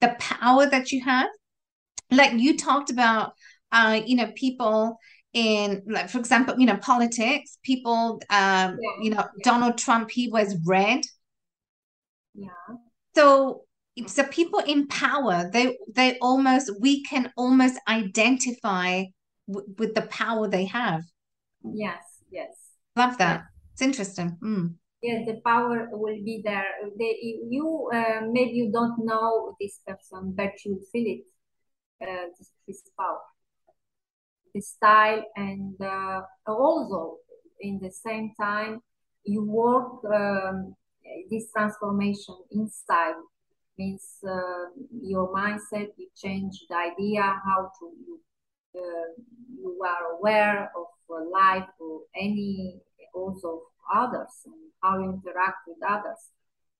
the 0.00 0.14
power 0.18 0.66
that 0.66 0.92
you 0.92 1.02
have. 1.04 1.28
Like 2.10 2.32
you 2.32 2.56
talked 2.56 2.90
about, 2.90 3.32
uh, 3.72 4.00
you 4.04 4.16
know, 4.16 4.30
people 4.34 4.98
in 5.32 5.82
like 5.86 6.08
for 6.08 6.18
example, 6.18 6.54
you 6.58 6.66
know, 6.66 6.76
politics. 6.76 7.58
People, 7.62 8.20
um, 8.30 8.78
yeah. 8.80 9.02
you 9.02 9.10
know, 9.10 9.16
yeah. 9.16 9.42
Donald 9.42 9.78
Trump 9.78 10.10
he 10.10 10.30
wears 10.30 10.54
red. 10.66 11.00
Yeah. 12.34 12.48
So 13.14 13.64
so 14.06 14.24
people 14.24 14.60
in 14.60 14.86
power 14.86 15.50
they 15.52 15.76
they 15.94 16.18
almost 16.20 16.70
we 16.80 17.02
can 17.04 17.32
almost 17.36 17.78
identify 17.88 19.04
w- 19.48 19.74
with 19.78 19.94
the 19.94 20.02
power 20.02 20.48
they 20.48 20.64
have 20.64 21.02
yes 21.74 22.18
Yes. 22.30 22.54
Love 22.96 23.18
that. 23.18 23.44
It's 23.72 23.82
interesting. 23.82 24.36
Mm. 24.42 24.74
Yes, 25.02 25.26
the 25.26 25.40
power 25.44 25.88
will 25.92 26.18
be 26.24 26.42
there. 26.44 26.66
They, 26.98 27.16
you 27.48 27.88
uh, 27.92 28.22
maybe 28.30 28.50
you 28.52 28.72
don't 28.72 29.04
know 29.04 29.54
this 29.60 29.80
person, 29.86 30.34
but 30.36 30.52
you 30.64 30.80
feel 30.92 31.06
it. 31.06 31.24
Uh, 32.00 32.28
this, 32.38 32.50
this 32.66 32.82
power, 32.98 33.18
the 34.54 34.60
style, 34.60 35.24
and 35.34 35.74
uh, 35.80 36.20
also 36.46 37.16
in 37.60 37.80
the 37.82 37.90
same 37.90 38.32
time 38.40 38.80
you 39.24 39.42
work 39.42 40.04
um, 40.14 40.76
this 41.28 41.50
transformation 41.52 42.36
inside 42.52 43.14
means 43.78 44.02
uh, 44.26 44.66
your 45.02 45.32
mindset 45.32 45.88
you 45.96 46.08
change 46.16 46.64
the 46.68 46.76
idea 46.76 47.22
how 47.22 47.70
to 47.78 47.90
you, 48.06 48.20
uh, 48.76 49.22
you 49.60 49.80
are 49.84 50.16
aware 50.18 50.70
of 50.76 50.86
life 51.32 51.68
or 51.80 52.00
any 52.14 52.80
also 53.14 53.62
others 53.94 54.34
and 54.46 54.54
how 54.82 54.98
you 54.98 55.10
interact 55.10 55.58
with 55.66 55.78
others. 55.86 56.30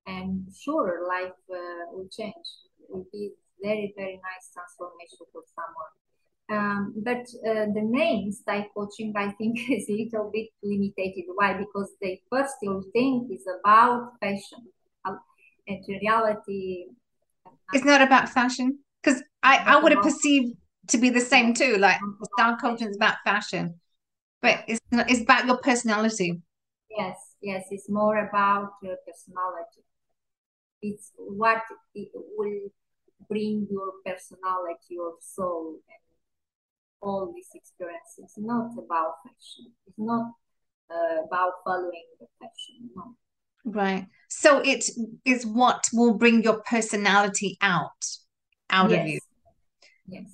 And 0.07 0.47
sure, 0.55 1.07
life 1.09 1.39
uh, 1.51 1.93
will 1.93 2.09
change. 2.11 2.47
It 2.81 2.89
will 2.89 3.07
be 3.13 3.33
very, 3.63 3.93
very 3.97 4.15
nice 4.15 4.51
transformation 4.53 5.27
for 5.33 5.43
someone. 5.55 5.93
Um, 6.51 6.95
but 7.05 7.27
uh, 7.47 7.67
the 7.75 7.83
name 7.83 8.33
style 8.33 8.67
coaching, 8.75 9.13
I 9.17 9.33
think, 9.33 9.59
is 9.71 9.89
a 9.89 9.93
little 9.93 10.31
bit 10.33 10.49
limited. 10.63 11.25
Why? 11.35 11.55
Because 11.55 11.93
the 12.01 12.19
first 12.31 12.55
you 12.63 12.85
think 12.93 13.31
is 13.33 13.45
about 13.61 14.13
fashion. 14.21 14.69
And 15.69 15.85
in 15.87 15.99
reality, 16.01 16.87
it's 17.73 17.85
not 17.85 18.01
about 18.01 18.29
fashion. 18.29 18.79
Because 19.03 19.23
I, 19.43 19.59
I 19.59 19.81
would 19.81 19.93
have 19.93 20.03
perceived 20.03 20.57
to 20.89 20.99
be 20.99 21.11
the 21.11 21.21
same 21.21 21.55
too. 21.55 21.77
Like 21.77 22.01
style 22.35 22.57
coaching 22.57 22.89
is 22.89 22.97
about 22.97 23.17
fashion 23.25 23.79
but 24.41 24.65
it's 24.69 24.81
it's 24.93 25.23
about 25.23 25.47
your 25.47 25.59
personality. 25.59 26.41
Yes 26.91 27.17
yes 27.43 27.65
it's 27.71 27.89
more 27.89 28.19
about 28.29 28.73
your 28.83 28.97
personality. 29.07 29.85
It's 30.83 31.13
what 31.17 31.63
it 31.95 32.09
will 32.15 32.71
bring 33.29 33.67
your 33.71 33.93
personality 34.07 34.91
your 34.91 35.15
soul 35.21 35.81
and 35.89 36.05
all 37.01 37.33
these 37.35 37.51
experiences. 37.55 38.35
Not 38.37 38.73
about 38.79 39.15
fashion. 39.25 39.73
It's 39.87 39.99
not 39.99 40.33
uh, 40.91 41.25
about 41.27 41.53
following 41.65 42.07
the 42.21 42.27
fashion 42.39 42.91
no 42.95 43.15
right 43.73 44.07
so 44.29 44.61
it 44.61 44.85
is 45.25 45.47
what 45.47 45.89
will 45.93 46.15
bring 46.15 46.43
your 46.43 46.63
personality 46.63 47.57
out 47.61 48.05
out 48.71 48.91
yes. 48.91 49.01
of 49.01 49.09
you 49.09 49.21
yes 50.07 50.31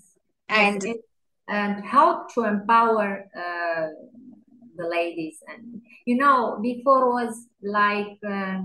and 0.49 0.82
yes, 0.82 0.95
it, 0.97 1.01
and 1.49 1.85
how 1.85 2.26
to 2.35 2.45
empower 2.45 3.26
uh, 3.37 3.87
the 4.76 4.87
ladies 4.87 5.39
and 5.49 5.80
you 6.07 6.16
know 6.16 6.59
before 6.62 7.12
was 7.12 7.47
like 7.62 8.18
uh, 8.28 8.61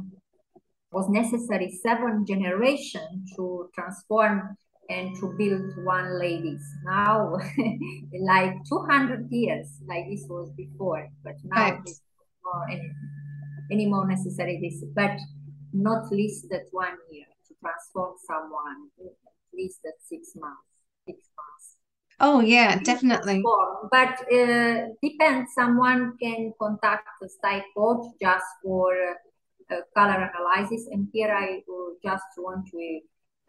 was 0.91 1.07
necessary 1.09 1.71
seven 1.83 2.25
generation 2.25 3.25
to 3.35 3.69
transform 3.75 4.57
and 4.89 5.15
to 5.19 5.33
build 5.37 5.85
one 5.85 6.19
ladies. 6.19 6.63
Now, 6.83 7.37
like 8.19 8.55
200 8.67 9.27
years, 9.29 9.67
like 9.87 10.05
this 10.09 10.25
was 10.27 10.49
before, 10.57 11.07
but 11.23 11.35
now 11.43 11.71
right. 11.71 11.79
it's 11.85 12.01
more 12.43 12.69
any, 12.69 12.91
any 13.71 13.85
more 13.85 14.07
necessary 14.07 14.59
this, 14.61 14.83
but 14.95 15.17
not 15.73 16.11
least 16.11 16.49
that 16.49 16.65
one 16.71 16.97
year 17.11 17.25
to 17.47 17.53
transform 17.61 18.15
someone, 18.25 18.89
at 18.99 19.53
least 19.53 19.79
that 19.83 19.93
six 20.03 20.35
months, 20.35 20.67
six 21.05 21.17
months. 21.37 21.75
Oh 22.19 22.41
yeah, 22.41 22.79
definitely. 22.79 23.41
But 23.91 24.19
uh, 24.31 24.87
depends. 25.01 25.53
Someone 25.53 26.17
can 26.21 26.53
contact 26.59 27.07
the 27.21 27.29
style 27.29 27.63
coach 27.75 28.05
just 28.21 28.45
for 28.61 28.93
uh, 29.71 29.75
color 29.95 30.29
analysis, 30.29 30.87
and 30.91 31.07
here 31.13 31.31
I 31.33 31.61
just 32.03 32.25
want 32.37 32.67
to 32.71 32.99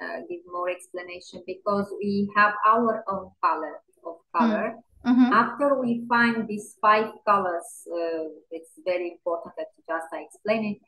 uh, 0.02 0.20
give 0.28 0.40
more 0.50 0.70
explanation 0.70 1.42
because 1.46 1.92
we 1.98 2.30
have 2.36 2.54
our 2.66 3.04
own 3.08 3.30
palette 3.42 3.82
of 4.04 4.16
color. 4.36 4.76
Mm-hmm. 5.06 5.32
After 5.32 5.80
we 5.80 6.04
find 6.08 6.46
these 6.46 6.76
five 6.80 7.10
colors, 7.26 7.88
uh, 7.90 8.28
it's 8.50 8.72
very 8.84 9.12
important 9.12 9.54
that 9.56 9.68
you 9.76 9.82
just 9.88 10.06
I 10.12 10.22
explain 10.22 10.64
it. 10.72 10.78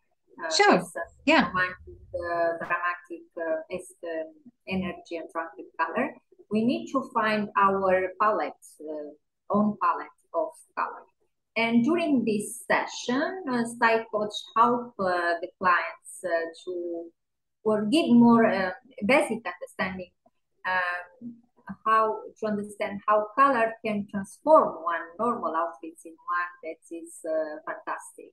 Uh, 0.43 0.53
sure. 0.55 0.75
As, 0.75 0.93
yeah. 1.25 1.49
Romantic, 1.49 2.01
uh, 2.15 2.59
dramatic, 2.59 3.25
uh, 3.39 3.75
as 3.75 3.87
the 4.03 4.25
energy 4.69 5.17
and 5.17 5.29
tranquil 5.31 5.67
color. 5.79 6.15
We 6.51 6.65
need 6.65 6.91
to 6.93 7.11
find 7.15 7.49
our 7.57 8.09
palette, 8.21 8.53
uh, 8.81 9.11
own 9.51 9.77
palette 9.83 10.21
of 10.35 10.51
color. 10.77 11.05
And 11.57 11.85
during 11.85 12.25
this 12.25 12.65
session, 12.67 13.45
uh, 13.51 13.65
style 13.65 14.05
coach 14.13 14.33
help 14.57 14.95
uh, 14.99 15.41
the 15.41 15.49
clients 15.59 16.25
to 16.65 17.11
or 17.65 17.87
give 17.87 18.09
more 18.11 18.47
uh, 18.47 18.71
basic 19.07 19.41
understanding 19.47 20.11
um, 20.67 21.35
how 21.85 22.19
to 22.39 22.47
understand 22.47 23.01
how 23.07 23.27
color 23.39 23.73
can 23.85 24.07
transform 24.11 24.83
one 24.83 25.05
normal 25.19 25.55
outfit 25.57 25.99
in 26.05 26.13
one 26.13 26.53
that 26.65 26.97
is 26.97 27.21
uh, 27.25 27.57
fantastic. 27.67 28.33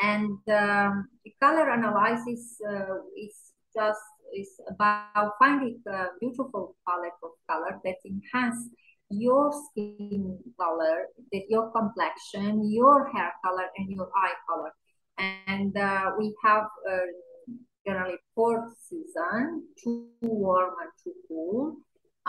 And 0.00 0.38
um, 0.48 1.08
the 1.24 1.34
color 1.40 1.70
analysis 1.70 2.60
uh, 2.68 2.98
is 3.16 3.52
just 3.74 4.00
is 4.36 4.60
about 4.68 5.32
finding 5.38 5.80
a 5.86 6.06
beautiful 6.20 6.76
palette 6.86 7.18
of 7.22 7.30
color 7.48 7.80
that 7.84 7.96
enhance 8.04 8.68
your 9.10 9.52
skin 9.52 10.38
color, 10.60 11.06
that 11.32 11.44
your 11.48 11.70
complexion, 11.70 12.70
your 12.70 13.10
hair 13.10 13.32
color, 13.44 13.64
and 13.76 13.90
your 13.90 14.10
eye 14.14 14.34
color. 14.48 14.70
And 15.18 15.76
uh, 15.76 16.12
we 16.18 16.34
have 16.44 16.64
uh, 16.88 16.98
generally 17.86 18.18
fourth 18.34 18.74
season, 18.88 19.64
too 19.82 20.08
warm 20.20 20.74
and 20.80 20.90
too 21.02 21.14
cool. 21.26 21.76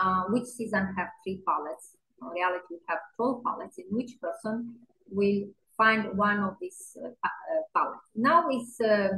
Uh, 0.00 0.22
which 0.30 0.46
season 0.46 0.94
have 0.96 1.08
three 1.22 1.42
palettes? 1.46 1.96
In 2.22 2.28
reality, 2.28 2.64
we 2.70 2.78
have 2.88 2.98
12 3.16 3.44
palettes 3.44 3.78
in 3.78 3.84
which 3.90 4.12
person 4.20 4.74
will 5.10 5.44
find 5.76 6.16
one 6.16 6.40
of 6.40 6.54
these 6.60 6.96
uh, 7.02 7.08
uh, 7.08 7.62
palettes. 7.74 8.08
Now 8.14 8.48
it's 8.50 8.80
uh, 8.80 9.08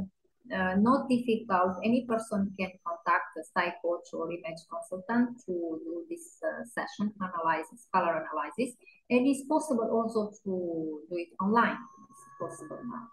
uh, 0.51 0.75
not 0.75 1.07
difficult. 1.09 1.79
Any 1.83 2.05
person 2.05 2.53
can 2.59 2.71
contact 2.85 3.37
a 3.39 3.43
style 3.43 3.73
coach 3.81 4.07
or 4.13 4.31
image 4.31 4.61
consultant 4.69 5.39
to 5.45 5.53
do 5.83 6.03
this 6.09 6.39
uh, 6.43 6.63
session 6.65 7.13
analysis, 7.19 7.87
color 7.93 8.23
analysis. 8.23 8.75
And 9.09 9.27
it's 9.27 9.47
possible 9.47 9.89
also 9.91 10.31
to 10.43 11.01
do 11.09 11.15
it 11.15 11.29
online. 11.39 11.77
It's 12.09 12.25
possible 12.39 12.79
now. 12.83 13.07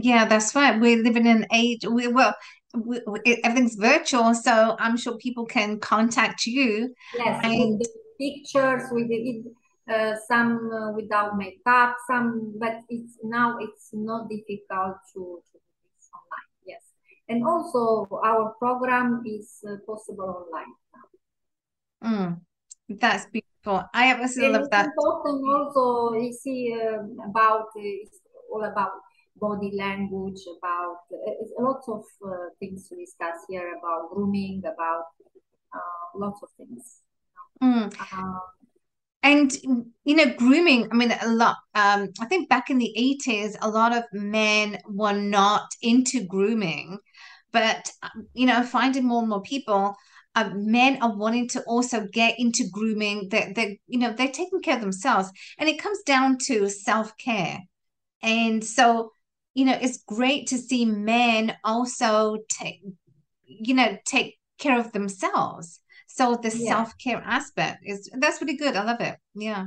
Yeah, 0.00 0.24
that's 0.24 0.54
right. 0.54 0.80
We're 0.80 1.02
living 1.02 1.26
in 1.26 1.38
an 1.38 1.46
age. 1.52 1.86
We 1.86 2.08
well, 2.08 2.34
we, 2.74 3.00
we, 3.06 3.40
everything's 3.44 3.76
virtual, 3.76 4.34
so 4.34 4.76
I'm 4.78 4.96
sure 4.96 5.16
people 5.18 5.46
can 5.46 5.78
contact 5.78 6.46
you. 6.46 6.94
Yes, 7.16 7.40
and 7.44 7.80
pictures 8.18 8.82
with 8.90 9.08
the, 9.08 9.44
uh, 9.88 10.14
some 10.26 10.70
uh, 10.72 10.92
without 10.92 11.36
makeup, 11.36 11.96
some, 12.10 12.54
but 12.58 12.80
it's 12.88 13.18
now 13.22 13.58
it's 13.60 13.90
not 13.92 14.28
difficult 14.28 14.96
to, 15.12 15.40
to 15.46 15.52
do 15.52 15.88
this 15.96 16.10
online. 16.10 16.50
Yes, 16.66 16.82
and 17.28 17.46
also 17.46 18.08
our 18.24 18.54
program 18.58 19.22
is 19.26 19.60
uh, 19.68 19.76
possible 19.86 20.46
online 20.46 20.74
Mm, 22.04 22.40
that's 22.88 23.26
beautiful. 23.26 23.88
I 23.94 24.12
absolutely 24.12 24.58
love 24.58 24.70
that. 24.70 24.86
Important 24.86 25.42
also, 25.48 26.14
you 26.18 26.32
see 26.32 26.76
uh, 26.76 27.00
about 27.24 27.68
uh, 27.76 27.80
it's 27.80 28.20
all 28.52 28.62
about 28.64 28.92
body 29.36 29.72
language, 29.76 30.40
about 30.58 30.98
uh, 31.12 31.32
lots 31.58 31.88
of 31.88 32.04
uh, 32.26 32.48
things 32.60 32.88
to 32.88 32.96
discuss 32.96 33.36
here 33.48 33.74
about 33.78 34.10
grooming, 34.12 34.60
about 34.60 35.04
uh, 35.74 36.18
lots 36.18 36.40
of 36.42 36.48
things. 36.56 37.00
Mm. 37.62 38.12
Um, 38.12 38.40
and 39.24 39.52
you 40.04 40.16
know, 40.16 40.34
grooming. 40.34 40.88
I 40.92 40.94
mean, 40.94 41.10
a 41.10 41.28
lot. 41.28 41.56
Um, 41.74 42.10
I 42.20 42.26
think 42.26 42.48
back 42.48 42.70
in 42.70 42.78
the 42.78 42.92
eighties, 42.96 43.56
a 43.62 43.68
lot 43.68 43.96
of 43.96 44.04
men 44.12 44.78
were 44.86 45.14
not 45.14 45.66
into 45.80 46.24
grooming, 46.24 46.98
but 47.52 47.90
you 48.34 48.46
know, 48.46 48.62
finding 48.62 49.04
more 49.06 49.20
and 49.20 49.30
more 49.30 49.42
people. 49.42 49.96
Uh, 50.36 50.50
men 50.54 51.00
are 51.00 51.16
wanting 51.16 51.48
to 51.48 51.62
also 51.62 52.06
get 52.12 52.38
into 52.38 52.64
grooming. 52.70 53.28
That 53.30 53.54
they, 53.54 53.80
you 53.86 53.98
know, 53.98 54.12
they're 54.12 54.28
taking 54.28 54.60
care 54.60 54.76
of 54.76 54.82
themselves, 54.82 55.30
and 55.58 55.68
it 55.68 55.80
comes 55.80 56.02
down 56.02 56.38
to 56.46 56.68
self 56.68 57.16
care. 57.16 57.60
And 58.22 58.62
so, 58.62 59.10
you 59.54 59.64
know, 59.64 59.78
it's 59.80 60.02
great 60.02 60.48
to 60.48 60.58
see 60.58 60.84
men 60.84 61.56
also 61.62 62.38
take, 62.48 62.82
you 63.46 63.74
know, 63.74 63.96
take 64.04 64.36
care 64.58 64.78
of 64.78 64.92
themselves. 64.92 65.80
So 66.08 66.36
the 66.36 66.54
yeah. 66.56 66.68
self 66.68 66.98
care 66.98 67.22
aspect 67.24 67.82
is 67.84 68.10
that's 68.18 68.40
really 68.40 68.56
good. 68.56 68.76
I 68.76 68.84
love 68.84 69.00
it. 69.00 69.16
Yeah. 69.34 69.66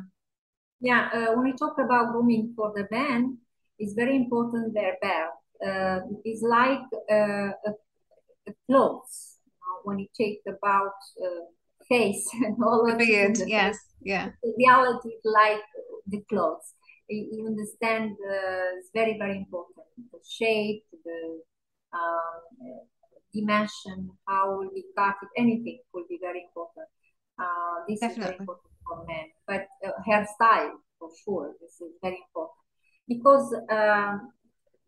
Yeah. 0.80 1.10
Uh, 1.14 1.36
when 1.36 1.46
we 1.46 1.54
talk 1.54 1.78
about 1.80 2.12
grooming 2.12 2.54
for 2.56 2.74
the 2.76 2.88
men, 2.92 3.38
it's 3.80 3.94
very 3.94 4.16
important 4.16 4.74
their 4.74 4.96
belt. 5.02 5.34
Uh, 5.66 6.06
it's 6.24 6.42
like 6.42 6.80
uh, 7.12 7.52
a, 7.66 7.72
a 8.48 8.54
clothes. 8.68 9.38
when 9.84 10.00
you 10.00 10.08
take 10.16 10.42
about 10.48 10.98
uh, 11.24 11.46
face 11.88 12.30
and 12.46 12.58
all 12.64 12.92
of 12.92 13.00
it. 13.00 13.40
Yes. 13.48 13.78
Yeah. 14.02 14.30
The 14.44 14.54
reality 14.58 15.12
like 15.24 15.64
the 16.08 16.22
clothes 16.30 16.74
you 17.10 17.48
understand 17.48 18.12
uh, 18.12 18.78
it's 18.78 18.90
very 18.94 19.18
very 19.18 19.38
important. 19.38 19.86
The 20.12 20.20
shape 20.28 20.84
the 20.92 21.42
um, 21.94 22.82
dimension 23.34 24.12
how 24.28 24.58
will 24.58 24.70
be 24.74 24.86
cut 24.96 25.16
anything 25.38 25.80
will 25.94 26.06
be 26.10 26.20
very 26.22 26.44
important. 26.44 26.88
Uh, 27.40 27.86
this 27.88 28.00
Definitely. 28.00 28.24
is 28.24 28.28
very 28.28 28.38
important 28.40 28.74
for 28.86 29.06
men 29.06 29.28
but 29.46 29.68
uh, 29.86 29.92
hairstyle 30.08 30.76
for 31.00 31.10
sure 31.24 31.54
this 31.62 31.80
is 31.82 31.94
very 32.02 32.20
important. 32.28 32.58
Because 33.08 33.54
um, 33.72 34.32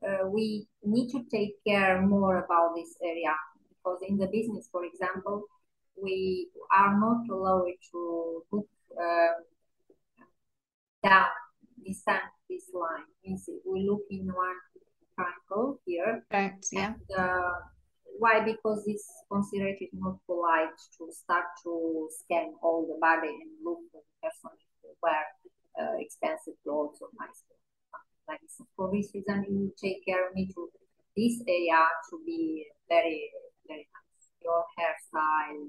uh, 0.06 0.28
we 0.28 0.68
need 0.84 1.10
to 1.12 1.24
take 1.32 1.56
care 1.66 2.02
more 2.02 2.44
about 2.44 2.76
this 2.76 2.96
area. 3.02 3.34
Because 3.70 4.00
in 4.08 4.18
the 4.18 4.28
business 4.28 4.68
for 4.72 4.84
example 4.84 5.44
we 6.02 6.50
are 6.72 7.00
not 7.00 7.28
allowed 7.30 7.66
to 7.92 8.44
look 8.52 8.68
uh, 8.98 9.34
down 11.04 11.28
descend 11.86 12.22
this 12.50 12.66
line. 12.74 13.08
we 13.66 13.88
look 13.88 14.04
in 14.10 14.28
one 14.28 14.60
triangle 15.16 15.80
here. 15.86 16.24
Right, 16.32 16.66
yeah. 16.72 16.94
And, 16.94 17.18
uh, 17.18 17.52
why? 18.18 18.44
Because 18.44 18.84
it's 18.88 19.08
considered 19.32 19.76
it's 19.80 19.94
not 19.94 20.18
polite 20.26 20.76
to 20.98 21.12
start 21.12 21.46
to 21.64 22.10
scan 22.12 22.54
all 22.62 22.86
the 22.88 23.00
body 23.00 23.30
and 23.30 23.52
look 23.64 23.80
for 23.92 24.02
the 24.02 24.28
person 24.28 24.52
wear 25.02 25.24
uh, 25.80 25.96
expensive 26.00 26.56
clothes 26.64 27.00
or 27.02 27.10
nice 27.20 27.44
clothes. 27.48 27.60
Like 28.28 28.42
this. 28.42 28.62
For 28.76 28.92
this 28.94 29.10
reason, 29.14 29.46
you 29.50 29.74
take 29.82 30.06
care 30.06 30.28
of 30.28 30.36
me 30.36 30.48
to 30.54 30.70
this 31.18 31.42
area 31.48 31.82
to 32.12 32.22
be 32.26 32.68
very, 32.88 33.32
very 33.68 33.88
nice. 33.90 34.26
Your 34.44 34.64
hairstyle, 34.78 35.66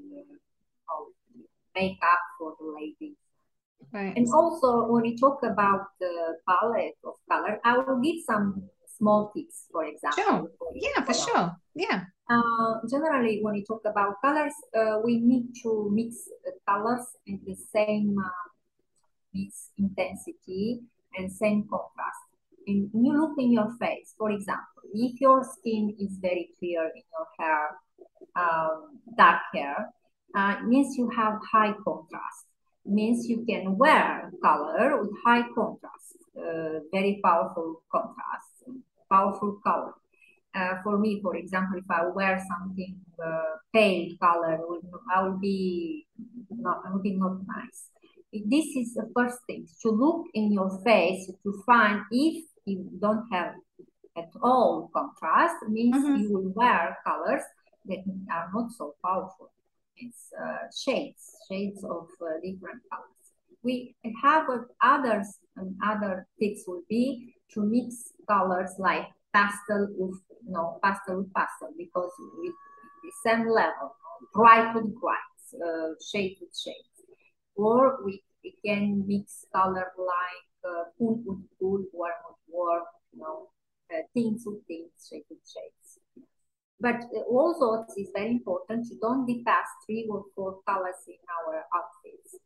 uh, 0.91 1.09
makeup 1.75 2.23
for 2.39 2.55
the 2.61 2.67
ladies, 2.69 3.17
Right. 3.93 4.17
And 4.17 4.29
also, 4.33 4.87
when 4.87 5.03
we 5.03 5.17
talk 5.17 5.43
about 5.43 5.87
the 5.99 6.37
palette 6.49 6.95
of 7.05 7.15
color, 7.31 7.59
I 7.65 7.79
will 7.79 8.01
give 8.01 8.23
some 8.25 8.63
small 8.97 9.33
tips, 9.35 9.67
for 9.73 9.85
example. 9.85 10.23
Sure. 10.23 10.51
For 10.59 10.69
yeah, 10.75 11.05
for 11.05 11.15
sure. 11.15 11.57
Yeah. 11.75 12.05
Uh, 12.29 12.75
generally, 12.89 13.41
when 13.43 13.55
we 13.55 13.65
talk 13.65 13.83
about 13.85 14.21
colors, 14.23 14.53
uh, 14.79 14.99
we 15.03 15.19
need 15.19 15.49
to 15.63 15.91
mix 15.93 16.29
colors 16.69 17.07
in 17.27 17.41
the 17.45 17.57
same 17.57 18.17
uh, 18.19 18.49
mix 19.35 19.71
intensity 19.79 20.81
and 21.17 21.33
same 21.33 21.67
contrast. 21.69 22.23
And 22.67 22.91
you 22.95 23.19
look 23.19 23.35
in 23.39 23.53
your 23.53 23.75
face, 23.81 24.15
for 24.17 24.31
example, 24.31 24.83
if 24.95 25.21
your 25.21 25.43
skin 25.43 25.97
is 25.99 26.19
very 26.21 26.51
clear 26.59 26.85
in 26.95 27.03
your 27.11 27.27
hair, 27.39 27.71
um, 28.37 29.01
dark 29.17 29.41
hair, 29.53 29.89
uh, 30.37 30.57
means 30.65 30.97
you 30.97 31.11
have 31.11 31.41
high 31.51 31.75
contrast 31.85 32.47
means 32.91 33.29
you 33.29 33.45
can 33.49 33.77
wear 33.79 34.31
color 34.43 35.01
with 35.01 35.13
high 35.25 35.45
contrast, 35.55 36.17
uh, 36.37 36.81
very 36.93 37.21
powerful 37.23 37.83
contrast, 37.91 38.53
powerful 39.09 39.61
color. 39.65 39.95
uh, 40.55 40.83
for 40.83 40.99
me, 40.99 41.21
for 41.23 41.37
example, 41.37 41.79
if 41.79 41.91
I 41.91 42.07
wear 42.07 42.43
something 42.49 42.97
uh, 43.25 43.57
pale 43.73 44.09
color, 44.21 44.59
I 45.15 45.23
will 45.23 45.39
be 45.39 46.07
not, 46.51 46.83
I 46.87 46.93
will 46.93 47.03
be 47.03 47.17
not 47.17 47.39
nice. 47.47 47.89
This 48.33 48.67
is 48.77 48.95
the 48.95 49.11
first 49.15 49.39
thing 49.47 49.67
to 49.83 49.91
look 49.91 50.27
in 50.35 50.53
your 50.53 50.81
face 50.85 51.31
to 51.43 51.63
find 51.67 52.03
if 52.11 52.45
you 52.65 52.91
don't 53.01 53.27
have 53.33 53.55
at 54.17 54.31
all 54.43 54.91
contrast 54.93 55.57
means 55.69 55.97
mm 55.97 56.03
-hmm. 56.03 56.21
you 56.21 56.29
will 56.33 56.53
wear 56.55 56.97
colors 57.07 57.45
that 57.89 58.03
are 58.31 58.49
not 58.53 58.71
so 58.73 58.95
powerful. 59.03 59.51
Uh, 60.03 60.67
shades, 60.75 61.37
shades 61.49 61.85
of 61.85 62.09
uh, 62.23 62.41
different 62.43 62.81
colors. 62.91 63.27
We 63.63 63.95
have 64.23 64.47
others 64.83 65.39
and 65.57 65.77
other 65.85 66.27
tips 66.41 66.65
would 66.67 66.87
be 66.89 67.35
to 67.53 67.63
mix 67.63 68.13
colors 68.27 68.71
like 68.79 69.09
pastel 69.35 69.89
with 69.99 70.19
no 70.47 70.79
pastel 70.83 71.19
with 71.19 71.35
pastel 71.35 71.73
because 71.77 72.11
with 72.39 72.55
the 73.05 73.13
same 73.25 73.49
level, 73.49 73.95
bright 74.33 74.75
with 74.75 74.99
bright, 75.01 75.19
uh, 75.55 75.91
shade 76.11 76.39
with 76.41 76.57
shade. 76.57 76.75
Or 77.57 77.99
we, 78.05 78.23
we 78.43 78.55
can 78.65 79.05
mix 79.07 79.45
color 79.55 79.93
like 79.99 80.47
uh, 80.65 80.85
cool 80.97 81.21
with 81.27 81.45
cool, 81.59 81.85
warm 81.93 82.13
with 82.29 82.39
warm, 82.49 82.85
you 83.13 83.21
know, 83.21 83.49
uh, 83.93 84.03
things 84.15 84.45
with 84.47 84.65
things, 84.67 84.91
shade 85.11 85.25
with 85.29 85.41
shades. 85.45 85.80
But 86.81 87.03
also 87.29 87.85
it's 87.97 88.11
very 88.15 88.31
important 88.31 88.87
to 88.89 88.95
don't 89.01 89.27
be 89.27 89.43
past 89.45 89.69
three 89.87 90.09
or 90.11 90.25
four 90.35 90.61
colors 90.67 91.01
in 91.07 91.21
our 91.37 91.65
outfits. 91.77 92.37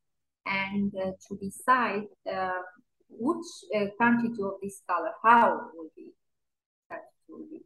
And 0.46 0.92
uh, 0.96 1.12
to 1.28 1.38
decide 1.38 2.08
uh, 2.30 2.62
which 3.08 3.46
uh, 3.74 3.86
quantity 3.96 4.42
of 4.42 4.54
this 4.62 4.82
color, 4.88 5.12
how 5.22 5.70
will 5.74 5.90
be, 5.96 6.12
will 7.28 7.46
be. 7.50 7.60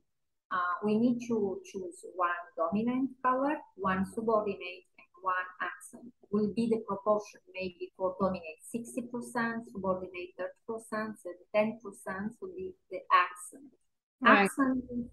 Uh, 0.50 0.74
we 0.84 0.98
need 0.98 1.20
to 1.28 1.60
choose 1.64 2.04
one 2.16 2.30
dominant 2.56 3.10
color, 3.22 3.56
one 3.76 4.06
subordinate, 4.14 4.88
and 4.96 5.12
one 5.20 5.48
accent. 5.60 6.12
Will 6.30 6.52
be 6.54 6.68
the 6.68 6.80
proportion 6.86 7.40
maybe 7.52 7.92
for 7.96 8.16
dominate 8.20 8.60
60%, 8.74 9.64
subordinate 9.72 10.32
30%, 10.68 11.14
and 11.24 11.76
10% 11.82 12.30
will 12.40 12.52
be 12.56 12.72
the 12.90 13.00
accent. 13.12 13.72
Right. 14.20 14.50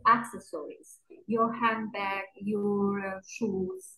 Accessories, 0.08 1.00
your 1.28 1.54
handbag, 1.54 2.24
your 2.42 3.00
uh, 3.06 3.20
shoes, 3.28 3.98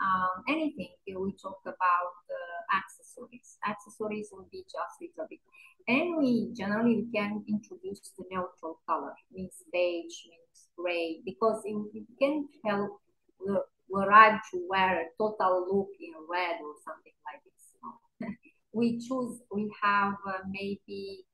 um, 0.00 0.44
anything 0.48 0.90
we 1.06 1.32
talk 1.42 1.60
about 1.64 2.16
uh, 2.30 2.76
accessories. 2.76 3.58
Accessories 3.66 4.28
will 4.32 4.46
be 4.52 4.62
just 4.62 5.00
a 5.00 5.04
little 5.04 5.26
bit. 5.28 5.40
And 5.88 6.18
we 6.18 6.52
generally 6.54 6.96
we 6.96 7.12
can 7.12 7.44
introduce 7.48 8.12
the 8.18 8.24
neutral 8.30 8.80
color, 8.88 9.14
means 9.32 9.62
beige, 9.72 10.26
means 10.28 10.68
gray, 10.76 11.20
because 11.24 11.62
it, 11.64 11.76
it 11.94 12.06
can 12.20 12.46
help 12.64 13.00
the 13.40 13.62
arrive 13.94 14.40
to 14.52 14.66
wear 14.68 15.00
a 15.00 15.04
total 15.18 15.66
look 15.70 15.88
in 16.00 16.12
red 16.28 16.56
or 16.62 16.74
something 16.84 17.12
like 17.24 17.42
this. 17.44 18.34
we 18.72 18.98
choose, 18.98 19.40
we 19.52 19.70
have 19.82 20.14
uh, 20.26 20.42
maybe, 20.50 21.24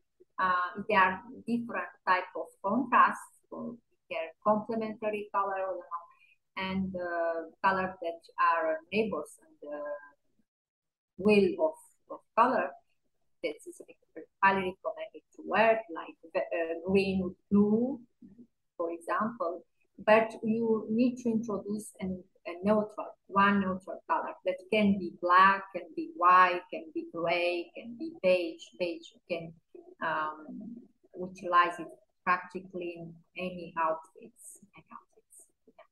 uh, 0.43 0.83
there 0.89 0.99
are 0.99 1.21
different 1.47 1.93
type 2.07 2.31
of 2.37 2.47
contrasts, 2.65 3.39
so 3.49 3.77
there 4.11 4.31
complementary 4.45 5.29
color, 5.33 5.65
and 6.57 6.95
uh, 6.97 7.49
color 7.65 7.95
that 8.03 8.21
are 8.39 8.79
neighbors 8.93 9.39
and 9.41 9.55
the 9.63 11.25
wheel 11.25 11.55
of, 11.67 11.73
of 12.11 12.21
color 12.37 12.71
that 13.43 13.55
is 13.67 13.81
highly 14.43 14.75
recommended 14.75 15.25
to 15.35 15.43
wear, 15.47 15.81
like 15.95 16.17
uh, 16.37 16.75
green 16.87 17.35
blue, 17.51 18.01
for 18.77 18.91
example. 18.93 19.63
But 20.05 20.33
you 20.43 20.87
need 20.91 21.17
to 21.23 21.31
introduce 21.31 21.93
an, 22.01 22.23
a 22.47 22.53
neutral, 22.65 23.07
one 23.27 23.61
neutral 23.61 24.03
color 24.09 24.33
that 24.45 24.57
can 24.73 24.99
be 24.99 25.13
black, 25.21 25.65
can 25.75 25.87
be 25.97 26.11
white, 26.17 26.61
can 26.73 26.85
be 26.95 27.07
gray, 27.15 27.71
can 27.77 27.97
be 27.99 28.13
beige. 28.23 28.63
Beige 28.79 29.09
can 29.31 29.53
um, 30.05 30.77
utilize 31.19 31.79
it 31.79 31.89
practically 32.25 32.95
in 32.99 33.15
any 33.39 33.75
outfits. 33.79 34.59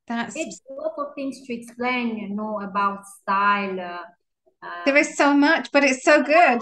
That's 0.06 0.34
it's 0.34 0.60
a 0.68 0.74
lot 0.74 0.94
of 0.98 1.14
things 1.14 1.40
to 1.46 1.54
explain, 1.54 2.16
you 2.16 2.30
know, 2.30 2.60
about 2.62 3.06
style. 3.06 3.78
Uh, 3.80 4.84
there 4.84 4.96
is 4.96 5.16
so 5.16 5.32
much, 5.32 5.70
but 5.70 5.84
it's 5.84 6.02
so 6.02 6.22
good. 6.34 6.60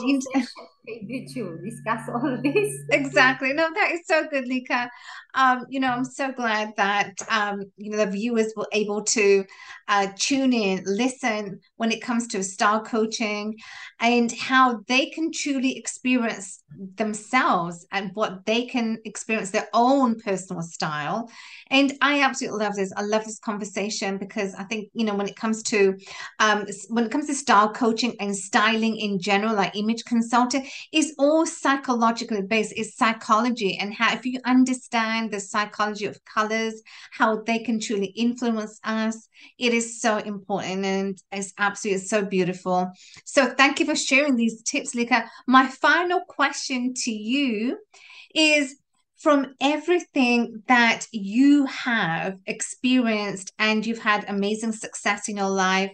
Did 1.07 1.35
you 1.35 1.59
discuss 1.65 2.09
all 2.09 2.39
this? 2.43 2.75
exactly. 2.91 3.53
No, 3.53 3.69
that 3.75 3.91
is 3.93 4.01
so 4.07 4.27
good, 4.29 4.45
Lica. 4.47 4.89
Um, 5.35 5.67
you 5.69 5.81
know, 5.81 5.89
I'm 5.89 6.05
so 6.05 6.33
glad 6.33 6.73
that 6.77 7.13
um, 7.31 7.65
you 7.77 7.91
know 7.91 7.99
the 7.99 8.07
viewers 8.11 8.53
were 8.57 8.69
able 8.73 9.05
to 9.05 9.45
uh, 9.89 10.09
tune 10.19 10.53
in, 10.53 10.83
listen 10.87 11.61
when 11.79 11.91
it 11.91 12.03
comes 12.03 12.27
to 12.29 12.45
style 12.45 12.83
coaching, 12.83 13.57
and 14.01 14.31
how 14.33 14.81
they 14.87 15.07
can 15.07 15.33
truly 15.33 15.77
experience 15.77 16.63
themselves 16.97 17.87
and 17.91 18.11
what 18.15 18.45
they 18.47 18.67
can 18.67 18.99
experience 19.05 19.51
their 19.51 19.69
own 19.73 20.21
personal 20.21 20.63
style. 20.63 21.31
And 21.71 21.95
I 22.01 22.21
absolutely 22.23 22.65
love 22.65 22.75
this. 22.75 22.93
I 22.97 23.03
love 23.03 23.25
this 23.25 23.39
conversation 23.39 24.19
because 24.19 24.55
I 24.55 24.65
think 24.65 24.91
you 24.93 25.05
know 25.05 25.15
when 25.15 25.29
it 25.29 25.37
comes 25.37 25.63
to 25.65 25.97
um, 26.39 26.67
when 26.89 27.07
it 27.07 27.11
comes 27.11 27.27
to 27.27 27.35
style 27.35 27.73
coaching 27.73 28.15
and 28.21 28.37
styling 28.37 28.97
in 28.97 29.19
general, 29.19 29.55
like 29.55 29.77
image 29.77 30.05
consulting 30.05 30.69
is 30.93 31.15
all 31.19 31.47
psychologically 31.47 32.43
based. 32.43 32.75
It's 32.77 32.97
psychology 32.97 33.79
and 33.81 33.95
how 33.95 34.13
if 34.15 34.25
you 34.27 34.41
understand 34.45 35.31
the 35.31 35.41
psychology 35.41 36.07
of 36.07 36.23
colors, 36.25 36.83
how 37.13 37.43
they 37.43 37.61
can 37.61 37.81
truly 37.81 38.07
influence 38.09 38.79
us, 38.85 39.29
it 39.59 39.73
is 39.73 40.01
so 40.01 40.19
important 40.19 40.85
and 40.85 41.23
it's 41.33 41.53
absolutely 41.59 41.68
so 41.77 42.25
beautiful. 42.25 42.91
So 43.25 43.55
thank 43.55 43.81
you 43.81 43.87
for 43.87 43.97
sharing 43.97 44.37
these 44.37 44.63
tips, 44.63 44.95
Lica. 44.95 45.29
My 45.47 45.67
final 45.67 46.21
question 46.29 46.95
to 46.95 47.11
you 47.11 47.79
is 48.35 48.77
from 49.17 49.55
everything 49.61 50.63
that 50.69 51.07
you 51.13 51.67
have 51.67 52.39
experienced 52.47 53.53
and 53.59 53.85
you've 53.85 53.99
had 53.99 54.25
amazing 54.29 54.73
success 54.73 55.29
in 55.29 55.37
your 55.37 55.51
life 55.51 55.93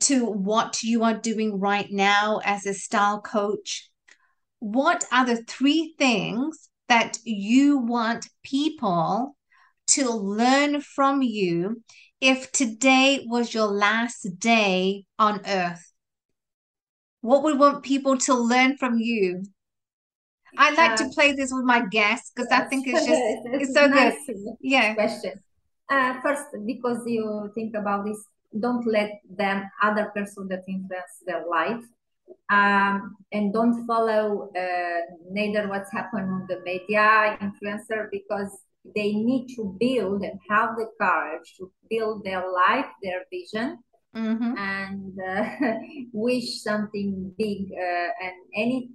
to 0.00 0.24
what 0.26 0.82
you 0.82 1.04
are 1.04 1.14
doing 1.14 1.60
right 1.60 1.90
now 1.90 2.40
as 2.44 2.66
a 2.66 2.74
style 2.74 3.20
coach 3.20 3.90
what 4.62 5.04
are 5.10 5.26
the 5.26 5.42
three 5.48 5.92
things 5.98 6.70
that 6.88 7.18
you 7.24 7.78
want 7.78 8.28
people 8.44 9.36
to 9.88 10.08
learn 10.08 10.80
from 10.80 11.20
you 11.20 11.82
if 12.22 12.52
today 12.52 13.26
was 13.26 13.52
your 13.52 13.66
last 13.66 14.38
day 14.38 15.04
on 15.18 15.40
earth? 15.44 15.92
What 17.20 17.42
would 17.42 17.58
want 17.58 17.82
people 17.82 18.16
to 18.18 18.34
learn 18.34 18.76
from 18.78 18.98
you? 18.98 19.42
I 20.56 20.70
like 20.74 20.92
uh, 20.92 20.96
to 20.98 21.08
play 21.10 21.32
this 21.32 21.50
with 21.52 21.64
my 21.64 21.84
guests 21.90 22.30
because 22.30 22.50
I 22.52 22.60
think 22.60 22.86
it's 22.86 23.04
just 23.04 23.20
it's 23.60 23.74
so 23.74 23.86
nice 23.86 24.14
good. 24.26 24.36
Yeah. 24.60 24.94
Question. 24.94 25.42
Uh, 25.90 26.20
first, 26.22 26.46
because 26.64 27.02
you 27.06 27.50
think 27.56 27.74
about 27.74 28.04
this, 28.04 28.22
don't 28.58 28.86
let 28.86 29.10
them 29.28 29.68
other 29.82 30.12
person 30.14 30.46
that 30.48 30.62
influence 30.68 31.22
their 31.26 31.44
life 31.48 31.82
um, 32.50 33.16
and 33.32 33.52
don't 33.52 33.84
follow 33.86 34.50
uh, 34.56 35.00
neither 35.30 35.68
what's 35.68 35.90
happened 35.90 36.30
on 36.30 36.46
the 36.48 36.60
media 36.60 37.36
influencer 37.40 38.08
because 38.12 38.58
they 38.84 39.12
need 39.12 39.54
to 39.56 39.76
build 39.78 40.22
and 40.22 40.38
have 40.48 40.70
the 40.76 40.88
courage 41.00 41.54
to 41.58 41.70
build 41.88 42.24
their 42.24 42.50
life, 42.50 42.86
their 43.02 43.22
vision, 43.30 43.78
mm-hmm. 44.14 44.56
and 44.56 45.18
uh, 45.20 45.76
wish 46.12 46.62
something 46.62 47.32
big. 47.38 47.70
Uh, 47.72 48.08
and 48.22 48.34
any 48.56 48.90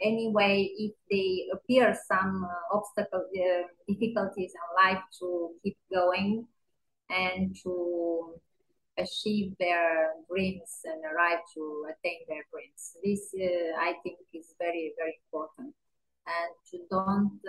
anyway, 0.00 0.70
if 0.76 0.92
they 1.10 1.46
appear 1.52 1.96
some 2.08 2.44
uh, 2.44 2.76
obstacle, 2.76 3.24
uh, 3.24 3.62
difficulties 3.88 4.52
in 4.54 4.84
life, 4.84 5.02
to 5.20 5.50
keep 5.62 5.76
going 5.92 6.46
and 7.08 7.54
to 7.62 8.34
achieve 8.98 9.54
their 9.58 10.10
dreams 10.28 10.80
and 10.84 11.00
arrive 11.04 11.38
to 11.54 11.86
attain 11.88 12.20
their 12.28 12.44
dreams. 12.52 12.96
This, 13.02 13.34
uh, 13.34 13.80
I 13.80 13.94
think, 14.02 14.18
is 14.34 14.54
very, 14.58 14.92
very 14.98 15.18
important. 15.26 15.74
And 16.26 16.52
to 16.70 16.86
don't 16.90 17.40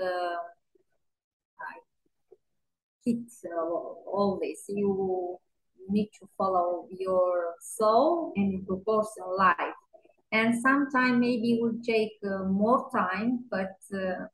hit 3.05 3.17
uh, 3.45 3.59
all 3.59 4.39
this. 4.41 4.65
You 4.67 5.37
need 5.89 6.09
to 6.19 6.27
follow 6.37 6.87
your 6.97 7.55
soul 7.59 8.33
and 8.35 8.51
your 8.67 8.77
personal 8.77 9.37
life. 9.37 9.75
And 10.31 10.61
sometimes 10.61 11.19
maybe 11.19 11.53
it 11.53 11.61
will 11.61 11.79
take 11.85 12.13
uh, 12.25 12.43
more 12.45 12.89
time, 12.95 13.45
but 13.49 13.75
uh, 13.93 14.25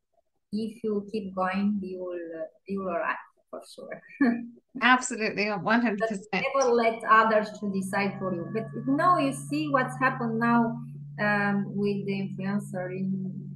if 0.51 0.84
you 0.84 1.07
keep 1.11 1.34
going, 1.34 1.80
you 1.82 1.99
will, 1.99 2.41
uh, 2.41 2.45
you 2.67 2.80
will 2.82 2.89
arrive 2.89 3.15
for 3.49 3.61
sure. 3.73 4.01
Absolutely, 4.82 5.45
100%. 5.45 5.97
never 6.34 6.71
let 6.71 7.01
others 7.09 7.49
to 7.59 7.71
decide 7.71 8.13
for 8.19 8.34
you. 8.34 8.47
But 8.53 8.67
now 8.86 9.17
you 9.17 9.34
see 9.34 9.69
what's 9.69 9.97
happened 9.99 10.39
now 10.39 10.78
um, 11.19 11.65
with 11.75 12.05
the 12.05 12.13
influencer 12.13 12.91
in 12.91 13.47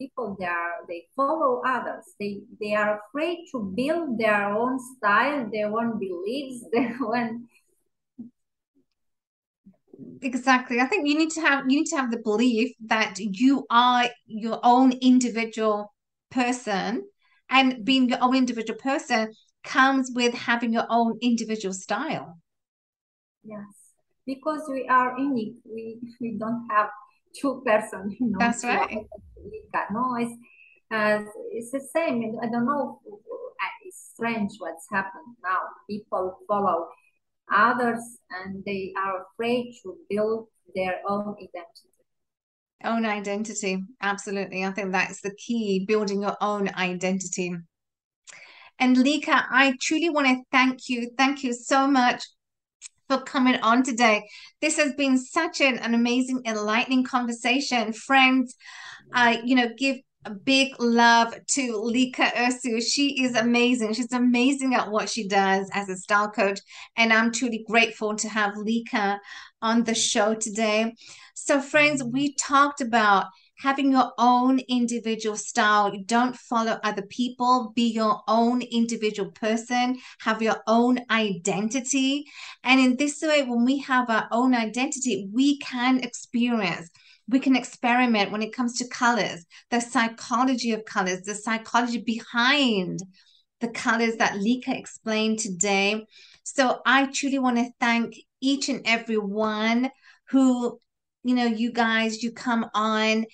people 0.00 0.36
they 0.40 0.46
are 0.46 0.86
they 0.88 1.06
follow 1.14 1.62
others. 1.66 2.04
They 2.18 2.40
they 2.60 2.74
are 2.74 3.00
afraid 3.00 3.44
to 3.52 3.72
build 3.76 4.18
their 4.18 4.50
own 4.50 4.78
style, 4.96 5.48
their 5.52 5.68
own 5.68 5.98
beliefs, 5.98 6.64
their 6.72 6.96
own 7.04 7.46
exactly. 10.22 10.80
I 10.80 10.86
think 10.86 11.06
you 11.06 11.16
need 11.16 11.30
to 11.32 11.40
have 11.40 11.64
you 11.68 11.78
need 11.78 11.90
to 11.90 11.96
have 11.96 12.10
the 12.10 12.18
belief 12.18 12.72
that 12.86 13.14
you 13.18 13.66
are 13.70 14.08
your 14.26 14.58
own 14.62 14.92
individual 15.00 15.92
person 16.30 17.04
and 17.50 17.84
being 17.84 18.08
your 18.08 18.22
own 18.22 18.36
individual 18.36 18.78
person 18.78 19.32
comes 19.64 20.10
with 20.14 20.32
having 20.34 20.72
your 20.72 20.86
own 20.88 21.18
individual 21.20 21.74
style. 21.74 22.38
Yes. 23.44 23.66
Because 24.26 24.62
we 24.68 24.86
are 24.88 25.18
unique. 25.18 25.56
We 25.64 25.98
we 26.20 26.36
don't 26.38 26.68
have 26.70 26.88
two 27.38 27.62
persons 27.64 28.14
you 28.18 28.28
know 28.28 28.38
that's 28.38 28.64
right. 28.64 29.06
no 29.92 30.16
it's 30.18 30.32
uh, 30.90 31.22
it's 31.52 31.70
the 31.70 31.80
same. 31.80 32.36
I 32.42 32.46
don't 32.46 32.66
know 32.66 33.00
it's 33.84 34.10
strange 34.12 34.52
what's 34.58 34.86
happened 34.90 35.36
now. 35.42 35.58
People 35.88 36.38
follow 36.48 36.88
others 37.52 38.02
and 38.30 38.62
they 38.64 38.92
are 38.96 39.26
afraid 39.32 39.74
to 39.82 39.96
build 40.08 40.48
their 40.74 41.00
own 41.08 41.34
identity. 41.40 41.88
Own 42.84 43.04
identity. 43.04 43.84
Absolutely. 44.02 44.64
I 44.64 44.70
think 44.70 44.92
that's 44.92 45.20
the 45.20 45.34
key 45.34 45.84
building 45.86 46.22
your 46.22 46.36
own 46.40 46.68
identity. 46.74 47.54
And 48.78 48.96
Lica 48.96 49.44
i 49.50 49.74
truly 49.80 50.08
want 50.08 50.26
to 50.26 50.42
thank 50.50 50.88
you. 50.88 51.10
Thank 51.16 51.44
you 51.44 51.52
so 51.52 51.86
much 51.86 52.24
for 53.10 53.22
coming 53.22 53.56
on 53.56 53.82
today 53.82 54.22
this 54.60 54.76
has 54.76 54.94
been 54.94 55.18
such 55.18 55.60
an, 55.60 55.78
an 55.78 55.94
amazing 55.94 56.40
enlightening 56.46 57.02
conversation 57.04 57.92
friends 57.92 58.54
i 59.12 59.40
you 59.44 59.56
know 59.56 59.68
give 59.76 59.96
a 60.26 60.30
big 60.30 60.74
love 60.78 61.34
to 61.48 61.72
Lica 61.72 62.30
Ursu. 62.34 62.82
She 62.82 63.22
is 63.22 63.34
amazing. 63.34 63.94
She's 63.94 64.12
amazing 64.12 64.74
at 64.74 64.90
what 64.90 65.08
she 65.08 65.26
does 65.26 65.70
as 65.72 65.88
a 65.88 65.96
style 65.96 66.30
coach. 66.30 66.60
And 66.96 67.10
I'm 67.10 67.32
truly 67.32 67.64
grateful 67.66 68.14
to 68.16 68.28
have 68.28 68.52
Lica 68.54 69.18
on 69.62 69.84
the 69.84 69.94
show 69.94 70.34
today. 70.34 70.94
So, 71.34 71.60
friends, 71.60 72.04
we 72.04 72.34
talked 72.34 72.82
about 72.82 73.28
having 73.60 73.92
your 73.92 74.12
own 74.18 74.58
individual 74.68 75.36
style. 75.36 75.94
You 75.94 76.04
don't 76.04 76.36
follow 76.36 76.78
other 76.82 77.02
people, 77.02 77.72
be 77.76 77.90
your 77.90 78.22
own 78.26 78.62
individual 78.62 79.30
person, 79.32 79.98
have 80.20 80.40
your 80.40 80.56
own 80.66 81.00
identity. 81.10 82.24
And 82.64 82.80
in 82.80 82.96
this 82.96 83.20
way, 83.22 83.42
when 83.42 83.64
we 83.64 83.78
have 83.80 84.08
our 84.08 84.28
own 84.30 84.54
identity, 84.54 85.28
we 85.32 85.58
can 85.58 86.00
experience 86.00 86.88
we 87.28 87.38
can 87.38 87.54
experiment 87.54 88.32
when 88.32 88.42
it 88.42 88.52
comes 88.52 88.76
to 88.78 88.88
colors, 88.88 89.46
the 89.70 89.80
psychology 89.80 90.72
of 90.72 90.84
colors, 90.84 91.22
the 91.22 91.34
psychology 91.34 92.02
behind 92.02 92.98
the 93.60 93.68
colors 93.68 94.16
that 94.16 94.32
Lica 94.32 94.76
explained 94.76 95.38
today. 95.38 96.04
So 96.42 96.80
I 96.84 97.06
truly 97.06 97.38
want 97.38 97.58
to 97.58 97.70
thank 97.78 98.14
each 98.40 98.68
and 98.68 98.82
every 98.84 99.18
one 99.18 99.90
who, 100.30 100.80
you 101.22 101.34
know, 101.34 101.44
you 101.44 101.72
guys, 101.72 102.22
you 102.22 102.32
come 102.32 102.66
on 102.74 103.26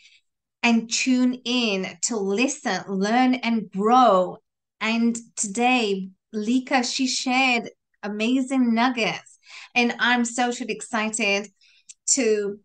and 0.67 0.93
tune 0.93 1.35
in 1.45 1.87
to 2.03 2.17
listen, 2.17 2.83
learn, 2.89 3.35
and 3.35 3.71
grow. 3.71 4.37
And 4.81 5.17
today, 5.37 6.11
Lica, 6.35 6.83
she 6.83 7.07
shared 7.07 7.71
amazing 8.03 8.75
nuggets. 8.75 9.39
And 9.77 9.95
I'm 10.01 10.25
so 10.25 10.51
excited 10.69 11.49
to 12.09 12.59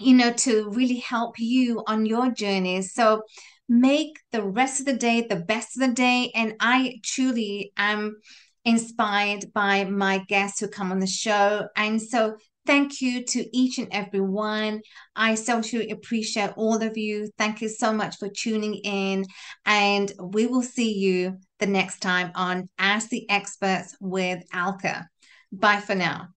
you 0.00 0.14
know, 0.14 0.32
to 0.32 0.70
really 0.70 1.00
help 1.00 1.38
you 1.38 1.82
on 1.86 2.06
your 2.06 2.30
journey. 2.30 2.80
So 2.82 3.22
make 3.68 4.16
the 4.30 4.42
rest 4.42 4.80
of 4.80 4.86
the 4.86 4.92
day 4.94 5.26
the 5.28 5.36
best 5.36 5.76
of 5.76 5.86
the 5.86 5.92
day. 5.92 6.30
And 6.34 6.54
I 6.58 7.00
truly 7.02 7.72
am 7.76 8.16
inspired 8.64 9.52
by 9.52 9.84
my 9.84 10.18
guests 10.28 10.60
who 10.60 10.68
come 10.68 10.92
on 10.92 11.00
the 11.00 11.06
show. 11.06 11.66
And 11.76 12.00
so 12.00 12.36
thank 12.68 13.00
you 13.00 13.24
to 13.24 13.56
each 13.56 13.78
and 13.78 13.88
every 13.92 14.20
one. 14.20 14.82
I 15.16 15.36
so 15.36 15.62
truly 15.62 15.90
appreciate 15.90 16.50
all 16.54 16.82
of 16.82 16.98
you. 16.98 17.30
Thank 17.38 17.62
you 17.62 17.68
so 17.70 17.94
much 17.94 18.18
for 18.18 18.28
tuning 18.28 18.74
in. 18.74 19.24
And 19.64 20.12
we 20.20 20.46
will 20.46 20.62
see 20.62 20.92
you 20.92 21.38
the 21.60 21.66
next 21.66 22.00
time 22.00 22.30
on 22.34 22.68
Ask 22.78 23.08
the 23.08 23.28
Experts 23.30 23.96
with 24.00 24.44
Alka. 24.52 25.08
Bye 25.50 25.80
for 25.80 25.94
now. 25.94 26.28